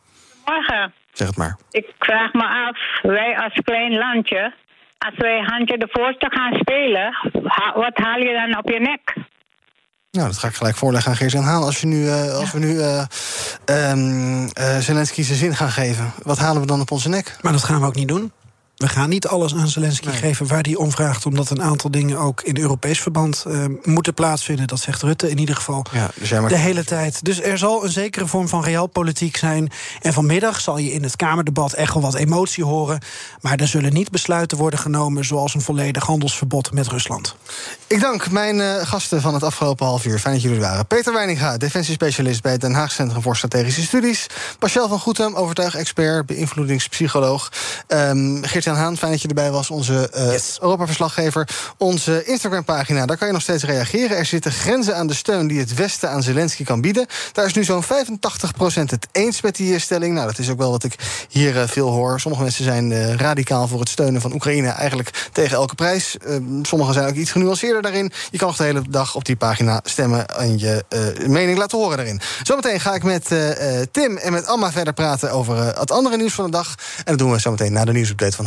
Morgen. 0.44 0.92
Zeg 1.12 1.28
het 1.28 1.36
maar. 1.36 1.56
Ik 1.70 1.86
vraag 1.98 2.32
me 2.32 2.46
af, 2.68 2.78
wij 3.02 3.38
als 3.38 3.60
klein 3.64 3.94
landje, 3.98 4.54
als 4.98 5.14
wij 5.16 5.40
handje 5.40 5.78
de 5.78 5.88
voorste 5.90 6.30
gaan 6.30 6.54
spelen, 6.54 7.16
wat 7.74 7.96
haal 7.96 8.18
je 8.18 8.32
dan 8.32 8.58
op 8.58 8.68
je 8.68 8.80
nek? 8.80 9.14
Nou, 10.10 10.26
dat 10.26 10.38
ga 10.38 10.48
ik 10.48 10.54
gelijk 10.54 10.76
voorleggen 10.76 11.10
aan 11.10 11.16
Geert-Jan 11.16 11.44
Haan. 11.44 11.62
Als, 11.62 11.80
je 11.80 11.86
nu, 11.86 12.08
eh, 12.08 12.38
als 12.38 12.52
we 12.52 12.58
nu 12.58 12.80
eh 12.80 13.04
ehm, 13.64 14.46
eh, 14.52 14.78
Zelensky 14.78 15.22
zijn 15.22 15.38
zin 15.38 15.54
gaan 15.54 15.70
geven, 15.70 16.12
wat 16.22 16.38
halen 16.38 16.60
we 16.60 16.66
dan 16.66 16.80
op 16.80 16.90
onze 16.90 17.08
nek? 17.08 17.36
Maar 17.40 17.52
dat 17.52 17.64
gaan 17.64 17.80
we 17.80 17.86
ook 17.86 17.94
niet 17.94 18.08
doen. 18.08 18.32
We 18.82 18.88
gaan 18.88 19.08
niet 19.08 19.26
alles 19.26 19.54
aan 19.54 19.68
Zelensky 19.68 20.10
geven 20.10 20.46
waar 20.46 20.62
hij 20.62 20.74
om 20.74 20.90
vraagt... 20.90 21.26
omdat 21.26 21.50
een 21.50 21.62
aantal 21.62 21.90
dingen 21.90 22.18
ook 22.18 22.42
in 22.42 22.58
Europees 22.58 23.00
verband 23.00 23.44
eh, 23.46 23.64
moeten 23.82 24.14
plaatsvinden. 24.14 24.66
Dat 24.66 24.80
zegt 24.80 25.02
Rutte 25.02 25.30
in 25.30 25.38
ieder 25.38 25.54
geval 25.54 25.84
Ja, 25.92 26.10
dus 26.14 26.30
maar... 26.30 26.48
de 26.48 26.56
hele 26.56 26.84
tijd. 26.84 27.24
Dus 27.24 27.42
er 27.42 27.58
zal 27.58 27.84
een 27.84 27.90
zekere 27.90 28.26
vorm 28.26 28.48
van 28.48 28.64
realpolitiek 28.64 29.36
zijn. 29.36 29.70
En 30.00 30.12
vanmiddag 30.12 30.60
zal 30.60 30.78
je 30.78 30.92
in 30.92 31.02
het 31.02 31.16
Kamerdebat 31.16 31.72
echt 31.72 31.94
wel 31.94 32.02
wat 32.02 32.14
emotie 32.14 32.64
horen. 32.64 33.00
Maar 33.40 33.56
er 33.58 33.66
zullen 33.66 33.92
niet 33.92 34.10
besluiten 34.10 34.58
worden 34.58 34.78
genomen... 34.78 35.24
zoals 35.24 35.54
een 35.54 35.60
volledig 35.60 36.04
handelsverbod 36.04 36.72
met 36.72 36.88
Rusland. 36.88 37.36
Ik 37.86 38.00
dank 38.00 38.30
mijn 38.30 38.60
eh, 38.60 38.86
gasten 38.86 39.20
van 39.20 39.34
het 39.34 39.42
afgelopen 39.42 39.86
half 39.86 40.04
uur. 40.04 40.18
Fijn 40.18 40.34
dat 40.34 40.42
jullie 40.42 40.58
er 40.58 40.64
waren. 40.64 40.86
Peter 40.86 41.12
Weininga, 41.12 41.56
defensiespecialist 41.56 42.42
bij 42.42 42.52
het 42.52 42.60
Den 42.60 42.74
Haag 42.74 42.92
Centrum 42.92 43.22
voor 43.22 43.36
Strategische 43.36 43.82
Studies. 43.82 44.26
Pascal 44.58 44.88
van 44.88 44.98
Goetem, 44.98 45.34
overtuig-expert, 45.34 46.26
beïnvloedingspsycholoog. 46.26 47.52
Ehm 47.86 48.42
Geert-Jan 48.72 48.90
Haan, 48.90 48.96
fijn 48.96 49.12
dat 49.12 49.22
je 49.22 49.28
erbij 49.28 49.50
was, 49.50 49.70
onze 49.70 50.10
eh 50.10 50.60
Europa-verslaggever. 50.60 51.48
Onze 51.76 52.24
Instagram-pagina, 52.24 53.06
daar 53.06 53.16
kan 53.16 53.26
je 53.26 53.32
nog 53.32 53.42
steeds 53.42 53.64
reageren. 53.64 54.16
Er 54.16 54.26
zitten 54.26 54.52
grenzen 54.52 54.96
aan 54.96 55.06
de 55.06 55.14
steun 55.14 55.46
die 55.46 55.58
het 55.58 55.74
Westen 55.74 56.10
aan 56.10 56.22
Zelensky 56.22 56.64
kan 56.64 56.80
bieden. 56.80 57.06
Daar 57.32 57.46
is 57.46 57.52
nu 57.52 57.64
zo'n 57.64 57.84
85% 57.84 57.86
het 58.84 59.08
eens 59.12 59.40
met 59.40 59.56
die 59.56 59.78
stelling. 59.78 60.14
Nou, 60.14 60.26
dat 60.26 60.38
is 60.38 60.50
ook 60.50 60.58
wel 60.58 60.70
wat 60.70 60.84
ik 60.84 60.94
hier 61.28 61.60
eh, 61.60 61.68
veel 61.68 61.88
hoor. 61.88 62.20
Sommige 62.20 62.42
mensen 62.42 62.64
zijn 62.64 62.92
eh, 62.92 63.14
radicaal 63.14 63.68
voor 63.68 63.80
het 63.80 63.88
steunen 63.88 64.20
van 64.20 64.32
Oekraïne... 64.32 64.68
eigenlijk 64.68 65.28
tegen 65.32 65.56
elke 65.56 65.74
prijs. 65.74 66.16
Eh, 66.18 66.36
sommigen 66.62 66.94
zijn 66.94 67.08
ook 67.08 67.14
iets 67.14 67.30
genuanceerder 67.30 67.82
daarin. 67.82 68.12
Je 68.30 68.38
kan 68.38 68.46
nog 68.46 68.56
de 68.56 68.64
hele 68.64 68.82
dag 68.88 69.14
op 69.14 69.24
die 69.24 69.36
pagina 69.36 69.80
stemmen... 69.84 70.26
en 70.28 70.58
je 70.58 70.84
eh, 70.88 71.28
mening 71.28 71.58
laten 71.58 71.78
horen 71.78 71.96
daarin. 71.96 72.20
Zometeen 72.42 72.80
ga 72.80 72.94
ik 72.94 73.02
met 73.02 73.30
eh, 73.30 73.80
eh, 73.80 73.86
Tim 73.90 74.16
en 74.16 74.32
met 74.32 74.46
Amma 74.46 74.72
verder 74.72 74.92
praten... 74.92 75.32
over 75.32 75.58
eh, 75.58 75.80
het 75.80 75.90
andere 75.90 76.16
nieuws 76.16 76.34
van 76.34 76.44
de 76.44 76.50
dag. 76.50 76.74
En 76.96 77.04
dat 77.04 77.18
doen 77.18 77.30
we 77.30 77.38
zometeen 77.38 77.72
na 77.72 77.84
de 77.84 77.92
nieuwsupdate 77.92 78.36
van 78.36 78.46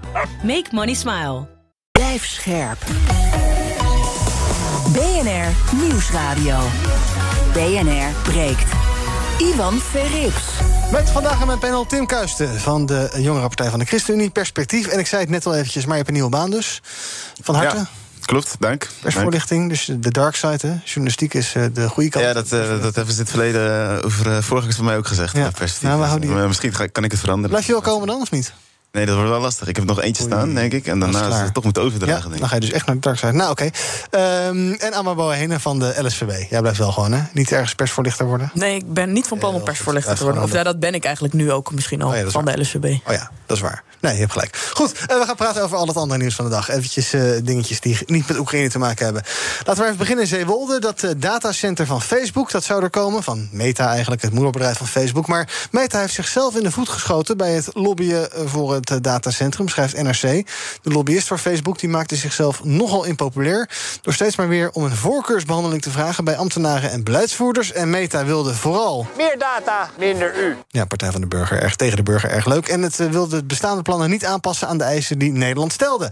Make 0.43 0.65
money 0.71 0.93
smile. 0.93 1.47
Blijf 1.91 2.25
scherp. 2.25 2.77
BNR 4.93 5.75
Nieuwsradio. 5.75 6.57
BNR 7.53 8.13
breekt. 8.23 8.71
Ivan 9.37 9.79
Verrips. 9.79 10.43
Met 10.91 11.09
vandaag 11.09 11.41
aan 11.41 11.47
mijn 11.47 11.59
panel 11.59 11.85
Tim 11.85 12.05
Kuisten 12.05 12.59
van 12.59 12.85
de 12.85 13.09
Jongerenpartij 13.17 13.69
van 13.69 13.79
de 13.79 13.85
ChristenUnie. 13.85 14.29
Perspectief. 14.29 14.87
En 14.87 14.99
ik 14.99 15.07
zei 15.07 15.21
het 15.21 15.29
net 15.29 15.45
al 15.45 15.55
eventjes, 15.55 15.83
maar 15.83 15.91
je 15.91 15.97
hebt 15.97 16.07
een 16.07 16.13
nieuwe 16.13 16.29
baan 16.29 16.49
dus. 16.51 16.81
Van 17.41 17.55
harte. 17.55 17.75
Ja, 17.75 17.87
klopt, 18.25 18.55
dank. 18.59 18.89
Persvoorlichting, 19.01 19.69
dus 19.69 19.85
de 19.99 20.11
dark 20.11 20.35
side, 20.35 20.67
hè? 20.67 20.73
Journalistiek 20.83 21.33
is 21.33 21.53
eh, 21.55 21.65
de 21.73 21.89
goede 21.89 22.09
kant. 22.09 22.25
Ja, 22.25 22.33
dat, 22.33 22.51
eh, 22.51 22.81
dat 22.81 22.95
hebben 22.95 23.13
ze 23.13 23.19
in 23.19 23.25
het 23.25 23.29
verleden 23.29 23.97
eh, 23.99 24.05
over 24.05 24.27
uh, 24.27 24.37
vorige 24.41 24.67
keer 24.67 24.75
van 24.75 24.85
mij 24.85 24.97
ook 24.97 25.07
gezegd. 25.07 25.35
Ja. 25.35 25.41
perspectief. 25.49 25.81
Nou, 25.81 25.99
we 25.99 26.05
houden 26.05 26.27
die- 26.27 26.37
Maar 26.37 26.47
misschien 26.47 26.73
ga- 26.73 26.87
kan 26.87 27.03
ik 27.03 27.11
het 27.11 27.19
veranderen. 27.19 27.49
Blijf 27.49 27.65
je 27.65 27.71
wel 27.71 27.81
komen 27.81 28.07
dan, 28.07 28.21
of 28.21 28.31
niet? 28.31 28.53
Nee, 28.91 29.05
dat 29.05 29.15
wordt 29.15 29.29
wel 29.29 29.39
lastig. 29.39 29.67
Ik 29.67 29.75
heb 29.75 29.85
nog 29.85 30.01
eentje 30.01 30.23
staan, 30.23 30.53
denk 30.53 30.73
ik. 30.73 30.87
En 30.87 30.99
daarna 30.99 31.27
is 31.27 31.33
het 31.35 31.53
toch 31.53 31.63
moeten 31.63 31.81
Ja, 31.81 31.87
overdragen, 31.87 32.21
denk 32.21 32.33
ik. 32.33 32.39
dan 32.39 32.49
ga 32.49 32.55
je 32.55 32.61
dus 32.61 32.71
echt 32.71 32.85
naar 32.85 32.95
de 32.95 33.01
dark 33.01 33.17
side. 33.17 33.31
Nou, 33.31 33.51
oké. 33.51 33.69
Ehm, 34.09 34.71
en 34.71 34.93
Amma 34.93 35.15
Bohene 35.15 35.59
van 35.59 35.79
de 35.79 35.93
LSVB. 36.03 36.49
Jij 36.49 36.59
blijft 36.59 36.77
wel 36.77 36.91
gewoon, 36.91 37.11
hè? 37.11 37.21
Niet 37.33 37.51
ergens 37.51 37.75
persvoorlichter 37.75 38.25
worden? 38.25 38.51
Nee, 38.53 38.75
ik 38.75 38.93
ben 38.93 39.13
niet 39.13 39.27
van 39.27 39.37
plan 39.37 39.53
om 39.53 39.63
persvoorlichter 39.63 40.15
te 40.15 40.23
worden. 40.23 40.43
Of 40.43 40.51
ja, 40.51 40.63
dat 40.63 40.79
ben 40.79 40.93
ik 40.93 41.03
eigenlijk 41.03 41.33
nu 41.33 41.51
ook 41.51 41.71
misschien 41.71 42.01
al 42.01 42.15
ja, 42.15 42.25
is 42.25 42.31
van 42.31 42.45
de 42.45 42.59
LSVB. 42.59 42.85
Oh 42.85 43.13
ja, 43.13 43.31
dat 43.45 43.57
is 43.57 43.63
waar. 43.63 43.83
Nee, 44.01 44.13
je 44.13 44.19
hebt 44.19 44.31
gelijk. 44.31 44.57
Goed, 44.73 44.91
eh, 44.91 45.19
we 45.19 45.23
gaan 45.25 45.35
praten 45.35 45.63
over 45.63 45.77
al 45.77 45.87
het 45.87 45.95
andere 45.97 46.19
nieuws 46.19 46.35
van 46.35 46.45
de 46.45 46.51
dag. 46.51 46.69
Eventjes 46.69 47.13
eh, 47.13 47.21
dingetjes 47.43 47.79
die 47.79 47.97
niet 48.05 48.27
met 48.27 48.37
Oekraïne 48.37 48.69
te 48.69 48.79
maken 48.79 49.05
hebben. 49.05 49.23
Laten 49.65 49.81
we 49.81 49.85
even 49.85 49.97
beginnen 49.97 50.23
in 50.23 50.29
Zeewolde. 50.29 50.79
Dat 50.79 51.03
eh, 51.03 51.11
datacenter 51.17 51.85
van 51.85 52.01
Facebook, 52.01 52.51
dat 52.51 52.63
zou 52.63 52.83
er 52.83 52.89
komen. 52.89 53.23
Van 53.23 53.49
Meta 53.51 53.87
eigenlijk, 53.89 54.21
het 54.21 54.33
moederbedrijf 54.33 54.77
van 54.77 54.87
Facebook. 54.87 55.27
Maar 55.27 55.67
Meta 55.71 55.99
heeft 55.99 56.13
zichzelf 56.13 56.55
in 56.55 56.63
de 56.63 56.71
voet 56.71 56.89
geschoten... 56.89 57.37
bij 57.37 57.51
het 57.51 57.69
lobbyen 57.73 58.29
voor 58.45 58.79
het 58.89 58.97
eh, 58.97 58.97
datacentrum, 59.01 59.67
schrijft 59.67 60.01
NRC. 60.01 60.47
De 60.81 60.89
lobbyist 60.91 61.27
voor 61.27 61.37
Facebook 61.37 61.79
die 61.79 61.89
maakte 61.89 62.15
zichzelf 62.15 62.63
nogal 62.63 63.03
impopulair... 63.03 63.69
door 64.01 64.13
steeds 64.13 64.35
maar 64.35 64.47
weer 64.47 64.71
om 64.71 64.83
een 64.83 64.95
voorkeursbehandeling 64.95 65.81
te 65.81 65.91
vragen... 65.91 66.23
bij 66.23 66.35
ambtenaren 66.35 66.91
en 66.91 67.03
beleidsvoerders. 67.03 67.71
En 67.71 67.89
Meta 67.89 68.25
wilde 68.25 68.53
vooral... 68.53 69.07
Meer 69.17 69.37
data, 69.37 69.89
minder 69.97 70.43
u. 70.43 70.57
Ja, 70.67 70.85
Partij 70.85 71.11
van 71.11 71.21
de 71.21 71.27
Burger, 71.27 71.61
erg 71.61 71.75
tegen 71.75 71.97
de 71.97 72.03
burger, 72.03 72.29
erg 72.29 72.45
leuk. 72.45 72.67
En 72.67 72.81
het 72.81 72.99
eh, 72.99 73.07
wilde 73.07 73.35
het 73.35 73.47
bestaande 73.47 73.81
plannen 73.81 74.09
niet 74.09 74.25
aanpassen 74.25 74.67
aan 74.67 74.77
de 74.77 74.83
eisen 74.83 75.19
die 75.19 75.31
Nederland 75.31 75.73
stelde. 75.73 76.11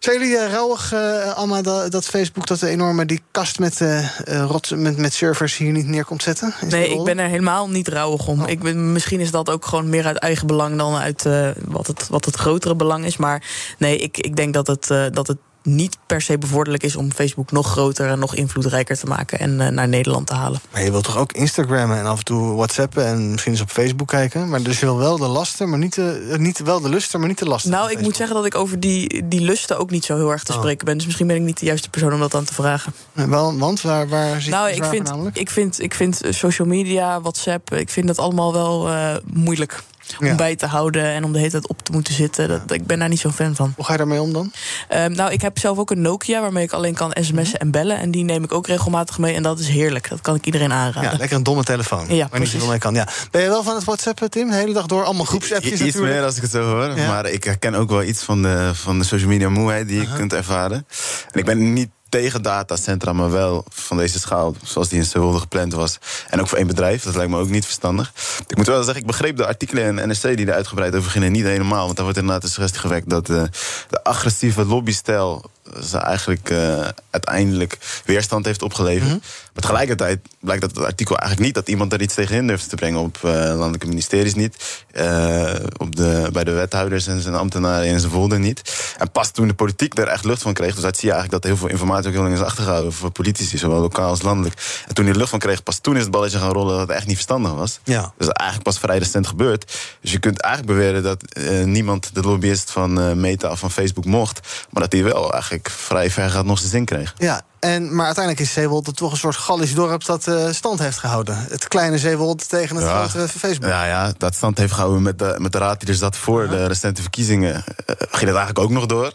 Zijn 0.00 0.18
jullie 0.18 0.34
uh, 0.34 0.52
rouwig, 0.52 0.92
uh, 0.92 1.34
Alma, 1.36 1.62
dat, 1.62 1.90
dat, 1.90 2.04
Facebook 2.04 2.46
dat 2.46 2.62
enorme 2.62 3.06
die 3.06 3.20
kast 3.30 3.58
met, 3.58 3.80
uh, 3.80 4.08
rot, 4.24 4.70
met, 4.76 4.96
met 4.96 5.12
servers 5.12 5.56
hier 5.56 5.72
niet 5.72 5.86
neer 5.86 6.04
komt 6.04 6.22
zetten? 6.22 6.54
Nee, 6.68 6.88
ik 6.88 7.04
ben 7.04 7.18
er 7.18 7.28
helemaal 7.28 7.68
niet 7.68 7.88
rouwig 7.88 8.26
om. 8.26 8.42
Oh. 8.42 8.48
Ik 8.48 8.60
ben, 8.60 8.92
misschien 8.92 9.20
is 9.20 9.30
dat 9.30 9.50
ook 9.50 9.64
gewoon 9.64 9.88
meer 9.88 10.06
uit 10.06 10.16
eigen 10.16 10.46
belang 10.46 10.76
dan 10.76 10.94
uit 10.94 11.26
wat, 11.64 11.86
het, 11.86 12.08
wat 12.08 12.24
het 12.24 12.36
grotere 12.36 12.74
belang 12.76 13.04
is. 13.04 13.16
Maar 13.16 13.42
nee, 13.78 13.98
ik, 13.98 14.18
ik 14.18 14.36
denk 14.36 14.54
dat 14.54 14.66
het, 14.66 14.86
dat 15.14 15.26
het 15.26 15.38
niet 15.62 15.98
per 16.06 16.20
se 16.22 16.38
bevorderlijk 16.38 16.82
is 16.82 16.96
om 16.96 17.12
Facebook 17.12 17.52
nog 17.52 17.66
groter 17.70 18.08
en 18.08 18.18
nog 18.18 18.34
invloedrijker 18.34 18.98
te 18.98 19.06
maken 19.06 19.38
en 19.38 19.60
eh, 19.60 19.68
naar 19.68 19.88
Nederland 19.88 20.26
te 20.26 20.34
halen. 20.34 20.60
Maar 20.72 20.82
je 20.82 20.90
wilt 20.90 21.04
toch 21.04 21.16
ook 21.16 21.32
Instagrammen 21.32 21.98
en 21.98 22.04
af 22.06 22.18
en 22.18 22.24
toe 22.24 22.54
WhatsAppen 22.54 23.06
en 23.06 23.30
misschien 23.30 23.52
eens 23.52 23.60
op 23.60 23.70
Facebook 23.70 24.08
kijken. 24.08 24.48
Maar 24.48 24.62
dus 24.62 24.80
je 24.80 24.86
wil 24.86 24.96
wel 24.98 25.16
de 25.18 25.26
lasten, 25.26 25.68
maar 25.70 25.78
niet 25.78 25.94
de, 25.94 26.34
niet, 26.38 26.58
wel 26.58 26.80
de 26.80 26.88
lusten, 26.88 27.20
maar 27.20 27.28
niet 27.28 27.38
de 27.38 27.44
lasten. 27.44 27.70
Nou, 27.70 27.90
ik 27.90 28.00
moet 28.00 28.16
zeggen 28.16 28.36
dat 28.36 28.44
ik 28.46 28.54
over 28.54 28.80
die, 28.80 29.28
die 29.28 29.40
lusten 29.40 29.78
ook 29.78 29.90
niet 29.90 30.04
zo 30.04 30.16
heel 30.16 30.30
erg 30.30 30.42
te 30.42 30.52
Oh. 30.52 30.58
spreken 30.58 30.84
ben. 30.84 30.96
Dus 30.96 31.06
misschien 31.06 31.26
ben 31.26 31.36
ik 31.36 31.42
niet 31.42 31.58
de 31.58 31.66
juiste 31.66 31.90
persoon 31.90 32.12
om 32.12 32.20
dat 32.20 32.34
aan 32.34 32.44
te 32.44 32.54
vragen. 32.54 32.92
Wel, 33.12 33.58
want 33.58 33.80
waar, 33.80 34.08
waar 34.08 34.40
zit 34.40 34.50
Nou, 34.52 34.68
je 34.68 34.74
ik 34.74 34.84
vind, 34.84 35.12
ik, 35.32 35.50
vind, 35.50 35.82
ik 35.82 35.94
vind 35.94 36.22
eh, 36.22 36.32
social 36.32 36.68
media, 36.68 37.20
WhatsApp, 37.20 37.74
ik 37.74 37.90
vind 37.90 38.06
dat 38.06 38.18
allemaal 38.18 38.52
wel 38.52 38.88
eh, 38.88 39.16
moeilijk. 39.32 39.82
Om 40.18 40.26
Ja. 40.26 40.34
bij 40.34 40.56
te 40.56 40.66
houden 40.66 41.04
en 41.04 41.24
om 41.24 41.32
de 41.32 41.38
hele 41.38 41.50
tijd 41.50 41.68
op 41.68 41.82
te 41.82 41.92
moeten 41.92 42.14
zitten. 42.14 42.48
Dat, 42.48 42.70
ik 42.72 42.86
ben 42.86 42.98
daar 42.98 43.08
niet 43.08 43.20
zo'n 43.20 43.32
fan 43.32 43.54
van. 43.54 43.72
Hoe 43.76 43.84
ga 43.84 43.92
je 43.92 43.98
daarmee 43.98 44.20
om 44.20 44.32
dan? 44.32 44.52
Ehm, 44.88 45.12
nou, 45.12 45.32
ik 45.32 45.40
heb 45.40 45.58
zelf 45.58 45.78
ook 45.78 45.90
een 45.90 46.00
Nokia 46.00 46.40
waarmee 46.40 46.64
ik 46.64 46.72
alleen 46.72 46.94
kan 46.94 47.10
sms'en 47.20 47.58
en 47.58 47.70
bellen. 47.70 47.98
En 47.98 48.10
die 48.10 48.24
neem 48.24 48.44
ik 48.44 48.52
ook 48.52 48.66
regelmatig 48.66 49.18
mee. 49.18 49.34
En 49.34 49.42
dat 49.42 49.58
is 49.58 49.68
heerlijk. 49.68 50.08
Dat 50.08 50.20
kan 50.20 50.34
ik 50.34 50.46
iedereen 50.46 50.72
aanraden. 50.72 51.10
Ja, 51.10 51.16
lekker 51.18 51.36
een 51.36 51.42
domme 51.42 51.62
telefoon. 51.64 52.14
Ja, 52.14 52.28
waar 52.30 52.40
niet 52.40 52.48
zoveel 52.48 52.68
mee 52.68 52.78
kan. 52.78 52.94
Ja. 52.94 53.06
Ben 53.30 53.42
je 53.42 53.48
wel 53.48 53.62
van 53.62 53.74
het 53.74 53.84
WhatsAppen, 53.84 54.30
Tim? 54.30 54.48
De 54.50 54.54
hele 54.56 54.72
dag 54.72 54.86
door 54.86 55.04
allemaal 55.04 55.24
groepsappjes 55.24 55.72
Iets 55.72 55.80
natuurlijk. 55.80 56.12
meer 56.14 56.24
als 56.24 56.36
ik 56.36 56.42
het 56.42 56.50
zo 56.50 56.62
hoor. 56.62 56.98
Ja. 56.98 57.06
Maar 57.08 57.26
ik 57.26 57.44
herken 57.44 57.74
ook 57.74 57.90
wel 57.90 58.02
iets 58.02 58.22
van 58.22 58.42
de, 58.42 58.70
van 58.74 58.98
de 58.98 59.04
social 59.04 59.28
media 59.28 59.48
moeheid 59.48 59.88
die 59.88 60.00
je 60.00 60.08
kunt 60.16 60.32
ervaren. 60.32 60.86
En 61.32 61.38
ik 61.38 61.44
ben 61.44 61.72
niet 61.72 61.88
tegen 62.10 62.42
datacentra, 62.42 63.12
maar 63.12 63.30
wel 63.30 63.64
van 63.68 63.96
deze 63.96 64.18
schaal, 64.18 64.54
zoals 64.64 64.88
die 64.88 64.98
in 64.98 65.04
Seoul 65.04 65.32
gepland 65.32 65.72
was. 65.72 65.98
En 66.28 66.40
ook 66.40 66.48
voor 66.48 66.58
één 66.58 66.66
bedrijf, 66.66 67.02
dat 67.02 67.14
lijkt 67.14 67.30
me 67.30 67.38
ook 67.38 67.48
niet 67.48 67.64
verstandig. 67.64 68.12
Ik 68.46 68.56
moet 68.56 68.66
wel 68.66 68.82
zeggen, 68.82 69.00
ik 69.00 69.06
begreep 69.06 69.36
de 69.36 69.46
artikelen 69.46 69.98
in 69.98 70.08
NRC 70.08 70.36
die 70.36 70.46
er 70.46 70.52
uitgebreid 70.52 70.94
over 70.94 71.10
gingen 71.10 71.32
niet 71.32 71.44
helemaal. 71.44 71.84
Want 71.84 71.94
daar 71.94 72.04
wordt 72.04 72.20
inderdaad 72.20 72.42
de 72.42 72.48
suggestie 72.48 72.80
gewekt 72.80 73.10
dat 73.10 73.28
eh, 73.28 73.42
de 73.90 74.04
agressieve 74.04 74.64
lobbystijl 74.64 75.50
ze 75.82 75.98
eigenlijk 75.98 76.50
eh, 76.50 76.88
uiteindelijk 77.10 77.78
weerstand 78.04 78.44
heeft 78.44 78.62
opgeleverd. 78.62 79.08
Maar 79.10 79.62
tegelijkertijd 79.62 80.20
blijkt 80.40 80.62
dat 80.62 80.74
het 80.74 80.84
artikel 80.84 81.16
eigenlijk 81.16 81.46
niet 81.46 81.54
dat 81.54 81.68
iemand 81.68 81.92
er 81.92 82.00
iets 82.00 82.14
tegen 82.14 82.36
in 82.36 82.46
durft 82.46 82.68
te 82.68 82.76
brengen 82.76 83.00
op 83.00 83.16
eh, 83.22 83.30
landelijke 83.32 83.86
ministeries 83.86 84.34
niet, 84.34 84.84
eh, 84.92 85.54
op 85.76 85.96
de, 85.96 86.28
bij 86.32 86.44
de 86.44 86.50
wethouders 86.50 87.06
en 87.06 87.20
zijn 87.20 87.34
ambtenaren 87.34 87.86
in 87.86 88.00
zijn 88.00 88.12
folder 88.12 88.38
niet. 88.38 88.94
En 88.98 89.10
pas 89.10 89.30
toen 89.30 89.48
de 89.48 89.54
politiek 89.54 89.98
er 89.98 90.08
echt 90.08 90.24
lucht 90.24 90.42
van 90.42 90.52
kreeg, 90.52 90.74
dus 90.74 90.82
dat 90.82 90.96
zie 90.96 91.08
je 91.08 91.14
eigenlijk 91.14 91.42
dat 91.42 91.52
heel 91.52 91.60
veel 91.60 91.68
informatie 91.68 92.06
ook 92.06 92.12
heel 92.12 92.22
lang 92.22 92.34
is 92.34 92.40
achtergehouden 92.40 92.92
voor 92.92 93.10
politici, 93.10 93.58
zowel 93.58 93.80
lokaal 93.80 94.08
als 94.08 94.22
landelijk. 94.22 94.82
En 94.86 94.94
toen 94.94 95.04
die 95.04 95.14
lucht 95.14 95.30
van 95.30 95.38
kreeg, 95.38 95.62
pas 95.62 95.78
toen 95.78 95.96
is 95.96 96.02
het 96.02 96.10
balletje 96.10 96.38
gaan 96.38 96.52
rollen 96.52 96.78
dat 96.78 96.88
het 96.88 96.96
echt 96.96 97.06
niet 97.06 97.14
verstandig 97.14 97.52
was. 97.52 97.80
Ja. 97.84 98.00
Dus 98.00 98.26
dat 98.26 98.28
is 98.28 98.32
eigenlijk 98.32 98.68
pas 98.68 98.78
vrij 98.78 98.98
recent 98.98 99.26
gebeurd. 99.26 99.78
Dus 100.00 100.12
je 100.12 100.18
kunt 100.18 100.40
eigenlijk 100.40 100.74
beweren 100.74 101.02
dat 101.02 101.22
niemand 101.64 102.14
de 102.14 102.20
lobbyist 102.20 102.70
van 102.70 103.20
Meta 103.20 103.50
of 103.50 103.58
van 103.58 103.70
Facebook 103.70 104.04
mocht. 104.04 104.40
Maar 104.70 104.82
dat 104.82 104.92
hij 104.92 105.02
wel 105.02 105.32
eigenlijk 105.32 105.59
vrij 105.68 106.10
ver 106.10 106.30
gaat 106.30 106.44
nog 106.44 106.58
zijn 106.58 106.70
zin 106.70 106.84
kreeg. 106.84 107.14
Ja, 107.18 107.40
en, 107.60 107.94
maar 107.94 108.06
uiteindelijk 108.06 108.44
is 108.46 108.52
Zeewolde 108.52 108.92
toch 108.92 109.10
een 109.12 109.18
soort 109.18 109.36
Gallisch 109.36 109.74
dorp 109.74 110.04
dat 110.04 110.26
eh, 110.26 110.48
stand 110.50 110.78
heeft 110.78 110.98
gehouden. 110.98 111.46
Het 111.50 111.68
kleine 111.68 111.98
Zeewolde 111.98 112.44
tegen 112.46 112.76
het 112.76 112.84
Ja. 112.84 113.08
grote 113.08 113.28
Facebook. 113.28 113.70
Ja, 113.70 113.84
ja, 113.84 114.12
dat 114.18 114.34
stand 114.34 114.58
heeft 114.58 114.72
gehouden 114.72 115.02
met 115.02 115.18
de, 115.18 115.34
met 115.38 115.52
de 115.52 115.58
raad 115.58 115.80
die 115.80 115.88
er 115.88 115.94
zat 115.94 116.16
voor 116.16 116.48
de 116.48 116.66
recente 116.66 117.02
verkiezingen. 117.02 117.54
eh, 117.54 117.62
ging 117.86 118.26
dat 118.30 118.36
eigenlijk 118.36 118.58
ook 118.58 118.70
nog 118.70 118.86
door. 118.86 119.12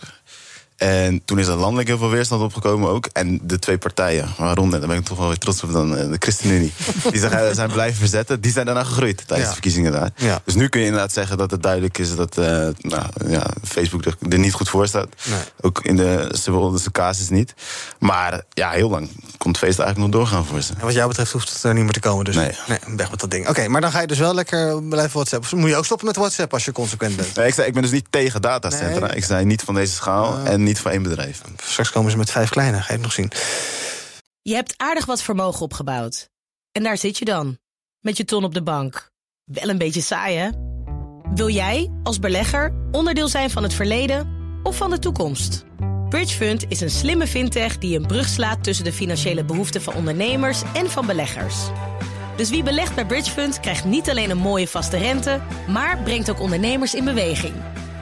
En 0.76 1.22
toen 1.26 1.40
is 1.40 1.48
er 1.48 1.56
landelijk 1.56 1.88
heel 1.88 1.98
veel 1.98 2.10
weerstand 2.10 2.42
opgekomen 2.42 2.90
ook. 2.90 3.06
En 3.14 3.40
de 3.44 3.60
twee 3.60 3.78
partijen, 3.78 4.28
waaronder, 4.38 4.80
daar 4.80 4.88
ben 4.88 4.98
ik 4.98 5.06
toch 5.06 5.18
wel 5.18 5.28
weer 5.28 5.38
trots 5.38 5.64
op 5.64 5.72
dan, 5.72 5.98
eh, 5.98 6.10
de 6.10 6.16
ChristenUnie. 6.20 6.74
die 7.12 7.20
zich, 7.20 7.32
eh, 7.32 7.48
zijn 7.52 7.72
blijven 7.72 7.98
verzetten, 8.00 8.42
die 8.42 8.52
zijn 8.52 8.66
daarna 8.66 8.84
gegroeid 8.84 9.18
tijdens 9.18 9.40
Ja. 9.40 9.46
de 9.46 9.52
verkiezingen 9.54 9.92
daar. 9.92 10.10
Ja. 10.16 10.42
Dus 10.46 10.56
nu 10.56 10.68
kun 10.68 10.80
je 10.80 10.86
inderdaad 10.86 11.14
zeggen 11.14 11.38
dat 11.38 11.52
het 11.52 11.64
duidelijk 11.64 11.98
is 11.98 12.16
dat 12.16 12.38
eh, 12.38 12.46
nou, 12.78 13.04
ja, 13.28 13.46
Facebook 13.64 14.06
er, 14.06 14.16
er 14.30 14.40
niet 14.40 14.54
goed 14.54 14.70
voor 14.70 14.88
staat. 14.88 15.08
Nee. 15.30 15.40
Ook 15.62 15.80
in 15.84 15.96
de 15.96 16.30
Zeewoldense 16.32 16.92
casus 16.92 17.30
niet. 17.30 17.54
Maar 18.00 18.42
ja, 18.54 18.70
heel 18.70 18.90
lang 18.90 19.10
kon 19.38 19.52
het 19.52 19.60
feest 19.60 19.80
eigenlijk 19.80 20.12
nog 20.12 20.22
doorgaan 20.22 20.46
voor 20.46 20.62
ze. 20.62 20.74
En 20.78 20.86
wat 20.86 20.94
jou 20.94 21.08
betreft 21.08 21.32
hoeft 21.32 21.54
het 21.54 21.64
er 21.64 21.74
niet 21.74 21.84
meer 21.84 21.94
te 21.94 22.00
komen. 22.00 22.26
Dus 22.26 22.36
Nee. 22.36 22.52
weg 22.96 23.12
met 23.12 23.20
dat 23.20 23.32
ding. 23.32 23.50
Oké, 23.50 23.68
maar 23.68 23.82
dan 23.82 23.92
ga 23.92 24.02
je 24.02 24.08
dus 24.08 24.20
wel 24.20 24.34
lekker 24.34 24.84
blijven 24.84 25.14
WhatsApp. 25.14 25.44
Of 25.44 25.54
moet 25.54 25.70
je 25.70 25.76
ook 25.76 25.86
stoppen 25.86 26.08
met 26.08 26.16
WhatsApp 26.16 26.54
als 26.54 26.66
je 26.66 26.72
consequent 26.72 27.16
bent? 27.16 27.36
Nee, 27.36 27.48
ik, 27.48 27.54
zei, 27.54 27.68
ik 27.68 27.74
ben 27.74 27.82
dus 27.82 27.92
niet 27.92 28.06
tegen 28.10 28.42
datacentra. 28.42 29.08
Nee. 29.08 29.16
Ik 29.16 29.24
zei 29.24 29.46
niet 29.46 29.62
van 29.62 29.76
deze 29.76 29.94
schaal 29.94 30.38
en 30.44 30.64
niet 30.66 30.80
van 30.80 30.92
één 30.92 31.04
bedrijf. 31.04 31.42
Straks 31.58 31.92
komen 31.92 32.12
ze 32.12 32.18
met 32.18 32.32
vijf 32.32 32.50
kleine, 32.50 32.78
ga 32.78 32.86
je 32.88 32.94
het 32.94 33.02
nog 33.02 33.14
zien. 33.14 33.32
Je 34.42 34.54
hebt 34.54 34.74
aardig 34.78 35.06
wat 35.06 35.22
vermogen 35.22 35.62
opgebouwd. 35.62 36.30
En 36.72 36.84
daar 36.84 36.98
zit 36.98 37.18
je 37.18 37.26
dan, 37.26 37.58
met 38.00 38.18
je 38.18 38.26
ton 38.26 38.44
op 38.44 38.54
de 38.54 38.64
bank. 38.64 39.12
Wel 39.44 39.70
een 39.70 39.78
beetje 39.78 40.02
saai, 40.02 40.38
hè? 40.38 40.50
Wil 41.34 41.50
jij, 41.50 41.92
als 42.04 42.20
belegger, 42.20 42.74
onderdeel 42.92 43.28
zijn 43.28 43.50
van 43.50 43.64
het 43.64 43.74
verleden 43.74 44.30
of 44.64 44.78
van 44.78 44.90
de 44.90 45.00
toekomst? 45.00 45.66
Bridgefund 46.10 46.66
is 46.68 46.82
een 46.82 46.90
slimme 46.90 47.28
fintech 47.28 47.78
die 47.78 48.00
een 48.00 48.08
brug 48.08 48.28
slaat 48.28 48.64
tussen 48.64 48.86
de 48.86 48.94
financiële 48.94 49.46
behoeften 49.46 49.82
van 49.82 49.94
ondernemers 49.94 50.62
en 50.74 50.90
van 50.90 51.06
beleggers. 51.06 51.56
Dus 52.38 52.50
wie 52.50 52.64
belegt 52.64 52.96
bij 52.96 53.06
Bridgefund 53.06 53.60
krijgt 53.60 53.86
niet 53.86 54.10
alleen 54.10 54.30
een 54.30 54.38
mooie 54.38 54.68
vaste 54.68 54.98
rente, 54.98 55.42
maar 55.68 55.98
brengt 56.04 56.30
ook 56.30 56.40
ondernemers 56.40 56.96
in 56.96 57.04
beweging. 57.04 57.54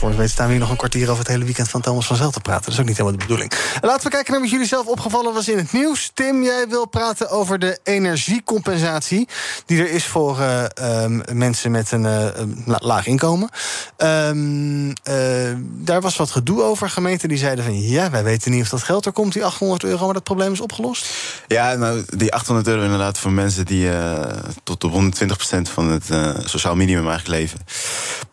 Voor 0.00 0.16
weet 0.16 0.30
staan 0.30 0.46
we 0.46 0.52
hier 0.52 0.60
nog 0.60 0.70
een 0.70 0.76
kwartier 0.76 1.08
over 1.08 1.18
het 1.18 1.28
hele 1.28 1.44
weekend 1.44 1.68
van 1.68 1.80
Thomas 1.80 2.06
van 2.06 2.16
Zel 2.16 2.30
te 2.30 2.40
praten. 2.40 2.64
Dat 2.64 2.72
is 2.72 2.80
ook 2.80 2.86
niet 2.86 2.96
helemaal 2.96 3.18
de 3.18 3.24
bedoeling. 3.26 3.52
Laten 3.80 4.02
we 4.02 4.10
kijken 4.10 4.32
naar 4.32 4.40
wat 4.40 4.50
jullie 4.50 4.66
zelf 4.66 4.86
opgevallen 4.86 5.34
was 5.34 5.48
in 5.48 5.56
het 5.56 5.72
nieuws. 5.72 6.10
Tim, 6.14 6.42
jij 6.42 6.66
wil 6.68 6.86
praten 6.86 7.30
over 7.30 7.58
de 7.58 7.78
energiecompensatie 7.82 9.28
die 9.66 9.80
er 9.80 9.90
is 9.90 10.04
voor 10.04 10.38
eh, 10.40 10.64
ehm, 10.74 11.20
mensen 11.32 11.70
met 11.70 11.92
een 11.92 12.06
eh, 12.06 12.44
laag 12.64 13.06
inkomen. 13.06 13.48
Ehm, 13.96 14.90
eh, 15.02 15.14
daar 15.60 16.00
was 16.00 16.16
wat 16.16 16.30
gedoe 16.30 16.62
over. 16.62 16.90
Gemeenten 16.90 17.28
die 17.28 17.38
zeiden 17.38 17.64
van 17.64 17.80
ja, 17.80 18.10
wij 18.10 18.24
weten 18.24 18.50
niet 18.50 18.62
of 18.62 18.68
dat 18.68 18.82
geld 18.82 19.06
er 19.06 19.12
komt, 19.12 19.32
die 19.32 19.44
800 19.44 19.84
euro, 19.84 20.04
maar 20.04 20.14
dat 20.14 20.24
probleem 20.24 20.52
is 20.52 20.60
opgelost. 20.60 21.06
Ja, 21.46 21.74
nou, 21.74 22.04
die 22.16 22.32
800 22.32 22.68
euro 22.68 22.82
inderdaad 22.82 23.18
voor 23.18 23.32
mensen 23.32 23.66
die 23.66 23.90
tot 24.62 24.84
op 24.84 24.92
120% 24.92 25.70
van 25.70 25.90
het 25.90 26.04
sociaal 26.44 26.76
minimum 26.76 27.08
eigenlijk 27.08 27.40
leven. 27.40 27.58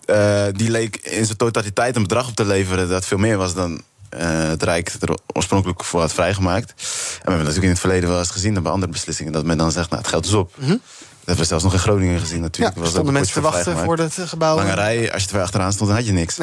Eh, 0.07 0.43
die 0.51 0.71
leek 0.71 0.95
in 0.95 1.25
zijn 1.25 1.37
totaliteit 1.37 1.95
een 1.95 2.01
bedrag 2.01 2.27
op 2.27 2.35
te 2.35 2.45
leveren 2.45 2.89
dat 2.89 3.05
veel 3.05 3.17
meer 3.17 3.37
was 3.37 3.53
dan 3.53 3.81
eh, 4.09 4.47
het 4.49 4.63
Rijk 4.63 4.89
er 4.99 5.17
oorspronkelijk 5.33 5.83
voor 5.83 5.99
had 5.99 6.13
vrijgemaakt. 6.13 6.69
En 6.69 6.75
we 6.77 7.17
hebben 7.19 7.37
natuurlijk 7.37 7.63
in 7.63 7.69
het 7.69 7.79
verleden 7.79 8.09
wel 8.09 8.19
eens 8.19 8.29
gezien 8.29 8.63
bij 8.63 8.71
andere 8.71 8.91
beslissingen 8.91 9.31
dat 9.33 9.45
men 9.45 9.57
dan 9.57 9.71
zegt, 9.71 9.89
nou 9.89 10.01
het 10.01 10.11
geld 10.11 10.25
is 10.25 10.33
op. 10.33 10.51
Dat 10.57 11.35
hebben 11.35 11.45
we 11.45 11.61
zelfs 11.61 11.63
nog 11.63 11.73
in 11.73 11.79
Groningen 11.79 12.19
gezien 12.19 12.41
natuurlijk. 12.41 12.75
Ja, 12.75 12.81
Was 12.81 12.89
stonden 12.91 13.13
mensen 13.13 13.33
te 13.33 13.39
ooit 13.39 13.47
wachten 13.53 13.71
vrijgemaakt. 13.71 14.11
voor 14.13 14.21
het 14.21 14.29
gebouw. 14.29 14.55
Lange 14.55 14.73
rij, 14.73 15.13
als 15.13 15.23
je 15.23 15.29
er 15.35 15.41
achteraan 15.41 15.73
stond, 15.73 15.89
dan 15.89 15.97
had 15.97 16.07
je 16.07 16.13
niks. 16.13 16.37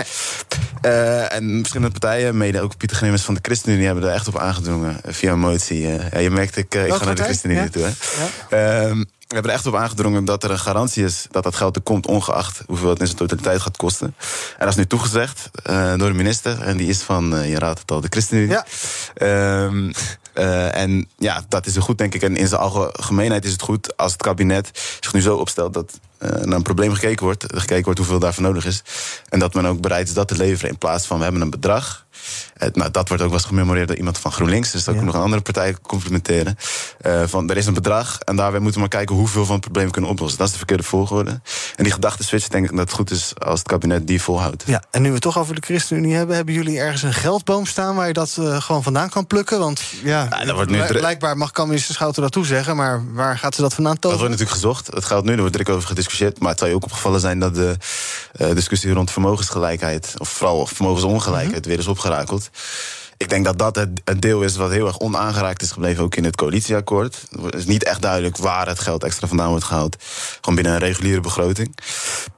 Eh, 0.80 1.32
en 1.32 1.56
verschillende 1.58 1.98
partijen, 1.98 2.36
mede 2.36 2.60
ook 2.60 2.76
Pieter 2.76 2.96
Grimmers 2.96 3.22
van 3.22 3.34
de 3.34 3.40
ChristenUnie, 3.42 3.86
hebben 3.86 4.04
er 4.04 4.10
echt 4.14 4.28
op 4.28 4.38
aangedrongen 4.38 4.96
via 5.06 5.32
een 5.32 5.38
motie. 5.38 5.80
ja, 6.12 6.18
je 6.18 6.30
merkt, 6.30 6.56
ik, 6.56 6.74
ik 6.74 6.92
ga 6.92 7.04
naar 7.04 7.14
de? 7.14 7.22
ChristenUnie 7.22 7.62
Ja. 7.62 7.68
toe. 7.68 7.82
Hè. 8.48 8.86
Ehm, 8.88 9.04
we 9.34 9.40
hebben 9.40 9.60
er 9.60 9.64
echt 9.64 9.74
op 9.74 9.82
aangedrongen 9.82 10.24
dat 10.24 10.44
er 10.44 10.50
een 10.50 10.58
garantie 10.58 11.04
is 11.04 11.26
dat 11.30 11.42
dat 11.42 11.56
geld 11.56 11.76
er 11.76 11.82
komt, 11.82 12.06
ongeacht 12.06 12.62
hoeveel 12.66 12.88
het 12.88 13.00
in 13.00 13.06
zijn 13.06 13.18
totaliteit 13.18 13.60
gaat 13.60 13.76
kosten. 13.76 14.14
En 14.52 14.58
dat 14.58 14.68
is 14.68 14.76
nu 14.76 14.86
toegezegd 14.86 15.50
eh, 15.62 15.94
door 15.96 16.08
de 16.08 16.14
minister. 16.14 16.62
En 16.62 16.76
die 16.76 16.88
is 16.88 17.02
van, 17.02 17.36
eh, 17.36 17.50
je 17.50 17.58
raadt 17.58 17.80
het 17.80 17.90
al, 17.90 18.00
de 18.00 18.06
ChristenUnie. 18.10 18.50
Ja. 18.50 18.66
Ehm, 19.14 19.92
eh, 20.32 20.76
en 20.76 21.08
ja, 21.18 21.44
dat 21.48 21.66
is 21.66 21.76
er 21.76 21.82
goed, 21.82 21.98
denk 21.98 22.14
ik. 22.14 22.22
En 22.22 22.36
in 22.36 22.48
zijn 22.48 22.60
algemeenheid 22.60 23.44
is 23.44 23.52
het 23.52 23.62
goed 23.62 23.96
als 23.96 24.12
het 24.12 24.22
kabinet 24.22 24.70
zich 25.00 25.12
nu 25.12 25.20
zo 25.20 25.36
opstelt 25.36 25.74
dat 25.74 26.00
naar 26.18 26.56
een 26.56 26.62
probleem 26.62 26.92
gekeken 26.92 27.24
wordt. 27.24 27.44
Gekeken 27.54 27.84
wordt 27.84 27.98
hoeveel 27.98 28.18
daarvoor 28.18 28.42
nodig 28.42 28.66
is. 28.66 28.82
En 29.28 29.38
dat 29.38 29.54
men 29.54 29.66
ook 29.66 29.80
bereid 29.80 30.08
is 30.08 30.14
dat 30.14 30.28
te 30.28 30.36
leveren 30.36 30.70
in 30.70 30.78
plaats 30.78 31.06
van 31.06 31.16
we 31.16 31.22
hebben 31.22 31.42
een 31.42 31.50
bedrag. 31.50 32.03
Eh, 32.54 32.68
nou, 32.72 32.90
dat 32.90 33.08
wordt 33.08 33.22
ook 33.22 33.30
wel 33.30 33.38
eens 33.38 33.48
gememoreerd 33.48 33.88
door 33.88 33.96
iemand 33.96 34.18
van 34.18 34.32
GroenLinks. 34.32 34.70
Dus 34.70 34.84
dat 34.84 34.94
ik 34.94 35.02
nog 35.02 35.14
een 35.14 35.20
andere 35.20 35.42
partij 35.42 35.76
complimenteren. 35.82 36.56
Eh, 37.00 37.22
van 37.26 37.50
er 37.50 37.56
is 37.56 37.66
een 37.66 37.74
bedrag 37.74 38.18
en 38.18 38.36
daarbij 38.36 38.60
moeten 38.60 38.80
we 38.80 38.88
maar 38.88 38.98
kijken 38.98 39.16
hoeveel 39.16 39.44
van 39.44 39.54
het 39.54 39.64
probleem 39.64 39.86
we 39.86 39.92
kunnen 39.92 40.10
oplossen. 40.10 40.38
Dat 40.38 40.46
is 40.46 40.52
de 40.52 40.58
verkeerde 40.58 40.82
volgorde. 40.82 41.40
En 41.76 41.84
die 41.84 41.92
gedachte 41.92 42.24
switch 42.24 42.48
denk 42.48 42.64
ik 42.64 42.70
dat 42.70 42.80
het 42.80 42.92
goed 42.92 43.10
is 43.10 43.32
als 43.38 43.58
het 43.58 43.68
kabinet 43.68 44.06
die 44.06 44.22
volhoudt. 44.22 44.62
Ja, 44.66 44.82
en 44.90 45.02
nu 45.02 45.08
we 45.08 45.14
het 45.14 45.22
toch 45.22 45.38
over 45.38 45.54
de 45.54 45.60
ChristenUnie 45.60 46.14
hebben, 46.14 46.36
hebben 46.36 46.54
jullie 46.54 46.78
ergens 46.78 47.02
een 47.02 47.12
geldboom 47.12 47.66
staan 47.66 47.94
waar 47.94 48.06
je 48.06 48.12
dat 48.12 48.36
eh, 48.38 48.60
gewoon 48.62 48.82
vandaan 48.82 49.08
kan 49.08 49.26
plukken? 49.26 49.58
Want 49.58 49.82
ja, 50.02 50.28
dat 50.28 50.54
wordt 50.54 50.70
nu 50.70 50.82
blijkbaar 50.86 51.36
mag 51.36 51.50
kan 51.50 51.66
minister 51.66 51.94
Schouten 51.94 52.22
dat 52.22 52.32
toezeggen, 52.32 52.76
maar 52.76 53.02
waar 53.12 53.38
gaat 53.38 53.54
ze 53.54 53.60
dat 53.60 53.74
vandaan 53.74 53.92
Dat 53.92 54.02
tonen? 54.02 54.18
wordt 54.18 54.32
natuurlijk 54.32 54.60
gezocht. 54.60 54.86
Het 54.86 55.04
geldt 55.04 55.26
nu, 55.26 55.32
er 55.32 55.38
wordt 55.38 55.52
druk 55.52 55.68
over 55.68 55.88
gediscussieerd. 55.88 56.38
Maar 56.40 56.50
het 56.50 56.58
zou 56.58 56.70
je 56.70 56.76
ook 56.76 56.84
opgevallen 56.84 57.20
zijn 57.20 57.38
dat 57.38 57.54
de 57.54 57.76
discussie 58.54 58.92
rond 58.92 59.10
vermogensgelijkheid, 59.10 60.14
of 60.18 60.28
vooral 60.28 60.66
vermogensongelijkheid, 60.66 61.66
weer 61.66 61.78
is 61.78 61.86
opgerakeld. 62.14 62.50
Ik 63.16 63.28
denk 63.28 63.44
dat 63.44 63.58
dat 63.58 63.76
het, 63.76 64.22
deel 64.22 64.42
is 64.42 64.56
wat 64.56 64.70
heel 64.70 64.86
erg 64.86 64.98
onaangeraakt 64.98 65.62
is 65.62 65.70
gebleven, 65.70 66.04
ook 66.04 66.14
in 66.16 66.24
het 66.24 66.36
coalitieakkoord. 66.36 67.22
Het 67.42 67.54
is 67.54 67.64
niet 67.66 67.84
echt 67.84 68.02
duidelijk 68.02 68.36
waar 68.36 68.66
het 68.66 68.78
geld 68.78 69.04
extra 69.04 69.26
vandaan 69.26 69.48
wordt 69.48 69.64
gehaald. 69.64 69.96
Gewoon 70.40 70.54
binnen 70.54 70.72
een 70.72 70.78
reguliere 70.78 71.20
begroting. 71.20 71.76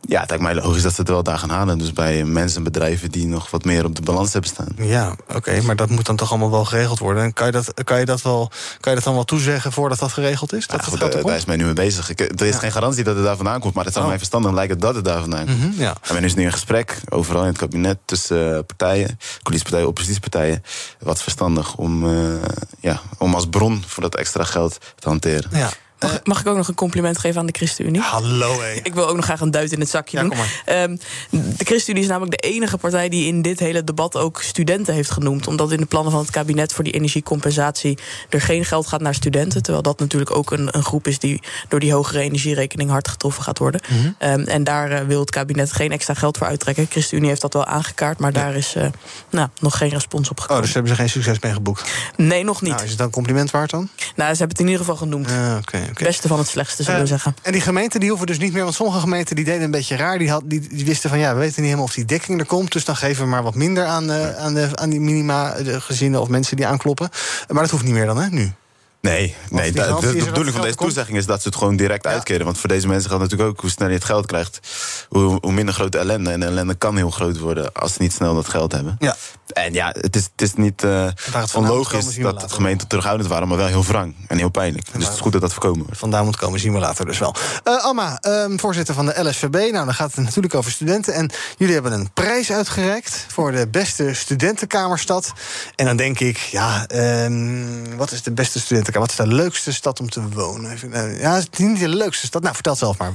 Ja, 0.09 0.21
het 0.21 0.29
lijkt 0.29 0.45
mij 0.45 0.55
logisch 0.55 0.83
dat 0.83 0.95
ze 0.95 1.01
het 1.01 1.11
wel 1.11 1.23
daar 1.23 1.39
gaan 1.39 1.51
halen. 1.51 1.79
Dus 1.79 1.93
bij 1.93 2.25
mensen 2.25 2.57
en 2.59 2.63
bedrijven 2.65 3.11
die 3.11 3.27
nog 3.27 3.51
wat 3.51 3.65
meer 3.65 3.85
op 3.85 3.95
de 3.95 4.03
balans 4.03 4.33
hebben 4.33 4.51
staan. 4.51 4.69
Ja, 4.77 5.17
oké, 5.35 5.61
maar 5.61 5.77
dat 5.77 5.91
moet 5.91 6.07
dan 6.07 6.17
toch 6.17 6.31
allemaal 6.31 6.51
wel 6.51 6.65
geregeld 6.65 6.99
worden. 6.99 7.23
En 7.23 7.33
kan 7.33 7.47
je 7.47 7.53
dat, 7.53 7.85
kan 7.85 7.99
je 7.99 8.05
dat, 8.05 8.23
wel, 8.23 8.51
kan 8.81 8.91
je 8.93 8.95
dat 8.95 9.05
dan 9.05 9.15
wel 9.15 9.25
toezeggen 9.25 9.73
voordat 9.73 9.99
dat 9.99 10.13
geregeld 10.13 10.53
is? 10.53 10.61
Dat 10.67 10.71
Ja, 10.71 10.77
het 10.77 10.85
goed, 10.85 11.15
er 11.15 11.23
daar, 11.25 11.37
is 11.37 11.45
mij 11.45 11.57
nu 11.57 11.65
mee 11.65 11.73
bezig. 11.73 12.11
Ik, 12.11 12.21
er 12.21 12.47
is 12.47 12.57
geen 12.57 12.73
garantie 12.73 13.05
dat 13.05 13.15
het 13.15 13.25
daar 13.25 13.37
vandaan 13.37 13.61
komt, 13.61 13.75
maar 13.75 13.85
het 13.85 13.93
zou 13.93 14.05
Oh. 14.05 14.11
mij 14.11 14.21
verstandig 14.21 14.53
lijken 14.53 14.79
dat 14.79 14.95
het 14.95 15.05
daar 15.05 15.21
vandaan 15.21 15.47
komt. 15.47 15.59
Mhm, 15.59 15.83
ja. 15.83 15.95
En 16.03 16.15
men 16.15 16.25
is 16.25 16.35
nu 16.35 16.43
in 16.43 16.53
gesprek, 16.53 17.01
overal 17.09 17.43
in 17.43 17.49
het 17.49 17.59
kabinet, 17.59 17.99
tussen 18.05 18.57
eh, 18.57 18.61
partijen, 18.67 19.19
coalitiepartijen, 19.43 19.89
oppositiepartijen. 19.89 20.63
Wat 20.99 21.23
verstandig 21.23 21.77
om, 21.77 22.09
eh, 22.09 22.43
ja, 22.81 23.01
om 23.19 23.35
als 23.35 23.49
bron 23.49 23.85
voor 23.87 24.03
dat 24.03 24.17
extra 24.17 24.45
geld 24.45 24.79
te 24.99 25.09
hanteren. 25.09 25.51
Ja. 25.53 25.71
Mag, 26.01 26.21
mag 26.25 26.41
ik 26.41 26.47
ook 26.47 26.57
nog 26.57 26.69
een 26.69 26.75
compliment 26.75 27.19
geven 27.19 27.41
aan 27.41 27.47
de 27.47 27.53
ChristenUnie? 27.57 28.01
Hallo, 28.01 28.61
hé. 28.61 28.73
Ik 28.83 28.95
wil 28.95 29.09
ook 29.09 29.17
nog 29.17 29.25
graag 29.25 29.41
een 29.41 29.51
duit 29.51 29.73
in 29.73 29.81
het 29.81 29.89
zakje 29.89 30.17
Ja, 30.17 30.23
doen. 30.23 30.31
kom 30.31 30.39
maar. 30.39 30.63
Ehm, 30.65 30.97
de 31.31 31.65
ChristenUnie 31.65 32.03
is 32.05 32.09
namelijk 32.11 32.43
de 32.43 32.49
enige 32.49 32.77
partij 32.77 33.09
die 33.09 33.27
in 33.27 33.43
dit 33.43 33.59
hele 33.59 33.85
debat 33.85 34.17
ook 34.17 34.43
studenten 34.43 34.95
heeft 34.95 35.11
genoemd. 35.11 35.47
Omdat 35.47 35.73
in 35.73 35.77
de 35.81 35.87
plannen 35.87 36.13
van 36.13 36.21
het 36.21 36.31
kabinet 36.31 36.73
voor 36.73 36.85
die 36.85 36.93
energiecompensatie 36.93 37.99
er 38.29 38.41
geen 38.41 38.65
geld 38.65 38.87
gaat 38.87 39.01
naar 39.01 39.15
studenten. 39.15 39.63
Terwijl 39.63 39.83
dat 39.83 39.99
natuurlijk 39.99 40.31
ook 40.37 40.51
een, 40.51 40.69
een 40.77 40.85
groep 40.85 41.07
is 41.07 41.19
die 41.19 41.43
door 41.69 41.81
die 41.81 41.93
hogere 41.93 42.21
energierekening 42.21 42.91
hard 42.91 43.09
getroffen 43.09 43.43
gaat 43.43 43.59
worden. 43.59 43.81
Mhm. 43.89 44.11
Ehm, 44.19 44.41
en 44.41 44.65
daar 44.65 44.91
eh, 44.91 45.07
wil 45.07 45.21
het 45.21 45.31
kabinet 45.31 45.73
geen 45.73 45.93
extra 45.93 46.15
geld 46.15 46.39
voor 46.39 46.47
uittrekken. 46.47 46.87
ChristenUnie 46.91 47.29
heeft 47.29 47.41
dat 47.41 47.53
wel 47.53 47.65
aangekaart, 47.65 48.19
maar 48.19 48.33
daar 48.33 48.55
is 48.55 48.75
eh, 48.75 48.87
nou, 49.31 49.49
nog 49.61 49.79
geen 49.79 49.91
respons 49.91 50.31
op 50.31 50.41
gekomen. 50.41 50.57
Oh, 50.63 50.67
dus 50.67 50.75
hebben 50.75 50.93
ze 50.93 50.99
geen 50.99 51.11
succes 51.11 51.39
mee 51.41 51.53
geboekt? 51.53 51.91
Nee, 52.17 52.45
nog 52.45 52.63
niet. 52.63 52.71
Nou, 52.73 52.83
is 52.83 52.89
het 52.89 52.99
dan 52.99 53.07
een 53.07 53.13
compliment 53.13 53.51
waard 53.51 53.71
dan? 53.71 53.89
Nou, 54.17 54.33
ze 54.33 54.39
hebben 54.39 54.49
het 54.49 54.59
in 54.59 54.65
ieder 54.67 54.81
geval 54.81 54.97
genoemd. 54.97 55.29
Ja, 55.31 55.57
oké, 55.57 55.79
oké. 55.91 56.05
Beste 56.05 56.29
van 56.29 56.39
het 56.39 56.49
slechtste, 56.49 56.83
zullen 56.83 56.99
we 56.99 57.05
Eh, 57.05 57.11
zeggen. 57.13 57.37
En 57.43 57.53
die 57.53 57.61
gemeenten 57.61 58.01
die 58.01 58.09
hoeven 58.09 58.27
dus 58.27 58.39
niet 58.39 58.53
meer, 58.53 58.63
want 58.63 58.75
sommige 58.75 59.01
gemeenten 59.01 59.37
die 59.37 59.45
deden 59.45 59.63
een 59.63 59.71
beetje 59.71 59.97
raar. 59.97 60.19
Die, 60.19 60.31
had, 60.31 60.43
die, 60.45 60.69
die 60.69 60.85
wisten 60.85 61.11
van 61.11 61.19
ja, 61.19 61.33
we 61.33 61.39
weten 61.39 61.55
niet 61.57 61.65
helemaal 61.65 61.85
of 61.85 61.95
die 61.95 62.05
dekking 62.05 62.41
er 62.41 62.47
komt. 62.47 62.73
Dus 62.73 62.85
dan 62.85 62.97
geven 62.97 63.23
we 63.25 63.31
maar 63.31 63.43
wat 63.43 63.55
minder 63.55 63.85
aan, 63.85 64.11
eh, 64.11 64.37
aan, 64.37 64.55
de, 64.55 64.69
aan 64.75 64.91
die 64.91 65.01
minima 65.01 65.51
de 65.63 65.81
gezinnen 65.81 66.21
of 66.21 66.29
mensen 66.29 66.57
die 66.57 66.67
aankloppen. 66.67 67.09
Maar 67.49 67.63
dat 67.63 67.71
hoeft 67.71 67.85
niet 67.85 67.93
meer 67.95 68.07
dan, 68.07 68.17
hè, 68.21 68.29
nu? 68.31 68.53
Nee, 69.01 69.35
nee 69.51 69.73
de, 69.73 69.97
de, 70.01 70.13
de 70.13 70.25
bedoeling 70.25 70.53
van 70.55 70.63
deze 70.65 70.77
toezegging 70.77 71.17
is 71.19 71.27
dat 71.27 71.43
ze 71.43 71.49
het 71.49 71.57
gewoon 71.57 71.77
direct 71.77 72.07
uitkeren. 72.07 72.45
Want 72.45 72.59
voor 72.59 72.69
deze 72.69 72.87
mensen 72.89 73.11
gaat 73.11 73.19
natuurlijk 73.19 73.49
ook 73.51 73.61
hoe 73.61 73.71
sneller 73.71 73.93
je 73.93 73.99
het 73.99 74.07
geld 74.07 74.27
krijgt, 74.27 74.61
hoe, 75.09 75.39
hoe 75.41 75.53
minder 75.53 75.75
grote 75.75 75.99
ellende. 75.99 76.31
En 76.31 76.41
de 76.41 76.47
ellende 76.47 76.75
kan 76.75 76.97
heel 76.97 77.11
groot 77.11 77.39
worden 77.39 77.73
als 77.73 77.93
ze 77.93 78.03
niet 78.03 78.13
snel 78.13 78.35
dat 78.35 78.49
geld 78.49 78.73
hebben. 78.73 78.97
Ja. 78.99 79.17
En 79.57 79.73
ja, 79.73 79.95
het 80.01 80.17
is, 80.17 80.25
het 80.25 80.43
is 80.43 80.55
niet 80.55 80.83
eh, 80.83 81.09
onlogisch 81.55 82.05
zien 82.05 82.15
we 82.17 82.23
dat 82.23 82.33
later. 82.33 82.49
de 82.49 82.55
gemeenten 82.55 82.89
terughoudend 82.89 83.29
waren, 83.29 83.49
maar 83.49 83.57
wel 83.57 83.67
heel 83.67 83.85
wrang 83.85 84.15
en 84.29 84.39
heel 84.39 84.49
pijnlijk. 84.49 84.93
Dus 84.93 85.05
het 85.05 85.13
is 85.13 85.21
goed 85.21 85.33
dat 85.33 85.41
dat 85.41 85.53
voorkomen 85.53 85.85
wordt. 85.85 85.99
Vandaan 85.99 86.25
moet 86.25 86.37
komen, 86.37 86.61
zien 86.61 86.73
we 86.73 86.79
later 86.79 87.07
dus 87.07 87.19
wel. 87.19 87.35
Eh 87.65 87.85
Amma, 87.85 88.19
ehm, 88.21 88.59
voorzitter 88.59 88.95
van 88.95 89.07
de 89.07 89.29
LSVB. 89.29 89.55
Nou, 89.55 89.85
dan 89.85 89.95
gaat 89.95 90.15
het 90.15 90.25
natuurlijk 90.25 90.55
over 90.55 90.71
studenten. 90.71 91.15
En 91.15 91.31
jullie 91.57 91.75
hebben 91.75 91.93
een 91.93 92.11
prijs 92.13 92.53
uitgereikt 92.53 93.27
voor 93.29 93.53
de 93.53 93.69
beste 93.69 94.15
studentenkamerstad. 94.15 95.33
En 95.77 95.87
dan 95.87 95.97
denk 95.97 96.21
ik, 96.21 96.37
ja, 96.37 96.87
ehm, 96.87 97.97
wat 97.97 98.11
is 98.13 98.23
de 98.23 98.33
beste 98.33 98.61
studentenkamer? 98.61 99.09
Wat 99.09 99.19
is 99.19 99.25
de 99.25 99.35
leukste 99.35 99.73
stad 99.73 100.01
om 100.01 100.11
te 100.11 100.29
wonen? 100.29 100.71
Even, 100.71 100.93
eh, 100.93 101.21
Ja, 101.21 101.35
het 101.35 101.49
is 101.53 101.59
niet 101.59 101.79
de 101.79 101.89
leukste 101.89 102.27
stad. 102.27 102.43
Nou, 102.43 102.55
vertel 102.55 102.73
het 102.73 102.81
zelf 102.81 102.99
maar. 102.99 103.13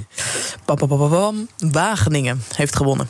Bam, 0.66 0.78
bam, 0.78 0.88
bam, 0.88 0.98
bam, 0.98 1.10
bam. 1.10 1.48
Wageningen 1.72 2.44
heeft 2.56 2.76
gewonnen. 2.76 3.10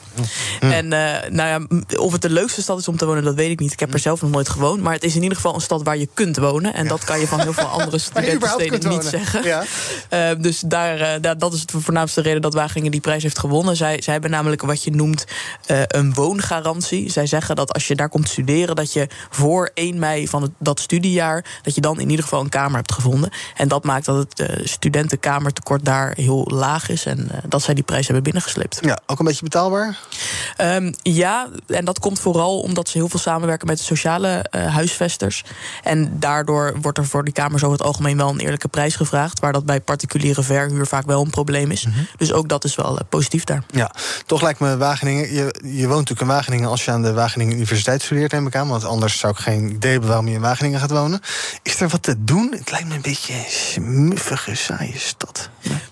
En 0.60 0.94
eh, 0.94 1.30
nou 1.30 1.50
ja, 1.50 1.82
of 1.98 2.12
het 2.12 2.22
de 2.22 2.30
leukste 2.30 2.62
stad 2.62 2.80
is 2.80 2.88
om 2.88 2.98
te 2.98 3.06
wonen, 3.06 3.21
dat 3.24 3.36
weet 3.36 3.50
ik 3.52 3.60
niet. 3.60 3.72
Ik 3.72 3.80
heb 3.80 3.94
er 3.94 4.00
zelf 4.00 4.22
nog 4.22 4.32
nooit 4.32 4.50
gewoond. 4.50 4.82
Maar 4.82 4.94
het 4.94 5.04
is 5.04 5.16
in 5.16 5.22
ieder 5.22 5.36
geval 5.36 5.56
een 5.56 5.62
stad 5.62 5.84
waar 5.84 5.98
je 5.98 6.10
kunt 6.14 6.38
wonen. 6.38 6.74
En 6.74 6.88
dat 6.88 7.04
kan 7.04 7.20
je 7.20 7.28
van 7.28 7.40
heel 7.40 7.54
veel 7.54 7.66
andere 7.80 7.98
studentensteden 7.98 8.72
niet 8.80 8.84
wonen. 8.84 9.04
zeggen. 9.04 9.44
Ja. 9.44 9.64
Eh, 10.10 10.30
dus 10.40 10.60
daar, 10.60 11.00
eh, 11.00 11.22
daar- 11.22 11.38
dat 11.38 11.54
is 11.54 11.66
de 11.66 11.82
voornaamste 11.82 12.22
reden 12.22 12.42
dat 12.42 12.54
Wageningen 12.54 12.92
die 12.92 13.02
prijs 13.02 13.24
heeft 13.24 13.40
gewonnen. 13.40 13.76
Zij, 13.76 14.02
zij 14.02 14.14
hebben 14.14 14.32
namelijk 14.32 14.62
wat 14.62 14.84
je 14.84 14.92
noemt 14.92 15.26
eh, 15.66 15.82
een 15.88 16.14
woongarantie. 16.14 17.10
Zij 17.12 17.26
zeggen 17.26 17.56
dat 17.56 17.74
als 17.74 17.88
je 17.88 17.96
daar 17.96 18.10
komt 18.10 18.30
studeren, 18.30 18.76
dat 18.76 18.94
je 18.94 19.08
voor 19.30 19.72
1 19.74 20.00
mei 20.00 20.28
van 20.28 20.42
het, 20.42 20.52
dat 20.60 20.80
studiejaar, 20.80 21.46
dat 21.62 21.76
je 21.76 21.82
dan 21.82 22.00
in 22.00 22.10
ieder 22.10 22.24
geval 22.24 22.42
een 22.42 22.50
kamer 22.50 22.76
hebt 22.76 22.92
gevonden. 22.94 23.30
En 23.56 23.68
dat 23.68 23.84
maakt 23.84 24.06
dat 24.06 24.16
het 24.18 24.40
eh, 24.40 24.66
studentenkamertekort 24.66 25.86
daar 25.86 26.14
heel 26.16 26.48
laag 26.54 26.90
is. 26.90 27.06
En 27.06 27.30
dat 27.48 27.62
zij 27.62 27.74
die 27.74 27.84
prijs 27.84 28.06
hebben 28.06 28.24
binnengesleept. 28.24 28.78
Ja, 28.82 29.00
ook 29.06 29.20
een 29.20 29.26
beetje 29.26 29.44
betaalbaar? 29.44 29.98
Ehm, 30.58 30.94
ja, 31.02 31.48
en 31.68 31.86
dat 31.86 32.00
komt 32.00 32.20
vooral 32.20 32.60
omdat 32.60 32.90
ze 32.90 32.98
heel 32.98 33.10
veel 33.12 33.20
samenwerken 33.20 33.68
met 33.68 33.78
de 33.78 33.84
sociale 33.84 34.28
eh, 34.28 34.74
huisvesters. 34.74 35.44
En 35.84 36.20
daardoor 36.20 36.74
wordt 36.82 36.98
er 36.98 37.06
voor 37.06 37.24
die 37.24 37.34
kamers 37.34 37.64
over 37.64 37.78
het 37.78 37.88
algemeen 37.88 38.18
wel 38.18 38.30
een 38.30 38.40
eerlijke 38.40 38.68
prijs 38.68 38.96
gevraagd. 38.96 39.40
Waar 39.40 39.54
dat 39.54 39.66
bij 39.66 39.82
particuliere 39.82 40.44
verhuur 40.44 40.88
vaak 40.88 41.06
wel 41.06 41.22
een 41.22 41.30
probleem 41.30 41.72
is. 41.72 41.88
Dus 42.18 42.34
ook 42.34 42.50
dat 42.50 42.64
is 42.64 42.76
wel 42.76 42.98
eh, 42.98 43.06
positief 43.10 43.44
daar. 43.44 43.64
Ja, 43.72 43.92
toch 44.26 44.42
lijkt 44.42 44.60
me 44.60 44.78
Wageningen. 44.78 45.34
Je, 45.34 45.56
je 45.64 45.88
woont 45.88 46.00
natuurlijk 46.00 46.22
in 46.22 46.28
Wageningen 46.28 46.70
als 46.70 46.86
je 46.86 46.92
aan 46.92 47.02
de 47.02 47.14
Wageningen 47.14 47.56
Universiteit 47.56 48.02
studeert, 48.02 48.32
neem 48.32 48.48
ik 48.48 48.56
aan. 48.56 48.68
Want 48.68 48.84
anders 48.84 49.20
zou 49.20 49.34
ik 49.34 49.40
geen 49.40 49.70
idee 49.70 49.92
hebben 49.92 50.10
waarom 50.10 50.28
je 50.28 50.34
in 50.34 50.42
Wageningen 50.42 50.80
gaat 50.80 50.92
wonen. 50.92 51.22
Is 51.64 51.82
er 51.82 51.90
wat 51.90 52.04
te 52.04 52.24
doen? 52.24 52.54
Het 52.58 52.72
lijkt 52.72 52.88
me 52.88 52.96
een 52.96 53.02
beetje 53.02 53.34
een 53.34 53.46
smuffige, 53.48 54.56
saaie 54.56 54.98
stad. 54.98 55.50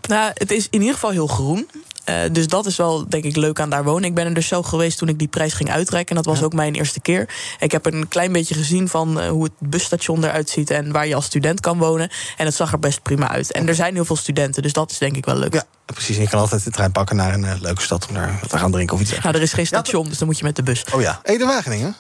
Nou, 0.08 0.32
het 0.34 0.52
is 0.52 0.68
in 0.70 0.80
ieder 0.80 0.94
geval 0.94 1.10
heel 1.10 1.28
groen. 1.28 1.70
Eh, 2.10 2.30
dus 2.32 2.48
dat 2.48 2.66
is 2.66 2.76
wel, 2.76 3.10
denk 3.10 3.24
ik, 3.24 3.36
leuk 3.36 3.60
aan 3.60 3.70
daar 3.70 3.84
wonen. 3.84 4.04
Ik 4.04 4.16
ben 4.16 4.26
er 4.26 4.34
dus 4.34 4.48
zelf 4.48 4.68
geweest 4.68 4.98
toen 4.98 5.08
ik 5.08 5.20
die 5.20 5.28
prijs 5.28 5.54
ging 5.54 5.72
uitreiken. 5.72 6.16
En 6.16 6.24
dat 6.24 6.34
was 6.34 6.44
ook 6.44 6.54
mijn 6.54 6.76
eerste 6.76 7.00
keer. 7.00 7.30
Ik 7.60 7.72
heb 7.72 7.86
een 7.86 8.08
klein 8.08 8.32
beetje 8.32 8.54
gezien 8.54 8.88
van 8.88 9.20
eh, 9.20 9.30
hoe 9.30 9.44
het 9.44 9.54
busstation 9.60 10.24
eruit 10.24 10.50
ziet... 10.50 10.70
en 10.70 10.92
waar 10.92 11.08
je 11.08 11.16
als 11.16 11.26
student 11.26 11.60
kan 11.60 11.78
wonen. 11.78 12.10
En 12.38 12.46
het 12.46 12.56
zag 12.56 12.72
er 12.72 12.80
best 12.80 13.02
prima 13.02 13.30
uit. 13.30 13.52
En 13.52 13.68
er 13.68 13.76
zijn 13.76 13.94
heel 13.94 14.06
veel 14.06 14.16
studenten, 14.16 14.62
dus 14.62 14.74
dat 14.74 14.92
is 14.92 14.98
denk 14.98 15.16
ik 15.16 15.26
wel 15.26 15.36
leuk. 15.36 15.54
Ja, 15.54 15.64
precies. 15.86 16.16
En 16.16 16.22
je 16.22 16.30
kan 16.30 16.40
altijd 16.40 16.64
de 16.64 16.72
trein 16.72 16.92
pakken 16.92 17.16
naar 17.16 17.34
een 17.34 17.46
eh, 17.46 17.62
leuke 17.62 17.82
stad 17.82 18.08
om 18.08 18.14
daar 18.14 18.38
wat 18.42 18.50
te 18.50 18.58
gaan 18.58 18.72
drinken 18.72 18.96
of 18.96 19.02
iets 19.02 19.20
Nou, 19.20 19.36
er 19.36 19.42
is 19.42 19.54
geen 19.54 19.68
station, 19.68 20.10
dus 20.10 20.18
dan 20.18 20.28
moet 20.28 20.38
je 20.38 20.44
met 20.44 20.56
de 20.56 20.64
bus. 20.64 20.84
Oh 20.94 21.02
ja, 21.02 21.20
Ede 21.24 21.46
Wageningen? 21.46 21.96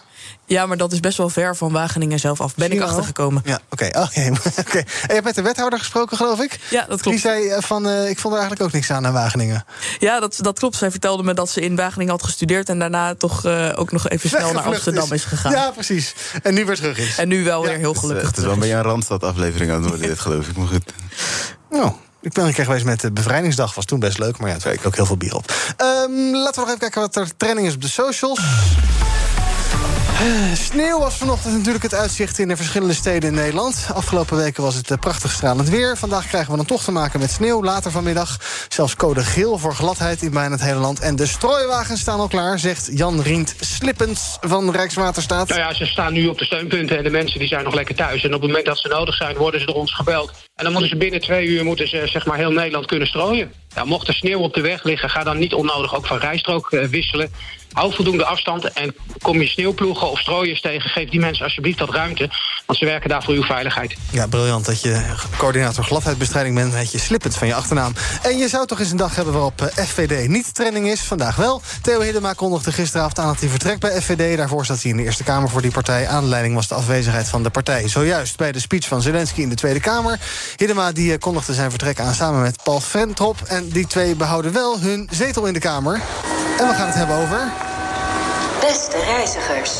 Ja, 0.49 0.65
maar 0.65 0.77
dat 0.77 0.91
is 0.91 0.99
best 0.99 1.17
wel 1.17 1.29
ver 1.29 1.55
van 1.55 1.71
Wageningen 1.71 2.19
zelf 2.19 2.41
af. 2.41 2.55
Ben 2.55 2.67
Zie 2.67 2.75
ik 2.75 2.81
achtergekomen. 2.81 3.41
Ja, 3.45 3.59
oké. 3.69 3.85
oké, 4.05 4.31
oké. 4.59 4.77
En 4.77 4.85
je 5.07 5.13
hebt 5.13 5.23
met 5.23 5.35
de 5.35 5.41
wethouder 5.41 5.79
gesproken, 5.79 6.17
geloof 6.17 6.41
ik? 6.41 6.59
Ja, 6.69 6.85
dat 6.87 7.01
klopt. 7.01 7.03
Die 7.03 7.19
zei 7.19 7.49
eh, 7.49 7.61
van, 7.61 7.87
eh, 7.87 8.09
ik 8.09 8.19
vond 8.19 8.33
er 8.33 8.39
eigenlijk 8.39 8.61
ook 8.61 8.71
niks 8.71 8.91
aan 8.91 9.05
aan 9.05 9.13
Wageningen. 9.13 9.65
Ja, 9.99 10.19
dat, 10.19 10.37
dat 10.41 10.59
klopt. 10.59 10.75
Zij 10.75 10.91
vertelde 10.91 11.23
me 11.23 11.33
dat 11.33 11.49
ze 11.49 11.61
in 11.61 11.75
Wageningen 11.75 12.11
had 12.13 12.23
gestudeerd... 12.23 12.69
en 12.69 12.79
daarna 12.79 13.15
toch 13.15 13.45
eh, 13.45 13.69
ook 13.75 13.91
nog 13.91 14.09
even 14.09 14.29
snel 14.29 14.53
naar 14.53 14.63
Amsterdam 14.63 15.13
is, 15.13 15.23
gegaan. 15.23 15.51
Ja, 15.51 15.71
precies. 15.71 16.13
En 16.43 16.53
nu 16.53 16.65
weer 16.65 16.75
terug 16.75 16.97
is. 16.97 17.17
En 17.17 17.27
nu 17.27 17.43
wel 17.43 17.61
weer 17.63 17.77
heel 17.77 17.87
Het 17.87 17.95
is, 17.95 18.01
gelukkig 18.01 18.27
het 18.27 18.37
is 18.37 18.43
wel 18.43 18.53
een 18.53 18.59
beetje 18.59 18.75
een 18.75 18.81
Randstad-aflevering 18.81 19.71
aan 19.71 19.81
het 19.81 19.89
worden, 19.89 20.07
dit 20.07 20.19
geloof 20.19 20.47
ik. 20.47 20.57
Maar 20.57 20.67
goed. 20.67 20.93
Nou, 21.69 21.91
ik 22.21 22.33
ben 22.33 22.45
een 22.45 22.53
keer 22.53 22.65
geweest 22.65 22.85
met 22.85 23.01
de 23.01 23.11
bevrijdingsdag. 23.11 23.75
Was 23.75 23.85
toen 23.85 23.99
best 23.99 24.17
leuk, 24.17 24.37
maar 24.37 24.49
ja, 24.49 24.53
toen 24.53 24.63
kreeg 24.63 24.79
ik 24.79 24.85
ook 24.85 24.95
heel 24.95 25.05
veel 25.05 25.17
bier 25.17 25.35
op. 25.35 25.53
Ehm, 25.77 26.11
laten 26.33 26.53
we 26.53 26.59
nog 26.59 26.67
even 26.67 26.79
kijken 26.79 27.01
wat 27.01 27.15
er 27.15 27.37
trending 27.37 27.67
is 27.67 27.73
op 27.73 27.81
de 27.81 27.89
socials. 27.89 28.39
Eh, 30.19 30.53
Sneeuw 30.53 30.99
was 30.99 31.17
vanochtend 31.17 31.57
natuurlijk 31.57 31.83
het 31.83 31.93
uitzicht 31.93 32.39
in 32.39 32.47
de 32.47 32.55
verschillende 32.55 32.93
steden 32.93 33.29
in 33.29 33.35
Nederland. 33.35 33.87
Afgelopen 33.93 34.37
weken 34.37 34.63
was 34.63 34.75
het 34.75 34.91
eh, 34.91 34.97
prachtig 34.97 35.31
stralend 35.31 35.69
weer. 35.69 35.97
Vandaag 35.97 36.27
krijgen 36.27 36.51
we 36.51 36.57
dan 36.57 36.65
toch 36.65 36.83
te 36.83 36.91
maken 36.91 37.19
met 37.19 37.31
sneeuw 37.31 37.63
later 37.63 37.91
vanmiddag. 37.91 38.37
Zelfs 38.69 38.95
code 38.95 39.23
geel 39.23 39.57
voor 39.57 39.75
gladheid 39.75 40.21
in 40.21 40.31
bijna 40.31 40.51
het 40.51 40.63
hele 40.63 40.79
land. 40.79 40.99
En 40.99 41.15
de 41.15 41.25
strooiwagens 41.25 41.99
staan 41.99 42.19
al 42.19 42.27
klaar, 42.27 42.59
zegt 42.59 42.89
Jan 42.91 43.21
Rient 43.21 43.55
Slippens 43.59 44.37
van 44.41 44.71
Rijkswaterstaat. 44.71 45.47
Nou 45.47 45.59
ja, 45.59 45.73
ze 45.73 45.85
staan 45.85 46.13
nu 46.13 46.27
op 46.27 46.37
de 46.37 46.45
steunpunten 46.45 46.97
en 46.97 47.03
de 47.03 47.09
mensen 47.09 47.39
die 47.39 47.47
zijn 47.47 47.63
nog 47.63 47.73
lekker 47.73 47.95
thuis. 47.95 48.23
En 48.23 48.33
op 48.33 48.41
het 48.41 48.49
moment 48.49 48.65
dat 48.65 48.77
ze 48.77 48.87
nodig 48.87 49.15
zijn, 49.15 49.37
worden 49.37 49.59
ze 49.59 49.65
door 49.65 49.75
ons 49.75 49.93
gebeld. 49.93 50.48
En 50.59 50.65
dan 50.65 50.73
moeten 50.73 50.89
ze 50.89 50.97
binnen 50.97 51.21
twee 51.21 51.47
uur 51.47 51.63
moeten 51.63 51.87
ze, 51.87 52.01
zeg 52.05 52.25
maar, 52.25 52.37
heel 52.37 52.51
Nederland 52.51 52.85
kunnen 52.85 53.07
strooien. 53.07 53.51
Mocht 53.83 54.07
er 54.07 54.13
sneeuw 54.13 54.39
op 54.39 54.53
de 54.53 54.61
weg 54.61 54.83
liggen, 54.83 55.09
ga 55.09 55.23
dan 55.23 55.37
niet 55.37 55.53
onnodig 55.53 55.95
ook 55.95 56.07
van 56.07 56.17
rijstrook 56.17 56.71
eh, 56.71 56.87
wisselen. 56.87 57.31
Hou 57.71 57.93
voldoende 57.93 58.25
afstand 58.25 58.71
en 58.71 58.95
kom 59.21 59.41
je 59.41 59.47
sneeuwploegen 59.47 60.11
of 60.11 60.19
strooiers 60.19 60.61
tegen... 60.61 60.89
geef 60.89 61.09
die 61.09 61.19
mensen 61.19 61.43
alsjeblieft 61.43 61.77
dat 61.77 61.89
ruimte, 61.89 62.29
want 62.65 62.79
ze 62.79 62.85
werken 62.85 63.09
daar 63.09 63.23
voor 63.23 63.33
uw 63.33 63.43
veiligheid. 63.43 63.95
Ja, 64.11 64.27
briljant 64.27 64.65
dat 64.65 64.81
je 64.81 65.01
coördinator 65.37 65.83
gladheidbestrijding 65.83 66.55
bent... 66.55 66.73
met 66.73 66.91
je 66.91 66.99
slippend 66.99 67.35
van 67.35 67.47
je 67.47 67.53
achternaam. 67.53 67.93
En 68.23 68.37
je 68.37 68.47
zou 68.47 68.65
toch 68.65 68.79
eens 68.79 68.91
een 68.91 68.97
dag 68.97 69.15
hebben 69.15 69.33
waarop 69.33 69.61
eh, 69.61 69.85
FVD 69.85 70.27
niet 70.27 70.55
trending 70.55 70.87
is. 70.87 71.01
Vandaag 71.01 71.35
wel. 71.35 71.61
Theo 71.81 72.01
Hiddema 72.01 72.33
kondigde 72.33 72.71
gisteravond 72.71 73.19
aan 73.19 73.27
dat 73.27 73.39
hij 73.39 73.49
vertrekt 73.49 73.79
bij 73.79 74.01
FVD. 74.01 74.37
Daarvoor 74.37 74.65
zat 74.65 74.81
hij 74.81 74.91
in 74.91 74.97
de 74.97 75.03
Eerste 75.03 75.23
Kamer 75.23 75.49
voor 75.49 75.61
die 75.61 75.71
partij. 75.71 76.07
Aanleiding 76.07 76.55
was 76.55 76.67
de 76.67 76.75
afwezigheid 76.75 77.29
van 77.29 77.43
de 77.43 77.49
partij. 77.49 77.87
Zojuist 77.87 78.37
bij 78.37 78.51
de 78.51 78.59
speech 78.59 78.87
van 78.87 79.01
Zelensky 79.01 79.41
in 79.41 79.49
de 79.49 79.55
Tweede 79.55 79.79
Kamer. 79.79 80.19
Hiddema 80.55 80.91
die 80.91 81.13
eh, 81.13 81.19
kondigde 81.19 81.53
zijn 81.53 81.69
vertrek 81.69 81.99
aan 81.99 82.13
samen 82.13 82.41
met 82.41 82.63
Paul 82.63 82.79
Ventrop. 82.79 83.37
En 83.47 83.69
die 83.69 83.87
twee 83.87 84.15
behouden 84.15 84.53
wel 84.53 84.79
hun 84.79 85.09
zetel 85.11 85.45
in 85.45 85.53
de 85.53 85.59
Kamer. 85.59 86.01
En 86.59 86.67
we 86.67 86.73
gaan 86.73 86.87
het 86.87 86.95
hebben 86.95 87.15
over... 87.15 87.51
Beste 88.59 88.97
reizigers, 88.97 89.71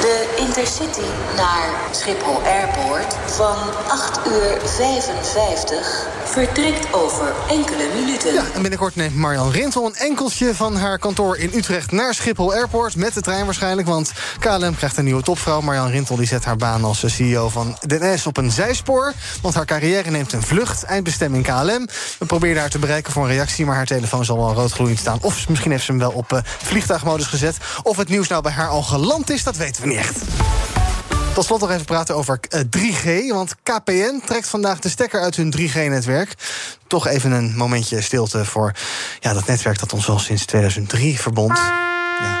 De 0.00 0.34
Intercity 0.36 1.08
naar 1.36 1.70
Schiphol 1.90 2.42
Airport 2.42 3.14
van 3.26 3.56
8 3.88 4.26
uur 4.26 4.58
55 4.64 6.06
vertrekt 6.24 6.94
over 6.94 7.32
enkele 7.48 7.88
minuten. 7.94 8.32
Ja, 8.32 8.44
en 8.54 8.60
binnenkort 8.60 8.96
neemt 8.96 9.14
Marjan 9.14 9.50
Rintel 9.50 9.86
een 9.86 9.94
enkeltje 9.94 10.54
van 10.54 10.76
haar 10.76 10.98
kantoor 10.98 11.36
in 11.36 11.50
Utrecht 11.54 11.90
naar 11.90 12.14
Schiphol 12.14 12.52
Airport. 12.52 12.96
Met 12.96 13.14
de 13.14 13.20
trein 13.20 13.44
waarschijnlijk, 13.44 13.88
want 13.88 14.12
KLM 14.38 14.76
krijgt 14.76 14.96
een 14.96 15.04
nieuwe 15.04 15.22
topvrouw. 15.22 15.60
Marjan 15.60 15.90
Rintel 15.90 16.16
die 16.16 16.26
zet 16.26 16.44
haar 16.44 16.56
baan 16.56 16.84
als 16.84 17.02
CEO 17.06 17.48
van 17.48 17.76
DNS 17.86 18.26
op 18.26 18.36
een 18.36 18.50
zijspoor. 18.50 19.12
Want 19.42 19.54
haar 19.54 19.66
carrière 19.66 20.10
neemt 20.10 20.32
een 20.32 20.42
vlucht. 20.42 20.82
Eindbestemming 20.82 21.44
KLM. 21.44 21.88
We 22.18 22.26
proberen 22.26 22.60
haar 22.60 22.70
te 22.70 22.78
bereiken 22.78 23.12
voor 23.12 23.22
een 23.24 23.32
reactie, 23.32 23.64
maar 23.64 23.76
haar 23.76 23.86
telefoon 23.86 24.24
zal 24.24 24.38
al 24.38 24.54
roodgloeiend 24.54 24.98
staan. 24.98 25.18
Of 25.20 25.48
misschien 25.48 25.70
heeft 25.70 25.84
ze 25.84 25.90
hem 25.90 26.00
wel 26.00 26.10
op 26.10 26.32
uh, 26.32 26.38
vliegtuigmodus 26.44 27.26
gezet. 27.26 27.56
Of 27.82 27.96
het 27.96 28.08
nieuws 28.08 28.28
nou 28.28 28.42
bij 28.42 28.52
haar 28.52 28.68
al 28.68 28.82
geland 28.82 29.30
is, 29.30 29.44
dat 29.44 29.56
weten 29.56 29.82
we 29.82 29.87
Tot 31.34 31.44
slot 31.44 31.60
nog 31.60 31.70
even 31.70 31.84
praten 31.84 32.14
over 32.14 32.40
3G. 32.76 33.28
Want 33.28 33.54
KPN 33.62 34.20
trekt 34.26 34.48
vandaag 34.48 34.78
de 34.78 34.88
stekker 34.88 35.20
uit 35.20 35.36
hun 35.36 35.54
3G-netwerk. 35.58 36.34
Toch 36.86 37.06
even 37.06 37.32
een 37.32 37.56
momentje 37.56 38.00
stilte 38.00 38.44
voor 38.44 38.72
ja, 39.20 39.32
dat 39.32 39.46
netwerk 39.46 39.78
dat 39.78 39.92
ons 39.92 40.08
al 40.08 40.18
sinds 40.18 40.44
2003 40.44 41.20
verbond. 41.20 41.58
Ja. 42.20 42.38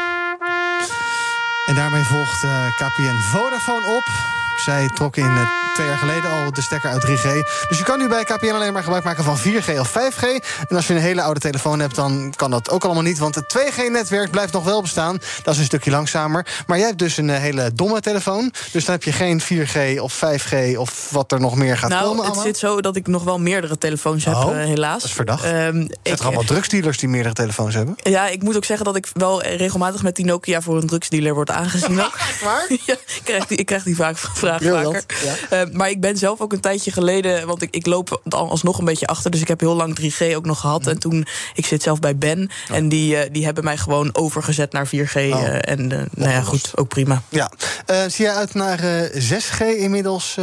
En 1.66 1.74
daarmee 1.74 2.02
volgt 2.02 2.44
uh, 2.44 2.66
KPN 2.76 3.18
Vodafone 3.32 3.96
op. 3.96 4.37
Zij 4.64 4.90
trok 4.94 5.16
in 5.16 5.24
uh, 5.24 5.40
twee 5.74 5.86
jaar 5.86 5.98
geleden 5.98 6.30
al 6.30 6.52
de 6.52 6.62
stekker 6.62 6.90
uit 6.90 7.06
3G. 7.06 7.22
Dus 7.68 7.78
je 7.78 7.84
kan 7.84 7.98
nu 7.98 8.08
bij 8.08 8.24
KPN 8.24 8.52
alleen 8.52 8.72
maar 8.72 8.82
gebruik 8.82 9.04
maken 9.04 9.24
van 9.24 9.38
4G 9.38 9.78
of 9.78 9.90
5G. 9.90 10.22
En 10.68 10.76
als 10.76 10.86
je 10.86 10.94
een 10.94 11.00
hele 11.00 11.22
oude 11.22 11.40
telefoon 11.40 11.80
hebt, 11.80 11.94
dan 11.94 12.32
kan 12.36 12.50
dat 12.50 12.70
ook 12.70 12.84
allemaal 12.84 13.02
niet. 13.02 13.18
Want 13.18 13.34
het 13.34 13.58
2G-netwerk 13.58 14.30
blijft 14.30 14.52
nog 14.52 14.64
wel 14.64 14.82
bestaan. 14.82 15.18
Dat 15.42 15.54
is 15.54 15.60
een 15.60 15.66
stukje 15.66 15.90
langzamer. 15.90 16.46
Maar 16.66 16.78
jij 16.78 16.86
hebt 16.86 16.98
dus 16.98 17.16
een 17.16 17.28
uh, 17.28 17.36
hele 17.36 17.72
domme 17.74 18.00
telefoon. 18.00 18.52
Dus 18.72 18.84
dan 18.84 18.94
heb 18.94 19.02
je 19.02 19.12
geen 19.12 19.42
4G 19.42 20.00
of 20.00 20.20
5G 20.24 20.76
of 20.76 21.10
wat 21.10 21.32
er 21.32 21.40
nog 21.40 21.54
meer 21.54 21.78
gaat 21.78 21.90
nou, 21.90 22.02
komen. 22.02 22.16
Het 22.16 22.26
allemaal. 22.26 22.44
zit 22.44 22.58
zo 22.58 22.80
dat 22.80 22.96
ik 22.96 23.06
nog 23.06 23.24
wel 23.24 23.38
meerdere 23.38 23.78
telefoons 23.78 24.24
heb, 24.24 24.34
oh, 24.34 24.50
uh, 24.50 24.64
helaas. 24.64 25.00
Dat 25.00 25.04
is 25.04 25.16
verdacht. 25.16 25.44
Um, 25.44 25.50
zijn 25.50 25.90
er 26.02 26.24
allemaal 26.24 26.42
drugsdealers 26.42 26.98
die 26.98 27.08
meerdere 27.08 27.34
telefoons 27.34 27.74
hebben? 27.74 27.96
Ja, 28.02 28.28
ik 28.28 28.42
moet 28.42 28.56
ook 28.56 28.64
zeggen 28.64 28.86
dat 28.86 28.96
ik 28.96 29.08
wel 29.12 29.42
regelmatig 29.42 30.02
met 30.02 30.16
die 30.16 30.24
Nokia 30.24 30.60
voor 30.60 30.76
een 30.76 30.86
drugsdealer 30.86 31.34
word 31.34 31.50
aangezien. 31.50 31.96
Waar? 32.44 32.66
ja, 32.86 32.92
ik, 32.92 33.20
krijg 33.24 33.46
die, 33.46 33.58
ik 33.58 33.66
krijg 33.66 33.82
die 33.82 33.96
vaak 33.96 34.16
vraag 34.48 34.82
vaker. 34.82 35.04
Ja. 35.50 35.64
Uh, 35.64 35.72
maar 35.72 35.90
ik 35.90 36.00
ben 36.00 36.16
zelf 36.16 36.40
ook 36.40 36.52
een 36.52 36.60
tijdje 36.60 36.92
geleden, 36.92 37.46
want 37.46 37.62
ik, 37.62 37.74
ik 37.74 37.86
loop 37.86 38.20
alsnog 38.28 38.78
een 38.78 38.84
beetje 38.84 39.06
achter. 39.06 39.30
Dus 39.30 39.40
ik 39.40 39.48
heb 39.48 39.60
heel 39.60 39.74
lang 39.74 39.98
3G 40.00 40.34
ook 40.34 40.46
nog 40.46 40.60
gehad. 40.60 40.82
Mm. 40.82 40.88
En 40.88 40.98
toen, 40.98 41.26
ik 41.54 41.66
zit 41.66 41.82
zelf 41.82 42.00
bij 42.00 42.16
Ben. 42.16 42.50
Oh. 42.70 42.76
En 42.76 42.88
die, 42.88 43.14
uh, 43.14 43.20
die 43.32 43.44
hebben 43.44 43.64
mij 43.64 43.76
gewoon 43.76 44.10
overgezet 44.12 44.72
naar 44.72 44.86
4G. 44.86 45.14
Oh. 45.14 45.58
en 45.60 45.86
nou 46.14 46.30
ja, 46.30 46.40
goed, 46.40 46.70
ook 46.74 46.88
prima. 46.88 47.22
Ja. 47.28 47.50
zie 47.86 48.24
jij 48.24 48.34
uit 48.34 48.54
naar 48.54 49.10
6G 49.12 49.58
inmiddels, 49.76 50.36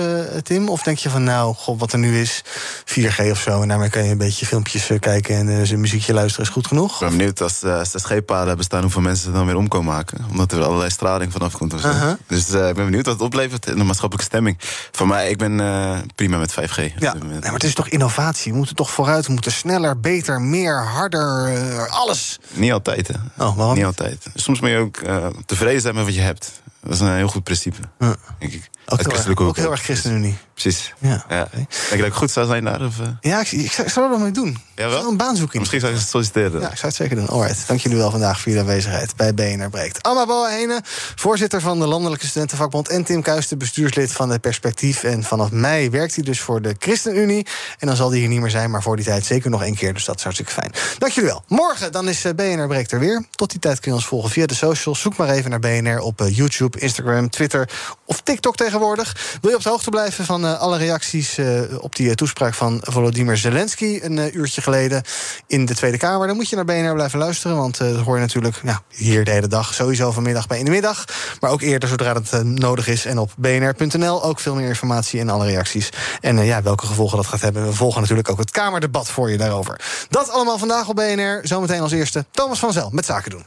Tim? 0.44 0.70
Of 0.70 0.82
denk 0.82 0.98
je 0.98 1.10
van, 1.10 1.24
nou, 1.24 1.56
god, 1.56 1.80
wat 1.80 1.94
er 1.94 2.00
nu 2.00 2.20
is, 2.20 2.44
4G 2.86 3.32
of 3.32 3.40
zo. 3.40 3.62
En 3.62 3.68
daarmee 3.68 3.90
kan 3.90 4.04
je 4.04 4.12
een 4.12 4.18
beetje 4.18 4.46
filmpjes 4.46 4.90
kijken 5.00 5.36
en 5.36 5.48
een 5.48 5.80
muziekje 5.80 6.14
luisteren. 6.14 6.46
Is 6.46 6.52
goed 6.52 6.68
genoeg? 6.68 6.94
Ik 6.94 7.00
ben 7.00 7.18
benieuwd 7.18 7.42
als 7.42 7.64
6G-paden 7.64 8.58
bestaan, 8.58 8.82
hoeveel 8.82 9.02
mensen 9.02 9.34
dan 9.34 9.46
weer 9.46 9.56
om 9.56 9.68
komen 9.68 9.94
maken. 9.94 10.26
Omdat 10.32 10.52
er 10.52 10.64
allerlei 10.64 10.90
straling 10.90 11.32
vanaf 11.32 11.58
komt. 11.58 11.74
Of 11.74 11.82
zo. 11.82 11.88
Uh 11.88 12.02
-huh. 12.02 12.14
Dus 12.28 12.50
ik 12.50 12.76
ben 12.76 12.86
benieuwd 12.86 13.06
wat 13.06 13.14
het 13.14 13.24
oplevert 13.24 13.68
in 13.68 13.78
de 13.78 13.84
maatschappelijke 13.96 14.32
stemming. 14.32 14.58
Voor 14.92 15.08
mij, 15.08 15.30
ik 15.30 15.38
ben 15.38 15.60
uh, 15.60 15.98
prima 16.16 16.38
met 16.38 16.52
5G. 16.52 16.98
Ja, 16.98 17.14
nee, 17.14 17.40
maar 17.40 17.54
het 17.54 17.64
is 17.64 17.74
toch 17.74 17.88
innovatie? 17.88 18.52
We 18.52 18.58
moeten 18.58 18.76
toch 18.76 18.92
vooruit, 18.92 19.26
we 19.26 19.34
moeten 19.34 19.52
sneller, 19.52 20.00
beter, 20.00 20.42
meer, 20.42 20.84
harder, 20.84 21.54
uh, 21.54 21.86
alles. 21.86 22.40
Niet 22.54 22.72
altijd, 22.72 23.08
hè. 23.08 23.14
Oh, 23.44 23.58
waarom? 23.58 23.76
Niet 23.76 23.86
altijd. 23.86 24.26
Soms 24.34 24.60
moet 24.60 24.70
je 24.70 24.78
ook 24.78 24.98
uh, 24.98 25.28
tevreden 25.46 25.82
zijn 25.82 25.96
met 25.96 26.06
wat 26.06 26.16
je 26.16 26.22
hebt. 26.22 26.52
Dat 26.82 26.94
is 26.94 27.00
een 27.00 27.16
heel 27.16 27.28
goed 27.28 27.44
principe, 27.44 27.78
ja. 28.00 28.16
denk 28.40 28.54
ik. 28.54 28.70
Ook, 28.86 29.02
heel 29.02 29.12
erg, 29.12 29.38
ook 29.38 29.56
heel 29.56 29.72
erg 29.72 29.82
ChristenUnie. 29.82 30.38
Precies. 30.54 30.94
Ja. 31.00 31.26
ja. 31.30 31.42
Okay. 31.42 31.50
Denk 31.54 31.90
je 31.90 31.98
dat 31.98 32.08
ik 32.08 32.14
goed 32.14 32.32
zou 32.32 32.48
zijn 32.48 32.64
daar? 32.64 32.86
Of. 32.86 32.96
Ja, 33.22 33.40
ik, 33.40 33.52
ik, 33.52 33.72
zou 33.72 34.14
er 34.14 34.20
mee 34.20 34.32
doen. 34.32 34.58
Ja, 34.76 34.90
wel? 34.90 35.08
een 35.08 35.18
baan 35.18 35.36
zoeken. 35.36 35.60
Misschien 35.60 35.80
zou 35.80 35.92
je 35.92 35.98
het 35.98 36.08
solliciteren. 36.08 36.62
Ja, 36.62 36.70
ik 36.70 36.76
zou 36.76 36.88
het 36.88 36.96
zeker 36.96 37.16
doen. 37.16 37.28
Alright, 37.28 37.68
dank 37.68 37.80
jullie 37.80 37.98
wel 37.98 38.12
vandaag 38.12 38.42
voor 38.42 38.52
jullie 38.52 38.68
aanwezigheid 38.68 39.16
bij 39.16 39.34
BNR 39.34 39.70
Breekt. 39.70 40.04
Amma 40.04 40.26
Boahene, 40.26 40.82
voorzitter 41.16 41.62
van 41.62 41.80
de 41.80 41.88
Landelijke 41.88 42.26
Studentenvakbond... 42.26 42.90
en 42.90 43.04
Tim 43.04 43.22
Kuijsten, 43.22 43.58
bestuurslid 43.58 44.12
van 44.12 44.30
de 44.30 44.40
Perspectief. 44.40 45.04
En 45.04 45.24
vanaf 45.24 45.52
mei 45.52 45.90
werkt 45.90 46.16
hij 46.16 46.24
dus 46.24 46.40
voor 46.40 46.62
de 46.62 46.76
ChristenUnie. 46.80 47.48
En 47.80 47.88
dan 47.88 47.96
zal 47.96 48.10
hij 48.10 48.20
hier 48.20 48.28
niet 48.28 48.40
meer 48.40 48.50
zijn, 48.50 48.72
maar 48.72 48.82
voor 48.82 48.96
die 48.96 49.06
tijd 49.06 49.26
zeker 49.26 49.50
nog 49.50 49.64
één 49.64 49.76
keer. 49.76 49.94
Dus 49.94 50.06
dat 50.06 50.16
is 50.16 50.24
hartstikke 50.24 50.54
fijn. 50.54 50.72
Dank 50.98 51.14
jullie 51.14 51.30
wel. 51.30 51.44
Morgen 51.48 51.92
dan 51.92 52.08
is 52.08 52.22
BNR 52.36 52.68
Breekt 52.68 52.92
er 52.92 53.00
weer. 53.00 53.26
Tot 53.32 53.52
die 53.52 53.60
tijd 53.60 53.80
kun 53.80 53.92
je 53.92 53.98
ons 53.98 54.08
volgen 54.08 54.30
via 54.30 54.46
de 54.46 54.56
socials. 54.56 55.02
Zoek 55.02 55.18
maar 55.18 55.30
even 55.30 55.50
naar 55.50 55.60
BNR 55.60 56.00
op 56.00 56.24
YouTube, 56.28 56.80
Instagram, 56.80 57.30
Twitter 57.30 57.70
of 58.06 58.22
TikTok 58.22 58.56
tegenwoordig. 58.56 59.38
Wil 59.42 59.50
je 59.50 59.58
op 59.58 59.64
de 59.64 59.70
hoogte 59.70 59.90
blijven 59.90 60.26
van 60.26 60.46
uh, 60.46 60.60
alle 60.60 60.78
reacties 60.78 61.40
op 61.80 61.96
die 61.96 62.16
toespraak 62.16 62.54
van 62.54 62.80
Volodymyr 62.84 63.38
Zelensky 63.38 64.00
een 64.04 64.38
uurtje 64.38 64.62
geleden 64.66 65.04
in 65.48 65.66
de 65.66 65.76
Tweede 65.76 65.98
Kamer? 65.98 66.28
Dan 66.28 66.36
moet 66.36 66.50
je 66.50 66.56
naar 66.56 66.66
BNR 66.66 66.94
blijven 66.94 67.20
luisteren, 67.20 67.58
want 67.58 67.78
dat 67.78 68.00
hoor 68.00 68.16
je 68.16 68.22
natuurlijk 68.22 68.60
ja, 68.64 68.82
hier 68.90 69.26
de 69.26 69.32
hele 69.32 69.48
dag, 69.48 69.74
sowieso 69.74 70.12
vanmiddag 70.12 70.48
bij 70.48 70.60
in 70.60 70.66
de 70.66 70.72
middag, 70.72 71.06
maar 71.40 71.52
ook 71.52 71.62
eerder 71.62 71.90
zodra 71.90 72.14
het 72.14 72.44
nodig 72.44 72.88
is 72.88 73.06
en 73.06 73.18
op 73.18 73.34
bnr.nl 73.38 74.24
ook 74.24 74.40
veel 74.40 74.56
meer 74.56 74.68
informatie 74.68 75.20
en 75.20 75.30
alle 75.30 75.46
reacties. 75.46 75.90
En 76.22 76.46
ja, 76.46 76.62
welke 76.62 76.86
gevolgen 76.86 77.18
dat 77.18 77.28
gaat 77.28 77.42
hebben. 77.42 77.66
We 77.66 77.74
volgen 77.74 78.02
natuurlijk 78.02 78.30
ook 78.30 78.38
het 78.38 78.52
Kamerdebat 78.52 79.08
voor 79.08 79.32
je 79.32 79.38
daarover. 79.38 79.82
Dat 80.10 80.30
allemaal 80.30 80.58
vandaag 80.58 80.90
op 80.90 80.96
BNR. 80.96 81.40
Zometeen 81.44 81.82
als 81.82 81.92
eerste 81.92 82.26
Thomas 82.32 82.60
van 82.60 82.74
Zel 82.74 82.90
met 82.90 83.06
Zaken 83.06 83.32
doen. 83.32 83.46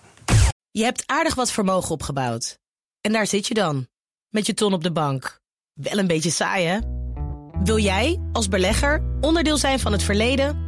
Je 0.71 0.85
hebt 0.85 1.03
aardig 1.07 1.35
wat 1.35 1.51
vermogen 1.51 1.91
opgebouwd. 1.91 2.59
En 3.01 3.13
daar 3.13 3.27
zit 3.27 3.47
je 3.47 3.55
dan, 3.55 3.87
met 4.29 4.47
je 4.47 4.55
ton 4.55 4.73
op 4.73 4.83
de 4.83 4.93
bank. 4.93 5.41
Wel 5.73 5.99
een 5.99 6.07
beetje 6.07 6.31
saai, 6.31 6.67
hè? 6.67 6.79
Wil 7.65 7.79
jij, 7.79 8.21
als 8.33 8.49
belegger, 8.49 9.03
onderdeel 9.21 9.57
zijn 9.57 9.81
van 9.81 9.93
het 9.93 10.03
verleden 10.03 10.68